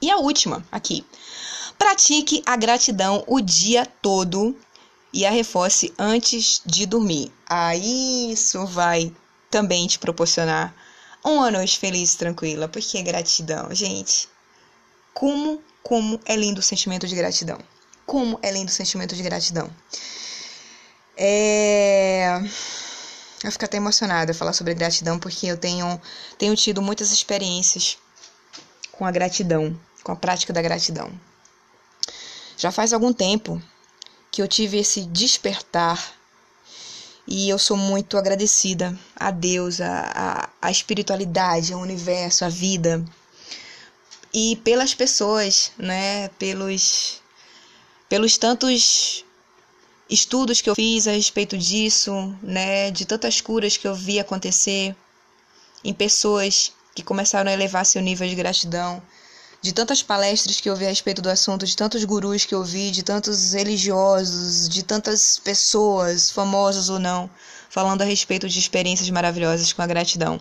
E 0.00 0.08
a 0.08 0.18
última 0.18 0.64
aqui. 0.70 1.04
Pratique 1.76 2.40
a 2.46 2.56
gratidão 2.56 3.24
o 3.26 3.40
dia 3.40 3.84
todo 3.84 4.56
e 5.12 5.26
a 5.26 5.30
reforce 5.30 5.92
antes 5.98 6.62
de 6.64 6.86
dormir. 6.86 7.32
Ah, 7.44 7.74
isso 7.74 8.64
vai 8.66 9.12
também 9.50 9.88
te 9.88 9.98
proporcionar 9.98 10.72
uma 11.24 11.50
noite 11.50 11.76
feliz 11.76 12.14
e 12.14 12.18
tranquila, 12.18 12.68
porque 12.68 13.02
gratidão, 13.02 13.74
gente. 13.74 14.28
Como, 15.12 15.60
como 15.82 16.20
é 16.24 16.36
lindo 16.36 16.60
o 16.60 16.62
sentimento 16.62 17.08
de 17.08 17.16
gratidão 17.16 17.58
como 18.08 18.40
é 18.42 18.50
lindo 18.50 18.70
o 18.70 18.74
sentimento 18.74 19.14
de 19.14 19.22
gratidão. 19.22 19.70
É... 21.14 22.40
eu 23.44 23.52
fico 23.52 23.66
até 23.66 23.76
emocionada 23.76 24.32
falar 24.32 24.54
sobre 24.54 24.72
gratidão 24.72 25.18
porque 25.18 25.46
eu 25.46 25.58
tenho, 25.58 26.00
tenho 26.38 26.56
tido 26.56 26.80
muitas 26.80 27.12
experiências 27.12 27.98
com 28.92 29.04
a 29.04 29.10
gratidão, 29.10 29.78
com 30.02 30.10
a 30.10 30.16
prática 30.16 30.54
da 30.54 30.62
gratidão. 30.62 31.12
Já 32.56 32.72
faz 32.72 32.94
algum 32.94 33.12
tempo 33.12 33.62
que 34.32 34.40
eu 34.40 34.48
tive 34.48 34.78
esse 34.78 35.02
despertar 35.02 36.14
e 37.26 37.50
eu 37.50 37.58
sou 37.58 37.76
muito 37.76 38.16
agradecida 38.16 38.98
a 39.14 39.30
Deus, 39.30 39.82
a, 39.82 40.12
a, 40.14 40.48
a 40.62 40.70
espiritualidade, 40.70 41.74
ao 41.74 41.80
universo, 41.80 42.46
a 42.46 42.48
vida 42.48 43.04
e 44.32 44.56
pelas 44.64 44.94
pessoas, 44.94 45.72
né? 45.76 46.28
Pelos, 46.38 47.20
pelos 48.08 48.38
tantos 48.38 49.24
estudos 50.08 50.60
que 50.60 50.70
eu 50.70 50.74
fiz 50.74 51.06
a 51.06 51.12
respeito 51.12 51.56
disso, 51.56 52.34
né? 52.42 52.90
De 52.90 53.04
tantas 53.04 53.40
curas 53.40 53.76
que 53.76 53.86
eu 53.86 53.94
vi 53.94 54.18
acontecer 54.18 54.96
em 55.84 55.92
pessoas 55.92 56.72
que 56.94 57.02
começaram 57.02 57.50
a 57.50 57.54
elevar 57.54 57.84
seu 57.84 58.02
nível 58.02 58.28
de 58.28 58.34
gratidão, 58.34 59.02
de 59.60 59.72
tantas 59.72 60.02
palestras 60.02 60.60
que 60.60 60.68
eu 60.68 60.76
vi 60.76 60.86
a 60.86 60.88
respeito 60.88 61.20
do 61.20 61.28
assunto, 61.28 61.66
de 61.66 61.76
tantos 61.76 62.04
gurus 62.04 62.44
que 62.44 62.54
eu 62.54 62.64
vi, 62.64 62.90
de 62.90 63.02
tantos 63.02 63.52
religiosos, 63.52 64.68
de 64.68 64.82
tantas 64.82 65.38
pessoas, 65.38 66.30
famosas 66.30 66.88
ou 66.88 66.98
não, 66.98 67.30
falando 67.68 68.02
a 68.02 68.04
respeito 68.04 68.48
de 68.48 68.58
experiências 68.58 69.10
maravilhosas 69.10 69.72
com 69.72 69.82
a 69.82 69.86
gratidão. 69.86 70.40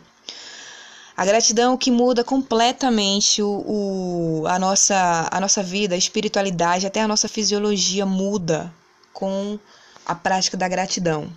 A 1.18 1.26
gratidão 1.26 1.76
que 1.76 1.89
muda 1.89 2.24
completamente 2.24 3.41
o, 3.41 3.63
o, 3.65 4.47
a, 4.47 4.59
nossa, 4.59 5.28
a 5.32 5.39
nossa 5.41 5.63
vida, 5.63 5.95
a 5.95 5.97
espiritualidade, 5.97 6.86
até 6.86 7.01
a 7.01 7.07
nossa 7.07 7.28
fisiologia 7.28 8.05
muda 8.05 8.72
com 9.11 9.57
a 10.05 10.13
prática 10.13 10.55
da 10.55 10.68
gratidão. 10.68 11.28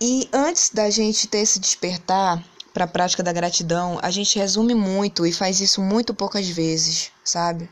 E 0.00 0.28
antes 0.32 0.70
da 0.70 0.88
gente 0.88 1.28
ter 1.28 1.40
esse 1.40 1.60
despertar 1.60 2.42
para 2.72 2.84
a 2.84 2.88
prática 2.88 3.22
da 3.22 3.32
gratidão, 3.34 3.98
a 4.02 4.10
gente 4.10 4.38
resume 4.38 4.74
muito 4.74 5.26
e 5.26 5.32
faz 5.32 5.60
isso 5.60 5.82
muito 5.82 6.14
poucas 6.14 6.48
vezes, 6.48 7.10
sabe? 7.22 7.68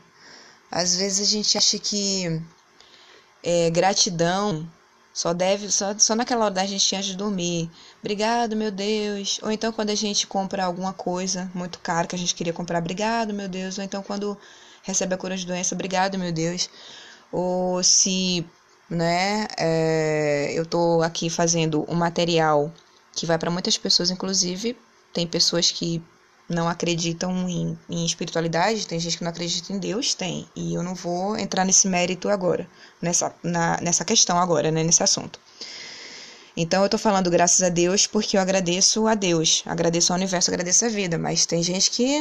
Às 0.69 0.95
vezes 0.95 1.27
a 1.27 1.31
gente 1.31 1.57
acha 1.57 1.79
que 1.79 2.41
é, 3.43 3.69
gratidão 3.71 4.67
só 5.13 5.33
deve, 5.33 5.71
só, 5.71 5.97
só 5.97 6.13
naquela 6.13 6.45
hora 6.45 6.53
da 6.53 6.65
gente 6.65 6.95
antes 6.95 7.07
de 7.07 7.15
dormir. 7.15 7.71
Obrigado, 8.05 8.55
meu 8.55 8.69
Deus. 8.69 9.39
Ou 9.41 9.51
então 9.51 9.71
quando 9.71 9.89
a 9.89 9.95
gente 9.95 10.27
compra 10.27 10.63
alguma 10.63 10.93
coisa 10.93 11.49
muito 11.55 11.79
cara 11.79 12.05
que 12.05 12.15
a 12.15 12.19
gente 12.19 12.35
queria 12.35 12.53
comprar, 12.53 12.77
obrigado, 12.77 13.33
meu 13.33 13.49
Deus. 13.49 13.79
Ou 13.79 13.83
então 13.83 14.03
quando 14.03 14.37
recebe 14.83 15.15
a 15.15 15.17
cura 15.17 15.35
de 15.35 15.43
doença, 15.43 15.73
obrigado, 15.73 16.15
meu 16.15 16.31
Deus. 16.31 16.69
Ou 17.31 17.81
se, 17.81 18.45
né, 18.87 19.47
é, 19.57 20.51
eu 20.53 20.67
tô 20.67 21.01
aqui 21.01 21.31
fazendo 21.31 21.83
um 21.89 21.95
material 21.95 22.71
que 23.11 23.25
vai 23.25 23.39
para 23.39 23.49
muitas 23.49 23.75
pessoas, 23.75 24.11
inclusive 24.11 24.77
tem 25.11 25.25
pessoas 25.25 25.71
que 25.71 25.99
não 26.47 26.69
acreditam 26.69 27.49
em, 27.49 27.75
em, 27.89 28.05
espiritualidade, 28.05 28.85
tem 28.85 28.99
gente 28.99 29.17
que 29.17 29.23
não 29.23 29.31
acredita 29.31 29.73
em 29.73 29.79
Deus, 29.79 30.13
tem. 30.13 30.47
E 30.55 30.75
eu 30.75 30.83
não 30.83 30.93
vou 30.93 31.35
entrar 31.39 31.65
nesse 31.65 31.87
mérito 31.87 32.29
agora, 32.29 32.69
nessa, 33.01 33.33
na, 33.41 33.81
nessa 33.81 34.05
questão 34.05 34.37
agora, 34.37 34.69
né, 34.69 34.83
nesse 34.83 35.01
assunto. 35.01 35.39
Então 36.57 36.83
eu 36.83 36.89
tô 36.89 36.97
falando 36.97 37.29
graças 37.29 37.61
a 37.61 37.69
Deus 37.69 38.07
porque 38.07 38.37
eu 38.37 38.41
agradeço 38.41 39.07
a 39.07 39.13
Deus, 39.15 39.63
agradeço 39.65 40.13
ao 40.13 40.17
universo, 40.17 40.49
agradeço 40.49 40.85
a 40.85 40.89
vida, 40.89 41.17
mas 41.17 41.45
tem 41.45 41.61
gente 41.61 41.91
que, 41.91 42.19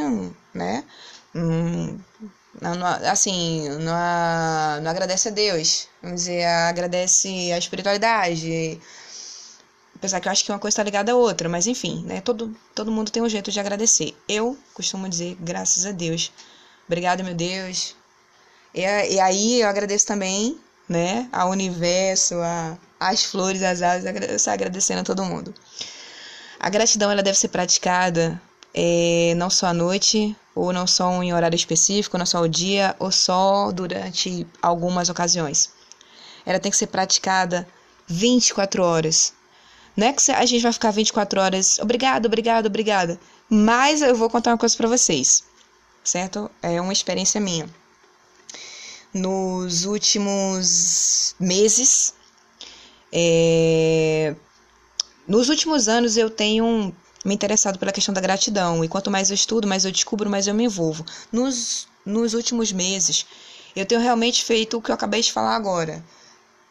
né, 0.53 0.85
hum, 1.35 1.99
não, 2.61 2.87
assim, 3.11 3.69
não, 3.69 4.83
não 4.83 4.91
agradece 4.91 5.29
a 5.29 5.31
Deus, 5.31 5.89
vamos 6.03 6.23
dizer, 6.23 6.45
agradece 6.45 7.53
a 7.53 7.59
espiritualidade, 7.59 8.81
Apesar 10.05 10.21
que 10.21 10.29
eu 10.29 10.33
acho 10.33 10.45
que 10.45 10.53
uma 10.53 10.59
coisa 10.59 10.75
está 10.75 10.83
ligada 10.83 11.13
à 11.13 11.17
outra, 11.17 11.49
mas 11.49 11.67
enfim, 11.67 12.05
né? 12.05 12.21
Todo, 12.21 12.55
todo 12.75 12.93
mundo 12.93 13.11
tem 13.11 13.23
um 13.23 13.29
jeito 13.29 13.51
de 13.51 13.59
agradecer. 13.59 14.15
Eu 14.29 14.55
costumo 14.75 15.09
dizer, 15.09 15.35
graças 15.41 15.87
a 15.87 15.93
Deus. 15.93 16.31
Obrigada, 16.87 17.23
meu 17.23 17.35
Deus. 17.35 17.97
E, 18.75 18.81
e 18.83 19.19
aí 19.19 19.63
eu 19.63 19.67
agradeço 19.67 20.07
também, 20.07 20.59
né? 20.87 21.27
Ao 21.33 21.49
universo, 21.49 22.35
a, 22.35 22.77
as 23.11 23.25
flores, 23.25 23.63
as 23.63 23.83
aves, 23.83 24.05
saio 24.41 24.55
agradecendo 24.55 25.01
a 25.01 25.05
todo 25.05 25.25
mundo. 25.25 25.55
A 26.59 26.71
gratidão 26.71 27.11
ela 27.11 27.23
deve 27.23 27.39
ser 27.39 27.49
praticada 27.49 28.41
é, 28.73 29.35
não 29.37 29.51
só 29.51 29.67
à 29.67 29.75
noite, 29.75 30.35
ou 30.55 30.73
não 30.73 30.87
só 30.87 31.23
em 31.23 31.33
horário 31.33 31.57
específico, 31.57 32.17
não 32.17 32.27
só 32.27 32.39
ao 32.39 32.49
dia, 32.49 32.97
ou 32.99 33.13
só 33.13 33.71
durante 33.71 34.47
algumas 34.63 35.09
ocasiões. 35.09 35.71
Ela 36.47 36.59
tem 36.59 36.71
que 36.71 36.77
ser 36.77 36.87
praticada 36.87 37.67
24 38.07 38.83
horas. 38.83 39.33
Não 39.97 40.09
é 40.09 40.13
que 40.13 40.33
a 40.33 40.45
gente 40.45 40.63
vai 40.63 40.73
ficar 40.73 40.91
24 40.91 41.41
horas, 41.41 41.79
obrigado, 41.79 42.27
obrigado, 42.27 42.67
obrigada. 42.67 43.21
Mas 43.49 44.03
eu 44.03 44.15
vou 44.17 44.29
contar 44.29 44.51
uma 44.51 44.59
coisa 44.59 44.77
para 44.77 44.89
vocês, 44.89 45.45
certo? 46.03 46.51
É 46.63 46.81
uma 46.81 46.93
experiência 46.93 47.41
minha. 47.41 47.69
Nos 49.13 49.85
últimos 49.85 51.37
meses, 51.39 52.15
é... 53.15 54.35
nos 55.29 55.49
últimos 55.49 55.89
anos 55.89 56.17
eu 56.17 56.29
tenho 56.29 56.95
me 57.25 57.35
interessado 57.35 57.79
pela 57.79 57.93
questão 57.93 58.13
da 58.13 58.21
gratidão. 58.21 58.85
E 58.85 58.89
quanto 58.89 59.11
mais 59.11 59.31
eu 59.31 59.35
estudo, 59.35 59.67
mais 59.67 59.85
eu 59.85 59.93
descubro, 59.93 60.29
mais 60.29 60.47
eu 60.47 60.55
me 60.55 60.65
envolvo. 60.65 61.07
Nos, 61.33 61.87
nos 62.05 62.35
últimos 62.35 62.73
meses, 62.73 63.25
eu 63.75 63.87
tenho 63.87 64.01
realmente 64.01 64.45
feito 64.45 64.77
o 64.77 64.83
que 64.83 64.91
eu 64.91 64.95
acabei 64.95 65.23
de 65.23 65.33
falar 65.33 65.57
agora 65.57 66.05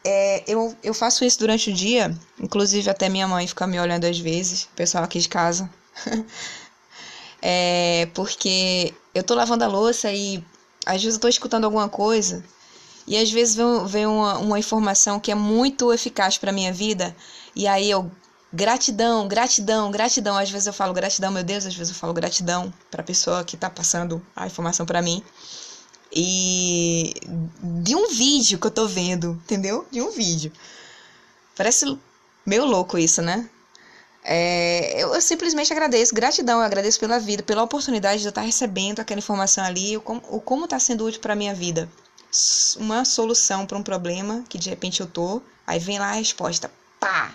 é, 0.04 0.44
eu, 0.46 0.76
eu 0.82 0.92
faço 0.92 1.24
isso 1.24 1.38
durante 1.38 1.70
o 1.70 1.72
dia, 1.72 2.14
inclusive 2.38 2.90
até 2.90 3.08
minha 3.08 3.26
mãe 3.26 3.46
fica 3.46 3.66
me 3.66 3.80
olhando 3.80 4.04
às 4.04 4.18
vezes, 4.18 4.64
o 4.64 4.76
pessoal 4.76 5.02
aqui 5.02 5.18
de 5.18 5.28
casa. 5.28 5.68
é, 7.40 8.06
porque 8.12 8.92
eu 9.14 9.22
tô 9.22 9.34
lavando 9.34 9.64
a 9.64 9.68
louça 9.68 10.12
e 10.12 10.44
às 10.84 11.02
vezes 11.02 11.14
eu 11.14 11.20
tô 11.20 11.28
escutando 11.28 11.64
alguma 11.64 11.88
coisa 11.88 12.44
e 13.06 13.16
às 13.16 13.30
vezes 13.30 13.54
vem, 13.54 13.86
vem 13.86 14.06
uma, 14.06 14.38
uma 14.38 14.58
informação 14.58 15.20
que 15.20 15.30
é 15.30 15.34
muito 15.34 15.92
eficaz 15.92 16.38
para 16.38 16.52
minha 16.52 16.72
vida 16.72 17.14
e 17.54 17.66
aí 17.66 17.90
eu 17.90 18.10
gratidão, 18.54 19.26
gratidão, 19.26 19.90
gratidão. 19.90 20.38
Às 20.38 20.50
vezes 20.50 20.66
eu 20.66 20.72
falo 20.72 20.94
gratidão, 20.94 21.32
meu 21.32 21.42
Deus, 21.42 21.66
às 21.66 21.74
vezes 21.74 21.92
eu 21.92 21.98
falo 21.98 22.14
gratidão 22.14 22.72
para 22.90 23.02
a 23.02 23.04
pessoa 23.04 23.44
que 23.44 23.56
tá 23.56 23.68
passando 23.68 24.24
a 24.34 24.46
informação 24.46 24.86
para 24.86 25.02
mim. 25.02 25.22
E 26.12 27.12
de 27.82 27.96
um 27.96 28.08
vídeo 28.08 28.58
que 28.58 28.66
eu 28.66 28.70
tô 28.70 28.86
vendo, 28.86 29.32
entendeu? 29.44 29.84
De 29.90 30.00
um 30.00 30.10
vídeo. 30.12 30.52
Parece 31.56 31.98
meio 32.46 32.64
louco 32.64 32.96
isso, 32.96 33.20
né? 33.20 33.48
É, 34.22 35.02
eu, 35.02 35.14
eu, 35.14 35.20
simplesmente 35.20 35.70
agradeço, 35.72 36.14
gratidão, 36.14 36.60
eu 36.60 36.64
agradeço 36.64 36.98
pela 36.98 37.18
vida, 37.18 37.42
pela 37.42 37.62
oportunidade 37.62 38.20
de 38.22 38.26
eu 38.26 38.30
estar 38.30 38.40
recebendo 38.40 39.00
aquela 39.00 39.18
informação 39.18 39.62
ali, 39.62 39.98
o 39.98 40.00
como, 40.00 40.22
o 40.30 40.40
como 40.40 40.64
está 40.64 40.78
sendo 40.78 41.04
útil 41.04 41.20
para 41.20 41.34
minha 41.34 41.54
vida. 41.54 41.90
Uma 42.78 43.04
solução 43.04 43.66
para 43.66 43.78
um 43.78 43.82
problema 43.82 44.44
que 44.48 44.58
de 44.58 44.70
repente 44.70 45.00
eu 45.00 45.06
tô, 45.06 45.40
aí 45.66 45.78
vem 45.78 45.98
lá 45.98 46.08
a 46.08 46.14
resposta, 46.14 46.70
pá! 46.98 47.34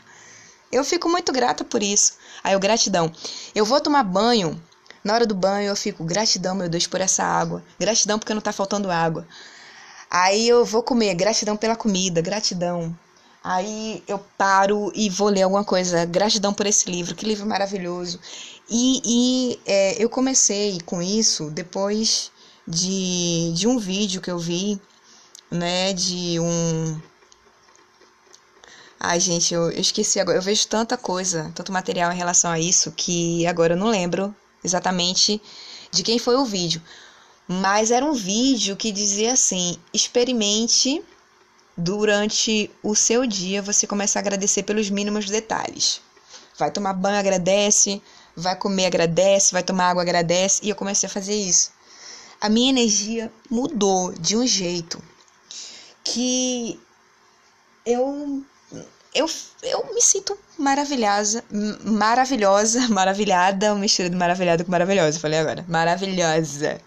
Eu 0.72 0.84
fico 0.84 1.10
muito 1.10 1.32
grata 1.32 1.64
por 1.64 1.82
isso. 1.82 2.14
Aí 2.44 2.54
eu, 2.54 2.60
gratidão. 2.60 3.12
Eu 3.56 3.66
vou 3.66 3.82
tomar 3.82 4.04
banho 4.04 4.62
na 5.04 5.14
hora 5.14 5.26
do 5.26 5.34
banho 5.34 5.68
eu 5.68 5.76
fico, 5.76 6.04
gratidão, 6.04 6.56
meu 6.56 6.70
Deus, 6.70 6.86
por 6.86 7.02
essa 7.02 7.24
água. 7.24 7.64
Gratidão 7.80 8.20
porque 8.20 8.34
não 8.34 8.42
tá 8.42 8.52
faltando 8.52 8.92
água. 8.92 9.28
Aí 10.10 10.48
eu 10.48 10.66
vou 10.66 10.84
comer, 10.84 11.14
gratidão 11.16 11.56
pela 11.56 11.76
comida, 11.76 12.22
gratidão. 12.22 12.98
Aí 13.44 14.04
eu 14.08 14.20
paro 14.38 14.92
e 14.94 15.10
vou 15.10 15.30
ler 15.30 15.44
alguma 15.44 15.64
coisa, 15.64 16.06
gratidão 16.06 16.54
por 16.54 16.66
esse 16.66 16.90
livro, 16.92 17.16
que 17.16 17.26
livro 17.26 17.48
maravilhoso. 17.48 18.20
E, 18.70 19.02
e 19.06 19.60
é, 19.66 20.04
eu 20.04 20.10
comecei 20.10 20.80
com 20.86 21.02
isso 21.02 21.50
depois 21.50 22.32
de, 22.68 23.54
de 23.56 23.68
um 23.68 23.80
vídeo 23.80 24.22
que 24.22 24.30
eu 24.30 24.38
vi, 24.38 24.80
né, 25.52 25.94
de 25.94 26.40
um. 26.40 27.00
Ai, 29.00 29.20
gente, 29.20 29.54
eu, 29.54 29.72
eu 29.72 29.82
esqueci 29.82 30.20
agora. 30.20 30.38
Eu 30.38 30.42
vejo 30.42 30.68
tanta 30.68 30.98
coisa, 30.98 31.52
tanto 31.56 31.72
material 31.72 32.12
em 32.12 32.18
relação 32.18 32.52
a 32.52 32.60
isso, 32.60 32.92
que 32.92 33.48
agora 33.48 33.74
eu 33.74 33.78
não 33.78 33.88
lembro 33.88 34.36
exatamente 34.64 35.42
de 35.92 36.04
quem 36.04 36.20
foi 36.20 36.36
o 36.36 36.46
vídeo. 36.46 36.82
Mas 37.48 37.92
era 37.92 38.06
um 38.06 38.14
vídeo 38.14 38.76
que 38.76 38.92
dizia 38.92 39.34
assim: 39.34 39.78
experimente 39.94 41.04
durante 41.76 42.70
o 42.84 42.94
seu 42.94 43.26
dia 43.26 43.62
você 43.62 43.88
começa 43.88 44.20
a 44.20 44.22
agradecer 44.22 44.64
pelos 44.64 44.90
mínimos 44.90 45.26
detalhes. 45.26 46.02
Vai 46.58 46.70
tomar 46.72 46.94
banho, 46.94 47.18
agradece, 47.18 48.02
vai 48.36 48.56
comer, 48.56 48.88
agradece, 48.88 49.54
vai 49.54 49.64
tomar 49.64 49.90
água, 49.90 50.02
agradece. 50.02 50.60
E 50.64 50.70
eu 50.70 50.76
comecei 50.76 51.08
a 51.08 51.12
fazer 51.12 51.36
isso. 51.36 51.72
A 52.42 52.50
minha 52.50 52.70
energia 52.70 53.32
mudou 53.50 54.12
de 54.14 54.36
um 54.36 54.46
jeito 54.46 55.02
que 56.14 56.80
eu 57.86 58.44
eu, 59.14 59.26
eu 59.64 59.94
me 59.94 60.02
sinto 60.02 60.38
maravilhosa, 60.58 61.44
maravilhosa, 61.84 62.88
maravilhada, 62.90 63.74
uma 63.74 63.82
mistura 63.82 64.10
de 64.10 64.16
maravilhada 64.16 64.64
com 64.64 64.72
maravilhosa, 64.72 65.20
falei 65.20 65.40
agora, 65.40 65.66
maravilhosa. 65.68 66.80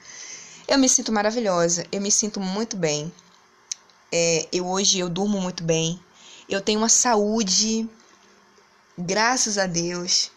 Eu 0.69 0.79
me 0.79 0.89
sinto 0.89 1.13
maravilhosa, 1.13 1.85
eu 1.91 2.01
me 2.01 2.11
sinto 2.11 2.41
muito 2.41 2.77
bem. 2.77 3.13
É, 4.13 4.47
eu 4.53 4.67
hoje 4.67 4.99
eu 4.99 5.09
durmo 5.09 5.41
muito 5.41 5.65
bem, 5.65 5.99
eu 6.49 6.61
tenho 6.61 6.79
uma 6.79 6.89
saúde 6.89 7.89
graças 8.97 9.57
a 9.57 9.67
Deus, 9.67 10.31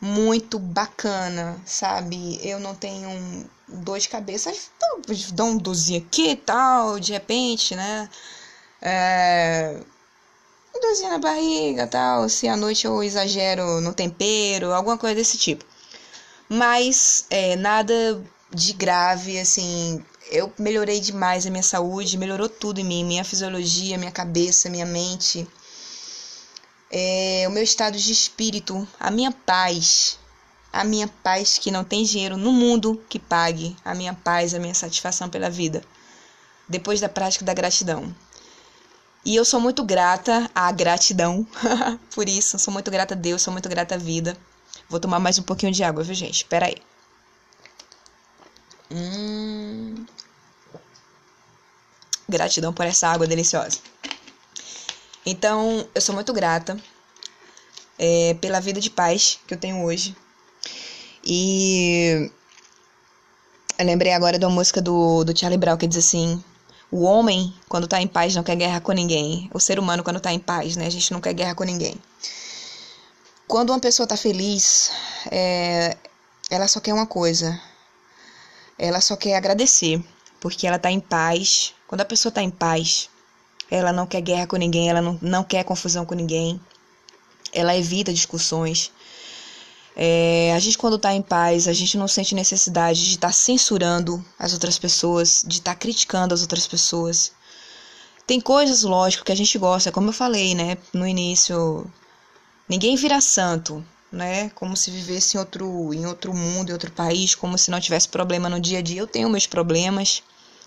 muito 0.00 0.58
bacana, 0.58 1.56
sabe? 1.64 2.38
Eu 2.42 2.58
não 2.58 2.74
tenho 2.74 3.48
dor 3.68 3.98
de 3.98 4.08
cabeça, 4.08 4.52
dou 5.32 5.46
um 5.46 5.56
dozinho 5.56 6.00
aqui 6.00 6.30
e 6.30 6.36
tal, 6.36 6.98
de 7.00 7.12
repente, 7.12 7.74
né? 7.74 8.08
É, 8.80 9.80
dorzinha 10.80 11.10
na 11.10 11.18
barriga 11.18 11.86
tal, 11.86 12.28
se 12.28 12.46
à 12.48 12.56
noite 12.56 12.86
eu 12.86 13.02
exagero 13.02 13.80
no 13.80 13.94
tempero, 13.94 14.72
alguma 14.72 14.98
coisa 14.98 15.16
desse 15.16 15.38
tipo. 15.38 15.64
Mas 16.48 17.26
é, 17.30 17.56
nada 17.56 18.22
de 18.52 18.72
grave, 18.72 19.38
assim, 19.38 20.04
eu 20.30 20.52
melhorei 20.58 21.00
demais 21.00 21.46
a 21.46 21.50
minha 21.50 21.62
saúde, 21.62 22.18
melhorou 22.18 22.48
tudo 22.48 22.80
em 22.80 22.84
mim, 22.84 23.04
minha 23.04 23.24
fisiologia, 23.24 23.98
minha 23.98 24.12
cabeça, 24.12 24.70
minha 24.70 24.86
mente, 24.86 25.46
é, 26.90 27.44
o 27.48 27.50
meu 27.50 27.62
estado 27.62 27.98
de 27.98 28.12
espírito, 28.12 28.86
a 28.98 29.10
minha 29.10 29.32
paz, 29.32 30.18
a 30.76 30.84
minha 30.84 31.08
paz 31.08 31.56
que 31.56 31.70
não 31.70 31.82
tem 31.82 32.04
dinheiro 32.04 32.36
no 32.36 32.52
mundo 32.52 33.02
que 33.08 33.18
pague, 33.18 33.74
a 33.82 33.94
minha 33.94 34.12
paz, 34.12 34.52
a 34.52 34.58
minha 34.58 34.74
satisfação 34.74 35.26
pela 35.28 35.48
vida, 35.48 35.82
depois 36.68 37.00
da 37.00 37.08
prática 37.08 37.46
da 37.46 37.54
gratidão. 37.54 38.14
E 39.24 39.34
eu 39.34 39.44
sou 39.44 39.58
muito 39.58 39.82
grata 39.82 40.50
à 40.54 40.70
gratidão 40.70 41.46
por 42.14 42.28
isso, 42.28 42.58
sou 42.58 42.72
muito 42.74 42.90
grata 42.90 43.14
a 43.14 43.16
Deus, 43.16 43.40
sou 43.40 43.52
muito 43.52 43.68
grata 43.70 43.94
à 43.94 43.98
vida. 43.98 44.36
Vou 44.88 45.00
tomar 45.00 45.18
mais 45.18 45.38
um 45.38 45.42
pouquinho 45.42 45.72
de 45.72 45.82
água, 45.82 46.04
viu, 46.04 46.14
gente? 46.14 46.36
Espera 46.36 46.66
aí. 46.66 46.76
Hum. 48.90 50.04
Gratidão 52.28 52.72
por 52.72 52.84
essa 52.84 53.08
água 53.08 53.26
deliciosa. 53.26 53.78
Então, 55.24 55.88
eu 55.94 56.00
sou 56.02 56.14
muito 56.14 56.32
grata 56.34 56.78
é, 57.98 58.34
pela 58.34 58.60
vida 58.60 58.78
de 58.78 58.90
paz 58.90 59.40
que 59.46 59.54
eu 59.54 59.58
tenho 59.58 59.82
hoje. 59.82 60.14
E 61.28 62.30
eu 63.76 63.84
lembrei 63.84 64.12
agora 64.12 64.38
da 64.38 64.48
música 64.48 64.80
do, 64.80 65.24
do 65.24 65.36
Charlie 65.36 65.58
Brown 65.58 65.76
que 65.76 65.88
diz 65.88 65.98
assim: 65.98 66.42
O 66.88 67.02
homem, 67.02 67.52
quando 67.68 67.88
tá 67.88 68.00
em 68.00 68.06
paz, 68.06 68.32
não 68.36 68.44
quer 68.44 68.54
guerra 68.54 68.80
com 68.80 68.92
ninguém. 68.92 69.50
O 69.52 69.58
ser 69.58 69.80
humano, 69.80 70.04
quando 70.04 70.20
tá 70.20 70.32
em 70.32 70.38
paz, 70.38 70.76
né? 70.76 70.86
A 70.86 70.90
gente 70.90 71.12
não 71.12 71.20
quer 71.20 71.34
guerra 71.34 71.56
com 71.56 71.64
ninguém. 71.64 71.96
Quando 73.48 73.70
uma 73.70 73.80
pessoa 73.80 74.06
tá 74.06 74.16
feliz, 74.16 74.92
é, 75.28 75.96
ela 76.48 76.68
só 76.68 76.78
quer 76.78 76.94
uma 76.94 77.06
coisa: 77.08 77.60
ela 78.78 79.00
só 79.00 79.16
quer 79.16 79.34
agradecer, 79.36 80.00
porque 80.40 80.64
ela 80.64 80.78
tá 80.78 80.92
em 80.92 81.00
paz. 81.00 81.74
Quando 81.88 82.02
a 82.02 82.04
pessoa 82.04 82.30
tá 82.30 82.40
em 82.40 82.50
paz, 82.50 83.10
ela 83.68 83.92
não 83.92 84.06
quer 84.06 84.20
guerra 84.20 84.46
com 84.46 84.56
ninguém, 84.56 84.88
ela 84.88 85.02
não, 85.02 85.18
não 85.20 85.42
quer 85.42 85.64
confusão 85.64 86.06
com 86.06 86.14
ninguém, 86.14 86.60
ela 87.52 87.76
evita 87.76 88.12
discussões. 88.12 88.92
É, 89.98 90.52
a 90.54 90.58
gente, 90.58 90.76
quando 90.76 90.98
tá 90.98 91.14
em 91.14 91.22
paz, 91.22 91.66
a 91.66 91.72
gente 91.72 91.96
não 91.96 92.06
sente 92.06 92.34
necessidade 92.34 93.02
de 93.02 93.14
estar 93.14 93.28
tá 93.28 93.32
censurando 93.32 94.22
as 94.38 94.52
outras 94.52 94.78
pessoas, 94.78 95.42
de 95.46 95.56
estar 95.58 95.72
tá 95.72 95.80
criticando 95.80 96.34
as 96.34 96.42
outras 96.42 96.66
pessoas. 96.66 97.32
Tem 98.26 98.38
coisas, 98.38 98.82
lógico, 98.82 99.24
que 99.24 99.32
a 99.32 99.36
gente 99.36 99.56
gosta, 99.56 99.90
como 99.90 100.08
eu 100.08 100.12
falei, 100.12 100.54
né, 100.54 100.76
no 100.92 101.06
início. 101.06 101.90
Ninguém 102.68 102.94
vira 102.94 103.22
santo, 103.22 103.82
né? 104.12 104.50
Como 104.50 104.76
se 104.76 104.90
vivesse 104.90 105.36
em 105.36 105.40
outro, 105.40 105.94
em 105.94 106.04
outro 106.04 106.34
mundo, 106.34 106.68
em 106.68 106.72
outro 106.72 106.90
país, 106.92 107.34
como 107.34 107.56
se 107.56 107.70
não 107.70 107.80
tivesse 107.80 108.08
problema 108.08 108.50
no 108.50 108.60
dia 108.60 108.80
a 108.80 108.82
dia. 108.82 109.00
Eu 109.00 109.06
tenho 109.06 109.30
meus 109.30 109.46
problemas, 109.46 110.22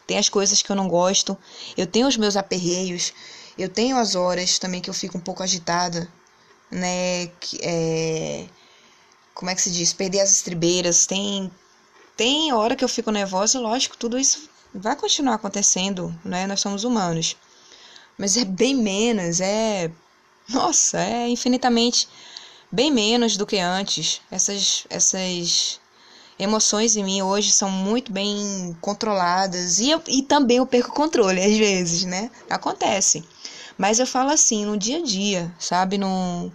tem 0.07 0.17
as 0.17 0.29
coisas 0.29 0.61
que 0.61 0.71
eu 0.71 0.75
não 0.75 0.87
gosto, 0.87 1.37
eu 1.77 1.85
tenho 1.85 2.07
os 2.07 2.17
meus 2.17 2.35
aperreios, 2.35 3.13
eu 3.57 3.69
tenho 3.69 3.97
as 3.97 4.15
horas 4.15 4.57
também 4.57 4.81
que 4.81 4.89
eu 4.89 4.93
fico 4.93 5.17
um 5.17 5.21
pouco 5.21 5.43
agitada, 5.43 6.07
né? 6.71 7.29
É, 7.61 8.45
como 9.39 9.49
é 9.49 9.55
que 9.55 9.61
se 9.61 9.71
diz? 9.71 9.93
Perder 9.93 10.19
as 10.19 10.33
estribeiras. 10.33 11.05
Tem, 11.05 11.49
tem 12.17 12.51
hora 12.51 12.75
que 12.75 12.83
eu 12.83 12.89
fico 12.89 13.09
nervosa, 13.09 13.57
lógico, 13.57 13.95
tudo 13.95 14.19
isso 14.19 14.49
vai 14.75 14.97
continuar 14.97 15.35
acontecendo, 15.35 16.13
né? 16.25 16.45
Nós 16.45 16.59
somos 16.59 16.83
humanos. 16.83 17.37
Mas 18.17 18.35
é 18.35 18.43
bem 18.43 18.75
menos, 18.75 19.39
é. 19.39 19.89
Nossa, 20.49 20.99
é 20.99 21.29
infinitamente 21.29 22.09
bem 22.69 22.91
menos 22.91 23.37
do 23.37 23.45
que 23.45 23.57
antes. 23.57 24.19
Essas, 24.29 24.85
essas 24.89 25.79
emoções 26.37 26.97
em 26.97 27.03
mim 27.05 27.21
hoje 27.21 27.53
são 27.53 27.71
muito 27.71 28.11
bem 28.11 28.75
controladas 28.81 29.79
e, 29.79 29.89
eu, 29.89 30.01
e 30.05 30.21
também 30.21 30.57
eu 30.57 30.65
perco 30.65 30.91
controle 30.91 31.41
às 31.41 31.57
vezes, 31.57 32.03
né? 32.03 32.29
Acontece. 32.49 33.23
Mas 33.77 33.99
eu 33.99 34.05
falo 34.05 34.31
assim, 34.31 34.65
no 34.65 34.77
dia 34.77 34.97
a 34.97 35.01
dia, 35.01 35.55
sabe? 35.57 35.97
No, 35.97 36.51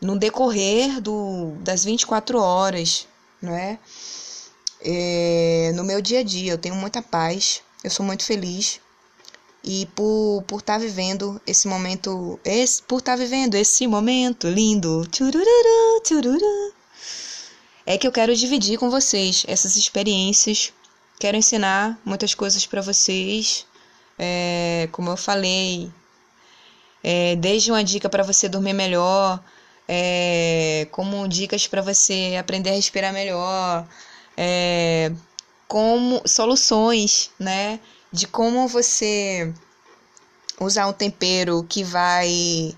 no 0.00 0.18
decorrer 0.18 1.00
do, 1.00 1.52
das 1.60 1.84
24 1.84 2.38
horas, 2.38 3.06
não 3.40 3.54
é? 3.54 3.78
No 5.74 5.84
meu 5.84 6.00
dia 6.00 6.20
a 6.20 6.22
dia, 6.22 6.52
eu 6.52 6.58
tenho 6.58 6.74
muita 6.74 7.02
paz, 7.02 7.62
eu 7.82 7.90
sou 7.90 8.04
muito 8.04 8.24
feliz. 8.24 8.80
E 9.64 9.86
por 9.96 10.42
estar 10.42 10.46
por 10.46 10.62
tá 10.62 10.78
vivendo 10.78 11.40
esse 11.44 11.66
momento, 11.66 12.38
esse, 12.44 12.80
por 12.82 12.98
estar 12.98 13.12
tá 13.12 13.16
vivendo 13.16 13.56
esse 13.56 13.86
momento 13.86 14.48
lindo, 14.48 15.04
tchururu, 15.08 16.72
é 17.84 17.98
que 17.98 18.06
eu 18.06 18.12
quero 18.12 18.34
dividir 18.34 18.78
com 18.78 18.90
vocês 18.90 19.44
essas 19.48 19.76
experiências. 19.76 20.72
Quero 21.18 21.36
ensinar 21.36 21.98
muitas 22.04 22.34
coisas 22.34 22.66
para 22.66 22.80
vocês. 22.80 23.66
É, 24.18 24.88
como 24.92 25.10
eu 25.10 25.16
falei, 25.16 25.90
é, 27.02 27.36
desde 27.36 27.70
uma 27.70 27.84
dica 27.84 28.08
para 28.08 28.22
você 28.22 28.48
dormir 28.48 28.72
melhor, 28.72 29.42
é, 29.88 30.86
como 30.90 31.28
dicas 31.28 31.66
para 31.66 31.82
você 31.82 32.36
aprender 32.38 32.70
a 32.70 32.74
respirar 32.74 33.12
melhor, 33.12 33.86
é, 34.36 35.12
como 35.68 36.22
soluções, 36.26 37.30
né? 37.38 37.80
de 38.12 38.26
como 38.26 38.66
você 38.66 39.52
usar 40.60 40.86
um 40.86 40.92
tempero 40.92 41.64
que 41.68 41.84
vai 41.84 42.74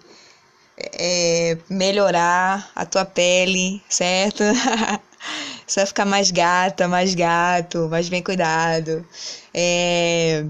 é, 0.77 1.57
melhorar 1.71 2.71
a 2.75 2.85
tua 2.85 3.05
pele, 3.05 3.83
certo? 3.89 4.43
você 5.67 5.81
vai 5.81 5.87
ficar 5.87 6.05
mais 6.05 6.31
gata, 6.31 6.89
mais 6.89 7.15
gato, 7.15 7.89
mais 7.89 8.09
bem 8.09 8.23
cuidado. 8.23 9.07
É, 9.55 10.45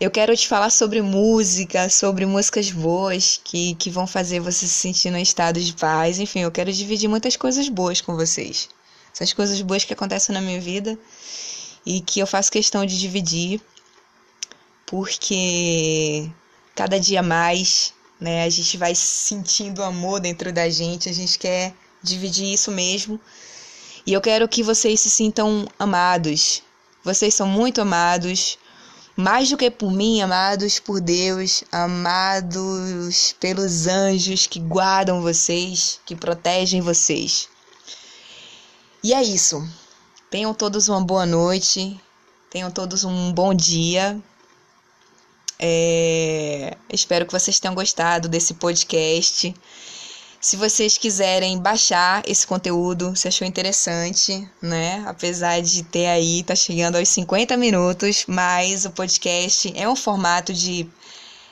eu 0.00 0.10
quero 0.10 0.34
te 0.34 0.48
falar 0.48 0.70
sobre 0.70 1.02
música, 1.02 1.90
sobre 1.90 2.24
músicas 2.24 2.70
boas 2.70 3.38
que, 3.44 3.74
que 3.74 3.90
vão 3.90 4.06
fazer 4.06 4.40
você 4.40 4.66
se 4.66 4.72
sentir 4.72 5.10
no 5.10 5.18
estado 5.18 5.60
de 5.60 5.74
paz. 5.74 6.18
Enfim, 6.18 6.40
eu 6.40 6.50
quero 6.50 6.72
dividir 6.72 7.06
muitas 7.06 7.36
coisas 7.36 7.68
boas 7.68 8.00
com 8.00 8.16
vocês. 8.16 8.70
Essas 9.12 9.34
coisas 9.34 9.60
boas 9.60 9.84
que 9.84 9.92
acontecem 9.92 10.32
na 10.32 10.40
minha 10.40 10.58
vida 10.58 10.98
e 11.84 12.00
que 12.00 12.18
eu 12.18 12.26
faço 12.26 12.50
questão 12.50 12.86
de 12.86 12.98
dividir 12.98 13.60
porque 14.86 16.30
cada 16.74 16.98
dia 16.98 17.22
mais, 17.22 17.92
né, 18.18 18.44
a 18.44 18.48
gente 18.48 18.78
vai 18.78 18.94
sentindo 18.94 19.82
amor 19.82 20.18
dentro 20.18 20.50
da 20.50 20.68
gente, 20.70 21.10
a 21.10 21.12
gente 21.12 21.38
quer 21.38 21.74
dividir 22.02 22.50
isso 22.54 22.70
mesmo. 22.70 23.20
E 24.06 24.14
eu 24.14 24.20
quero 24.22 24.48
que 24.48 24.62
vocês 24.62 24.98
se 24.98 25.10
sintam 25.10 25.68
amados. 25.78 26.62
Vocês 27.04 27.34
são 27.34 27.46
muito 27.46 27.82
amados, 27.82 28.58
mais 29.20 29.50
do 29.50 29.56
que 29.56 29.70
por 29.70 29.92
mim, 29.92 30.22
amados 30.22 30.80
por 30.80 31.00
Deus, 31.00 31.62
amados 31.70 33.34
pelos 33.38 33.86
anjos 33.86 34.46
que 34.46 34.58
guardam 34.58 35.20
vocês, 35.20 36.00
que 36.06 36.16
protegem 36.16 36.80
vocês. 36.80 37.48
E 39.04 39.12
é 39.12 39.22
isso. 39.22 39.62
Tenham 40.30 40.54
todos 40.54 40.88
uma 40.88 41.00
boa 41.02 41.26
noite, 41.26 42.00
tenham 42.50 42.70
todos 42.70 43.04
um 43.04 43.32
bom 43.32 43.52
dia. 43.52 44.20
É, 45.58 46.76
espero 46.90 47.26
que 47.26 47.32
vocês 47.32 47.60
tenham 47.60 47.74
gostado 47.74 48.28
desse 48.28 48.54
podcast. 48.54 49.54
Se 50.40 50.56
vocês 50.56 50.96
quiserem 50.96 51.58
baixar 51.58 52.22
esse 52.26 52.46
conteúdo, 52.46 53.14
se 53.14 53.28
achou 53.28 53.46
interessante, 53.46 54.48
né? 54.62 55.04
Apesar 55.06 55.60
de 55.60 55.82
ter 55.82 56.06
aí, 56.06 56.42
tá 56.42 56.56
chegando 56.56 56.96
aos 56.96 57.10
50 57.10 57.58
minutos, 57.58 58.24
mas 58.26 58.86
o 58.86 58.90
podcast 58.90 59.70
é 59.76 59.86
um 59.86 59.94
formato 59.94 60.54
de 60.54 60.88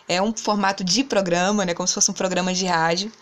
é 0.08 0.22
um 0.22 0.34
formato 0.34 0.82
de 0.82 1.04
programa, 1.04 1.66
né? 1.66 1.74
Como 1.74 1.86
se 1.86 1.92
fosse 1.92 2.10
um 2.10 2.14
programa 2.14 2.54
de 2.54 2.64
rádio. 2.64 3.12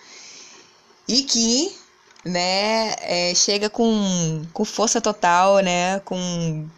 E 1.09 1.25
que, 1.25 1.77
né, 2.25 2.95
é, 3.01 3.35
chega 3.35 3.69
com, 3.69 4.45
com 4.53 4.65
força 4.65 5.01
total, 5.01 5.59
né? 5.59 5.99
Com 6.01 6.69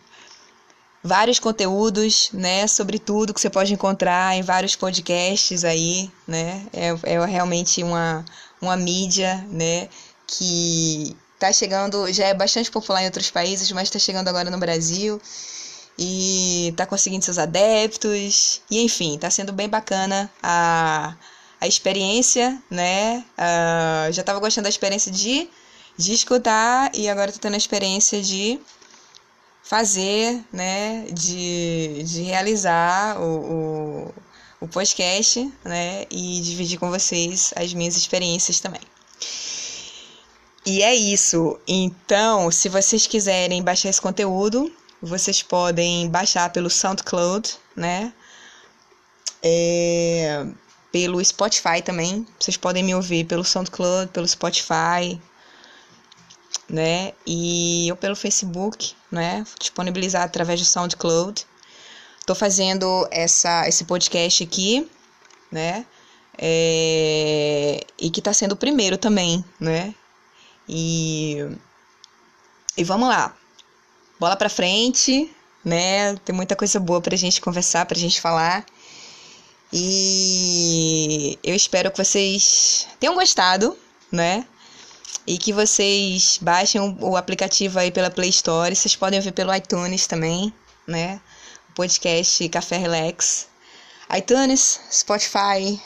vários 1.08 1.38
conteúdos, 1.38 2.28
né, 2.32 2.66
sobre 2.66 2.98
tudo 2.98 3.32
que 3.32 3.40
você 3.40 3.48
pode 3.48 3.72
encontrar 3.72 4.36
em 4.36 4.42
vários 4.42 4.76
podcasts 4.76 5.64
aí, 5.64 6.10
né, 6.26 6.66
é, 6.72 7.14
é 7.14 7.24
realmente 7.24 7.82
uma, 7.82 8.24
uma 8.60 8.76
mídia, 8.76 9.44
né, 9.50 9.88
que 10.26 11.16
está 11.34 11.50
chegando, 11.50 12.12
já 12.12 12.26
é 12.26 12.34
bastante 12.34 12.70
popular 12.70 13.02
em 13.02 13.06
outros 13.06 13.30
países, 13.30 13.72
mas 13.72 13.84
está 13.84 13.98
chegando 13.98 14.28
agora 14.28 14.50
no 14.50 14.58
Brasil 14.58 15.20
e 15.96 16.68
está 16.68 16.84
conseguindo 16.84 17.24
seus 17.24 17.38
adeptos, 17.38 18.60
e 18.70 18.82
enfim, 18.82 19.14
está 19.14 19.30
sendo 19.30 19.52
bem 19.52 19.68
bacana 19.68 20.30
a, 20.42 21.16
a 21.60 21.66
experiência, 21.66 22.62
né? 22.70 23.24
Uh, 23.36 24.12
já 24.12 24.20
estava 24.20 24.38
gostando 24.38 24.64
da 24.64 24.68
experiência 24.68 25.10
de, 25.10 25.48
de 25.96 26.12
escutar 26.12 26.90
e 26.94 27.08
agora 27.08 27.30
estou 27.30 27.40
tendo 27.40 27.54
a 27.54 27.58
experiência 27.58 28.20
de 28.22 28.60
fazer, 29.68 30.42
né? 30.50 31.04
De, 31.12 32.02
de 32.02 32.22
realizar 32.22 33.20
o, 33.20 33.24
o, 33.26 34.14
o 34.62 34.68
podcast, 34.68 35.52
né? 35.62 36.06
E 36.10 36.40
dividir 36.40 36.78
com 36.78 36.90
vocês 36.90 37.52
as 37.54 37.74
minhas 37.74 37.94
experiências 37.94 38.60
também. 38.60 38.80
E 40.64 40.82
é 40.82 40.94
isso. 40.94 41.58
Então, 41.68 42.50
se 42.50 42.70
vocês 42.70 43.06
quiserem 43.06 43.62
baixar 43.62 43.90
esse 43.90 44.00
conteúdo, 44.00 44.72
vocês 45.02 45.42
podem 45.42 46.08
baixar 46.08 46.50
pelo 46.50 46.70
SoundCloud, 46.70 47.54
né? 47.76 48.12
É, 49.42 50.46
pelo 50.90 51.22
Spotify 51.22 51.82
também. 51.84 52.26
Vocês 52.40 52.56
podem 52.56 52.82
me 52.82 52.94
ouvir 52.94 53.24
pelo 53.24 53.44
SoundCloud, 53.44 54.12
pelo 54.12 54.26
Spotify, 54.26 55.20
né? 56.70 57.12
E 57.26 57.86
eu 57.88 57.96
pelo 57.96 58.16
Facebook, 58.16 58.94
né? 59.10 59.44
Disponibilizar 59.58 60.22
através 60.22 60.60
do 60.60 60.66
SoundCloud. 60.66 61.46
Tô 62.26 62.34
fazendo 62.34 63.08
essa, 63.10 63.66
esse 63.68 63.84
podcast 63.84 64.42
aqui, 64.44 64.88
né? 65.50 65.86
É, 66.36 67.84
e 67.98 68.10
que 68.10 68.22
tá 68.22 68.32
sendo 68.32 68.52
o 68.52 68.56
primeiro 68.56 68.96
também, 68.96 69.44
né? 69.58 69.94
E, 70.68 71.38
e 72.76 72.84
vamos 72.84 73.08
lá 73.08 73.34
bola 74.18 74.36
pra 74.36 74.48
frente, 74.48 75.30
né? 75.64 76.16
Tem 76.24 76.34
muita 76.34 76.56
coisa 76.56 76.80
boa 76.80 77.00
pra 77.00 77.16
gente 77.16 77.40
conversar, 77.40 77.86
pra 77.86 77.98
gente 77.98 78.20
falar. 78.20 78.64
E 79.72 81.38
eu 81.42 81.54
espero 81.54 81.90
que 81.90 82.02
vocês 82.02 82.88
tenham 82.98 83.14
gostado, 83.14 83.76
né? 84.10 84.46
E 85.26 85.36
que 85.38 85.52
vocês 85.52 86.38
baixem 86.40 86.80
o 87.00 87.16
aplicativo 87.16 87.78
aí 87.78 87.90
pela 87.90 88.10
Play 88.10 88.30
Store. 88.30 88.74
Vocês 88.74 88.96
podem 88.96 89.18
ouvir 89.18 89.32
pelo 89.32 89.54
iTunes 89.54 90.06
também, 90.06 90.52
né? 90.86 91.20
O 91.70 91.74
podcast 91.74 92.48
Café 92.48 92.78
Relax. 92.78 93.46
iTunes, 94.16 94.80
Spotify, 94.90 95.80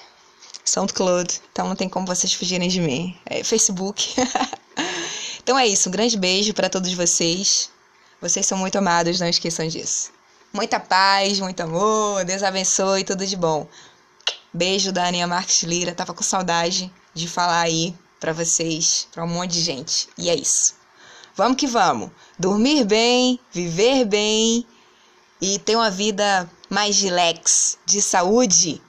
SoundCloud. 0.64 1.40
Então 1.50 1.68
não 1.68 1.76
tem 1.76 1.88
como 1.88 2.06
vocês 2.06 2.32
fugirem 2.32 2.68
de 2.68 2.80
mim. 2.80 3.18
É 3.26 3.42
Facebook. 3.42 4.14
então 5.42 5.58
é 5.58 5.66
isso. 5.66 5.88
Um 5.88 5.92
grande 5.92 6.16
beijo 6.16 6.54
para 6.54 6.70
todos 6.70 6.92
vocês. 6.94 7.70
Vocês 8.20 8.46
são 8.46 8.56
muito 8.56 8.78
amados, 8.78 9.18
não 9.18 9.26
esqueçam 9.26 9.66
disso. 9.66 10.12
Muita 10.52 10.78
paz, 10.78 11.40
muito 11.40 11.60
amor, 11.60 12.24
Deus 12.24 12.42
abençoe, 12.42 13.02
tudo 13.02 13.26
de 13.26 13.34
bom. 13.34 13.66
Beijo 14.52 14.92
da 14.92 15.06
Aninha 15.06 15.26
Marques 15.26 15.62
Lira, 15.62 15.94
tava 15.94 16.14
com 16.14 16.22
saudade 16.22 16.92
de 17.14 17.26
falar 17.26 17.62
aí 17.62 17.92
para 18.22 18.32
vocês, 18.32 19.08
para 19.10 19.24
um 19.24 19.26
monte 19.26 19.50
de 19.50 19.60
gente. 19.60 20.08
E 20.16 20.30
é 20.30 20.34
isso. 20.36 20.76
Vamos 21.34 21.56
que 21.56 21.66
vamos. 21.66 22.08
Dormir 22.38 22.84
bem, 22.84 23.40
viver 23.50 24.04
bem 24.04 24.64
e 25.40 25.58
ter 25.58 25.74
uma 25.74 25.90
vida 25.90 26.48
mais 26.70 27.00
relax, 27.02 27.78
de 27.84 28.00
saúde. 28.00 28.80